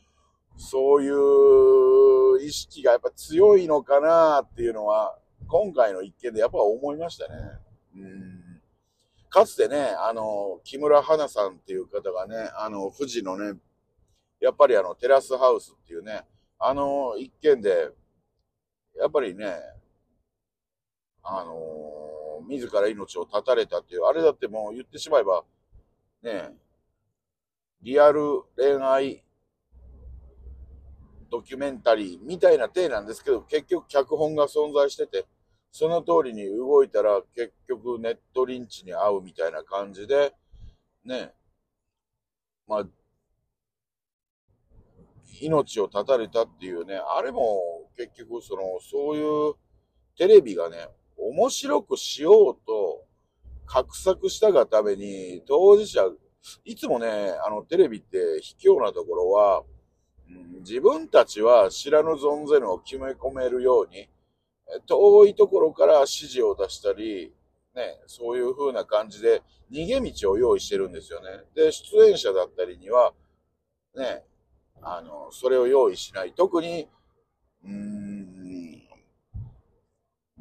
[0.56, 7.34] そういう意識がやっぱ強いのかなっていうのは、今回の一件でやっぱ思いましたね。
[7.96, 8.36] うん
[9.28, 13.58] かつてね、あの、木村花さんっていう方がね、あの、富士のね、
[14.40, 16.22] やっぱりあの、テラスハウスっていうね、
[16.58, 17.90] あの一件で、
[18.98, 19.56] やっぱりね、
[21.22, 21.54] あの
[22.48, 25.44] 自ら命を絶たれたっていう、あれだってもう言ってしまえば、
[26.22, 26.50] ね、
[27.82, 29.22] リアル恋愛
[31.30, 35.26] ドキュメンタリーみたいな体なんですけど、結局脚本が存在してて、
[35.70, 40.32] その通りに動いたら結局ネットリンチに遭うみたいな感じで、
[41.04, 41.32] ね、
[42.66, 42.86] まあ、
[45.40, 49.54] 命を絶たれたっていうね、あれも結局その、そういう
[50.16, 53.04] テレビがね、面白くしようと
[53.66, 56.02] 画策したがために、当事者、
[56.64, 59.64] いつもね、あのテレビって卑怯なところは、
[60.28, 64.08] うん、自分たちは知らぬ存ぜぬを決め込めるように、
[64.86, 67.32] 遠いところから指示を出したり、
[67.74, 71.44] ね、そういう風な感じで逃げ道を用意してるんですよね。
[71.54, 73.12] で、出演者だったりには、
[73.94, 74.24] ね、
[74.82, 76.32] あの、それを用意しない。
[76.32, 76.88] 特に、
[77.64, 78.15] うーん、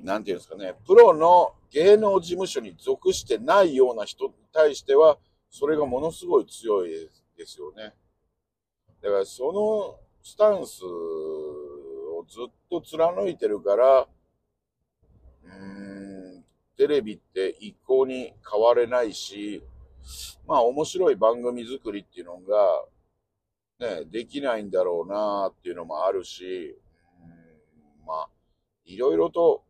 [0.06, 5.18] なんていうんですかね、プロの芸能事務所に属してないような人に対しては、
[5.49, 7.94] それがものすごい強いですよね。
[9.02, 16.45] だからそのスタンスをずっと貫いてるから、うーん、
[16.77, 19.64] テレビって一向に変われないし、
[20.48, 22.86] まあ面白い番組作りっていうのが、
[23.80, 26.77] ね、できないんだろうなっていうのもあるし、
[27.22, 28.30] うんまあ、
[28.86, 29.64] いろいろと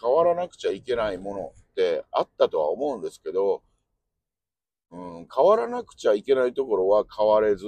[0.00, 3.62] 変わらなくちゃいけないものってあったとは思うんですけど、
[4.90, 7.66] うん、変わらなくちゃいけないところは変われず、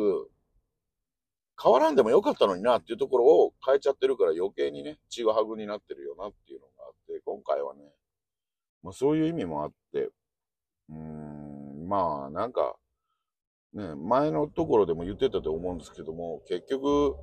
[1.62, 7.82] 変わらんでもよかったのになっていうところを変えちゃってるから余計にね、ちぐはぐになってるよなっていうのがあって、今回はね、
[8.82, 10.08] まあそういう意味もあって、
[10.88, 12.76] うーん、まあなんか、
[13.74, 17.14] ね、前のところでも言ってたと思うんですけども、結局、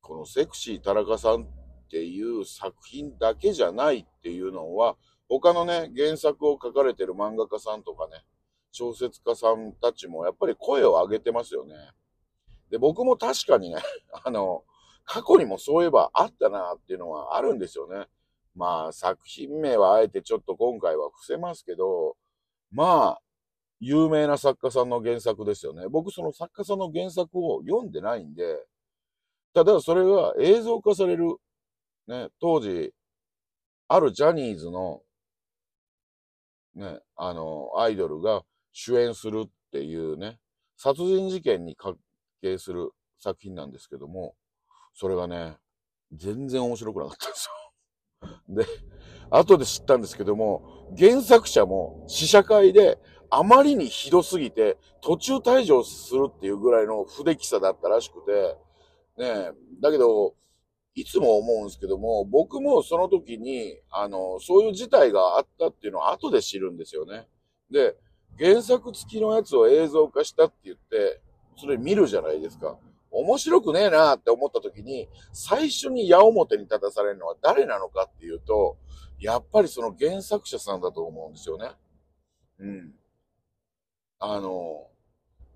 [0.00, 1.46] このセクシー田中さん
[1.88, 4.96] っていう作品だけじゃないっていうのは、
[5.28, 8.24] 他のね、原作を書かれてる漫画家さんとかね、
[8.72, 11.74] 小説家さんたちもやっぱり声を上げてますよね。
[12.70, 13.76] で、僕も確かにね、
[14.24, 14.64] あの、
[15.04, 18.06] 過去にもそういえばあったなっていうのはあるんですよね。
[18.54, 22.16] まあ、作品名はあえてちょっと今回は伏せますけど、
[22.70, 23.22] まあ、
[23.80, 25.88] 有名な作家さんの原作ですよね。
[25.88, 28.66] 僕その作家さんの原作を読んでないんで、
[29.54, 31.36] ただそれが映像化される、
[32.08, 32.92] ね、当時、
[33.86, 35.02] あるジャニーズの、
[36.74, 40.38] ね、あの、アイドルが主演するっていうね、
[40.76, 41.96] 殺人事件に関
[42.40, 44.34] 係する作品なんですけども、
[44.94, 45.56] それがね、
[46.12, 47.48] 全然面白くなかったんです
[48.18, 48.30] よ。
[48.48, 48.66] で、
[49.30, 52.98] 後で知ったんですけども、原作者も試写会で
[53.28, 58.56] あまりにひどすぎて途中退場するっていうぐらいの不出来さだったらしくて、
[59.18, 59.52] ね
[59.82, 60.34] だけど、
[61.00, 67.28] いつも思うんですけども、僕もその時に、あの、そういう事態があったっていうのを後で知るんですよね。
[67.70, 67.96] で、
[68.36, 71.20] 原作付きのやつを映像化したって言って、
[71.56, 72.76] それ見るじゃないですか。
[73.12, 78.76] 面白くねえなって思った時に、最初に矢面に立たされるのは誰なのかっていうと、
[79.20, 81.70] やっぱりその原作者さんだと思うんですよね。
[82.58, 82.94] うん。
[84.18, 84.88] あの、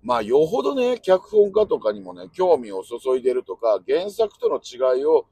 [0.01, 5.27] まあ、よほどね、脚本家とかにもね、興味を注いでるとか、原作との違いを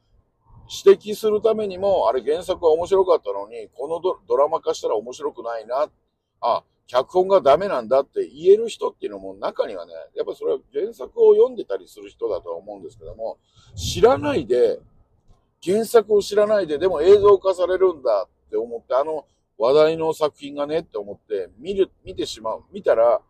[0.72, 5.90] 指摘するためにも、あれ原作は面白かったのに、このドラマ化したら面白くないな。
[6.40, 13.38] あ、脚本がダメなんだって言える人っていうのも中にはね、やっぱそれは原作を読んでたりする人だとは思うんですけども、
[13.76, 14.80] 知らないで、
[15.64, 19.26] 原作を知らないで、でも映像化されるんだって思って、あの
[19.58, 22.64] 話題の作品がねって思って見る、見てしまう。
[22.72, 23.22] 見たら、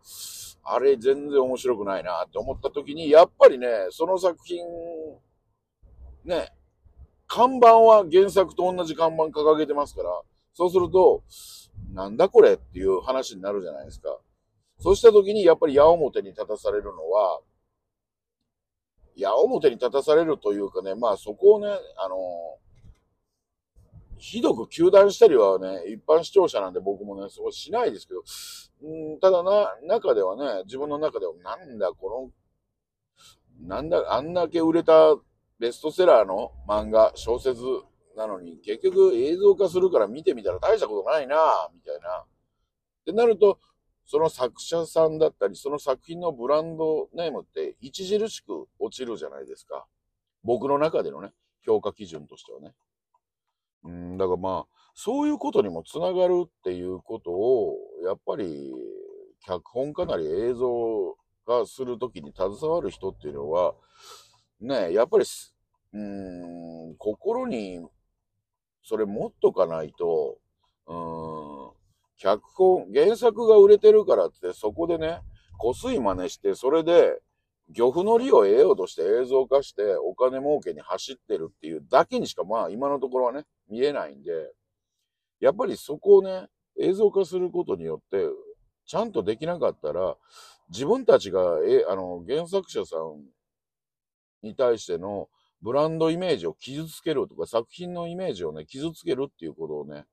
[0.64, 4.64] あれ全然面白くないなって思った時に、やっぱりね、その作品、
[6.24, 6.52] ね、
[7.34, 10.20] 看板は原作と同じ看板掲げてますから、
[10.52, 11.24] そうすると、
[11.94, 14.18] なんだこれっていう話になるじゃないですか。
[14.78, 17.40] そうした時にやっぱり矢面に立たされるのは、
[19.16, 22.16] 矢面に立たされるというかね、まあそこをね、あの、
[24.18, 28.20] ひどく糾弾したりはね、一般視聴者なんで僕もね、そうしないですけど、
[28.90, 32.30] うんただな、中ではね、自分の中では、なんだ、こ
[33.64, 35.16] の、なんだ、あんだけ売れた
[35.62, 37.62] ベストセラーの漫画、小説
[38.16, 41.36] なのに、結局映像化するから見てみたら大したことないな
[41.72, 42.18] みたいな。
[42.18, 42.26] っ
[43.06, 43.60] てなると、
[44.04, 49.86] その作者さんだったり、その作品のブランドネームって著しく落ちるじゃないですか。
[50.42, 51.30] 僕の中でのね、
[51.64, 52.74] 評価基準としてはね。
[53.84, 58.74] うん、だからまあ、そういうことにもつながるっていうことを、やっぱり、
[59.46, 61.16] 脚本かなり映像
[61.46, 63.74] 化するときに携わる人っていうのは、
[64.60, 65.24] ね、やっぱり、
[65.94, 66.00] う
[66.92, 67.86] ん、心に、
[68.82, 70.38] それ持っとかないと、
[70.86, 71.70] うん、
[72.16, 75.20] 脚本、原作が売れてるからって、そこでね、
[75.58, 77.20] こすい真似して、それで、
[77.68, 84.52] 漁夫の利を得ようとして映像化してお金儲けに走ってるっていうだけにしかまあ今のところはね、見えないんで、
[85.40, 86.48] やっぱりそこをね、
[86.78, 88.26] 映像化することによって、
[88.86, 90.16] ちゃんとできなかったら、
[90.70, 93.22] 自分たちが、え、あの、原作者さん
[94.42, 95.28] に対しての
[95.62, 100.04] ブランドイメージを傷つけるとか、作品のイメージをね、傷つけるっていうことをね、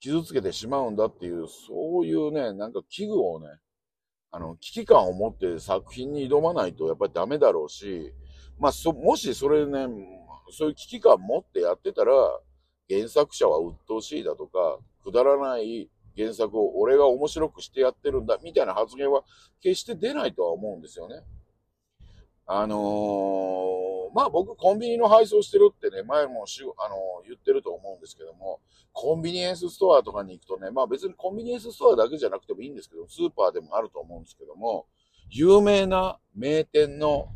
[0.00, 3.48] 傷つけてしまうんだっていう、そういうね、なんか器具をね、
[4.30, 8.12] あの、危機感を持って作品に挑まないとやっぱりダメだろうし、
[8.58, 9.86] まあ、そ、もしそれね、
[10.50, 12.12] そういう危機感持ってやってたら、
[12.88, 19.22] 原作者は鬱陶しいだとか、くだらない原作を俺が面白くしてやってるんだ、みたいな発言は
[19.62, 21.22] 決して出ないとは思うんですよね。
[22.46, 26.96] あのー、まあ僕コンビニの配送してるってね、前もし、あの、
[27.26, 28.60] 言ってると思うんですけども、
[28.92, 34.86] コンビニエンスストアとかに行くとね、まあ別にコンビニエンスストアだけじゃなくてもいいんですけど、スーパーでもあると思うんですけども、
[35.30, 37.26] 有名な名店の、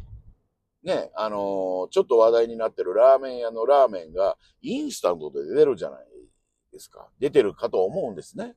[0.85, 6.07] ね、あのー、ちょっと話題になってるラーメン屋のラーメンがインスタントで出るじゃない
[6.73, 7.09] ですか。
[7.19, 8.55] 出てるかと思うんですね。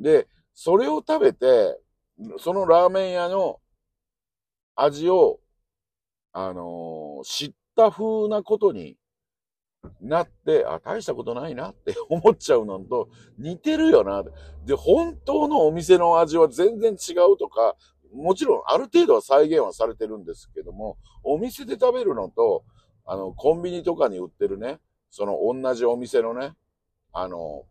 [0.00, 1.78] で、それを食べて、
[2.38, 3.60] そのラーメン屋の
[4.74, 5.40] 味を
[6.40, 8.96] あの、知った風なことに
[10.00, 13.08] なって、あ、大したことないなって思っちゃうのと
[13.38, 14.22] 似てるよな。
[14.64, 17.74] で、本当のお店の味は全然違うとか、
[18.14, 22.64] もちろんある程度は再現はされてるんですけども、お店で食べるのと、
[23.04, 24.78] あの、コンビニとかに売ってるね、
[25.10, 26.52] その同じお店のね、
[27.12, 27.64] あの、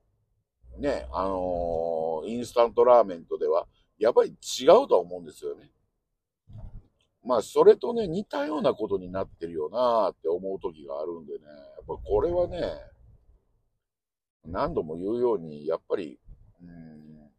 [0.78, 3.66] ね、あのー、インスタントラーメンとでは、
[3.98, 5.72] やっぱり違うとは思うんですよね。
[7.28, 12.58] まあ、それとね、似たようなことになってるよなって思う時があるんでね、やっぱこれはね、
[14.46, 16.18] 何度も言うように、やっぱり、
[16.62, 17.30] うん、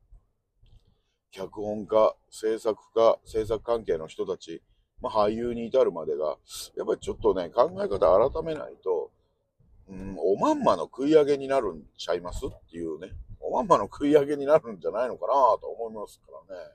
[1.31, 4.63] 脚本家、制作家、制作関係の人たち、
[5.01, 6.37] まあ、俳優に至るまでが、
[6.77, 9.11] やっぱりちょっとね、考え方改めないと、
[9.89, 16.73] うん、おまんまの食い上げになるんちゃいますっていうね、おまんまの食い上げになるんじゃないのかなと思いますからね。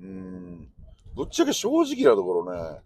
[0.00, 0.73] うん、
[1.14, 2.80] ぶっちゃけ正直なところね、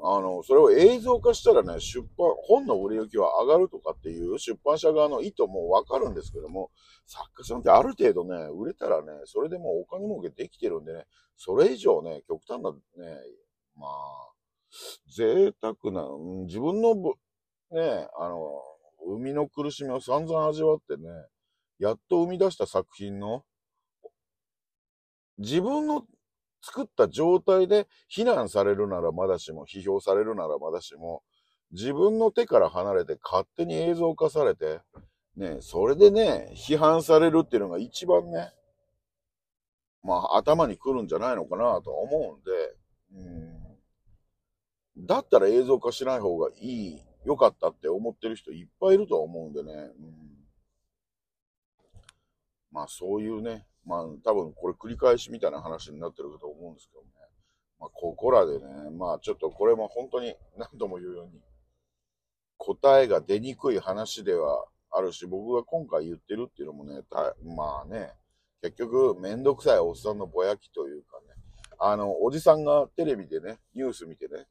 [0.00, 6.70] あの、それを映像化したらね、出版、本の売れ行きは上がるとかっていう出版社側の意図もわかるんですけども、
[7.06, 11.04] 作家さんってある程度ね、売れたらね、それでもうお金儲けできてるんでね、
[11.36, 12.78] それ以上ね、極端なね、
[13.76, 13.90] まあ、
[15.12, 16.06] 贅沢な、
[16.46, 16.94] 自分の
[17.72, 18.62] ね、あの、
[19.04, 21.08] 生みの苦しみを散々味わってね、
[21.80, 23.44] やっと生み出した作品の、
[25.38, 26.04] 自分の
[26.62, 31.22] 作った状態で非難されるならまだしも、批評されるならまだしも、
[31.72, 34.80] 自分の手から離れて勝手に映像化されて、
[35.36, 38.52] ね、それでね、批判されるっていうのが一番ね、
[40.02, 43.28] まあ頭に来るんじゃないのかなと思うんで、
[44.96, 50.14] うん、だったら映像化しない方がいい、良かったって思ってる人いっぱいいると思うんでね、うん、
[52.72, 57.08] まあそういうね、まあ多分これ繰り返しみたいな話になってるかと思うんですけどね、
[57.80, 58.66] まあここらでね、
[58.96, 61.40] まあちょっとこれも本当に何度も言うように、
[62.58, 67.00] 答えが出にくい話ではあるし、僕が今回言ってるっていうのもね、
[67.56, 68.12] まあね、
[68.62, 71.26] 結局、めんどくさいおっさんのぼやきというかね、
[71.78, 74.46] あの、おじさんがテレビでね、ニュース見てね、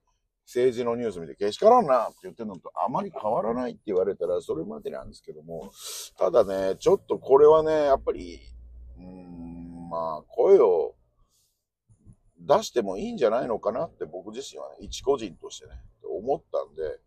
[0.46, 5.72] 政治のニュース見て、けしからんなって言ってるのとあまり変わらないって言われたらそれまでなんですけども、
[6.18, 8.40] ただね、ちょっとこれはね、やっぱり、
[9.00, 10.96] うん、まあ、声を
[12.40, 17.00] 出してもいいんじゃないのかなって僕自身はね、一個人としてね、思ったんで、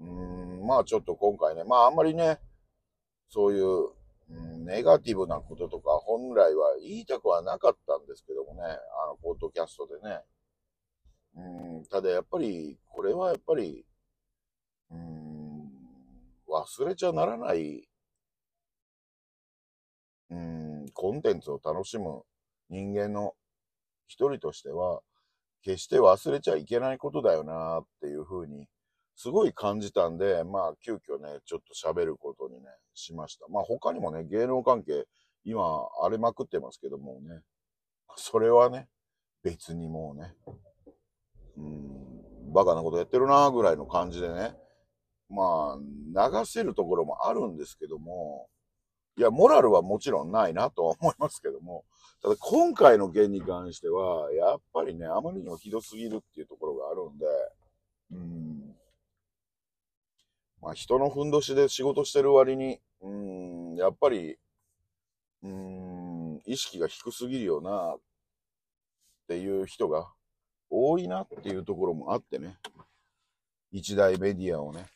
[0.00, 2.38] うん、まあちょっと今回ね、まああんまりね、
[3.28, 3.90] そういう、
[4.30, 10.20] うん、ネガティブなこととか本来は言いたくはなかったんですけどもね、あの、ポッドキャストでね。
[11.36, 13.84] うん、ただやっぱり、これはやっぱり、
[14.90, 15.70] うん、
[16.48, 17.88] 忘れちゃならない、
[20.30, 22.22] うん、コンテンツを楽しむ
[22.68, 23.34] 人間の
[24.06, 25.00] 一人としては、
[25.62, 28.66] 決して忘れちゃいけないことだよなっていうふうに
[29.14, 33.46] すごい感じたんで、まあ、急遽ね、ちょっと喋ることにね、しました。
[33.48, 35.06] まあ、他にもね、芸能関係、
[35.44, 37.42] 今、荒れまくってますけどもね、
[38.16, 38.88] それはね、
[39.42, 40.34] 別にもうね、
[41.58, 44.54] うん、バカなことやってるなぐらいの感じでね、
[45.28, 48.48] まあ、流せるところもあるんですけども、
[49.20, 51.84] いや、モラルはもちろんないなとは思いますけども、
[52.22, 57.26] ただ今回の件に関しては、やっぱりね、あまりにもひどすぎるっていうところがあるんで、
[58.12, 58.76] うん、
[60.62, 64.38] まあ人のふんどしで仕事してる割に、うん、やっぱり、
[65.42, 68.00] うん、意識が低すぎるよな、っ
[69.28, 70.10] ていう人が
[70.70, 72.56] 多いなっていうところもあってね。
[73.70, 74.86] 一大メディアをね。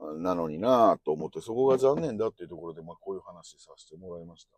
[0.00, 4.56] なのになぁと思って、そこが残念だっていうところで、まあこういう話させてもらいました。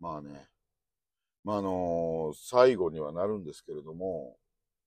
[0.00, 0.48] まあね。
[1.44, 4.36] まああのー、最後にはなるんですけれども、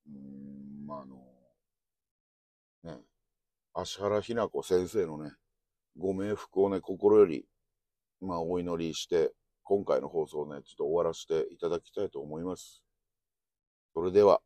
[0.07, 3.01] うん、まああのー、ね、
[3.73, 5.31] 芦原ひな子先生のね、
[5.97, 7.45] ご冥福をね、心より、
[8.21, 9.31] まあ、お祈りして、
[9.63, 12.83] 今回の放送をね、ちょっと終わらせていただきたいと思います。
[13.93, 14.41] それでは。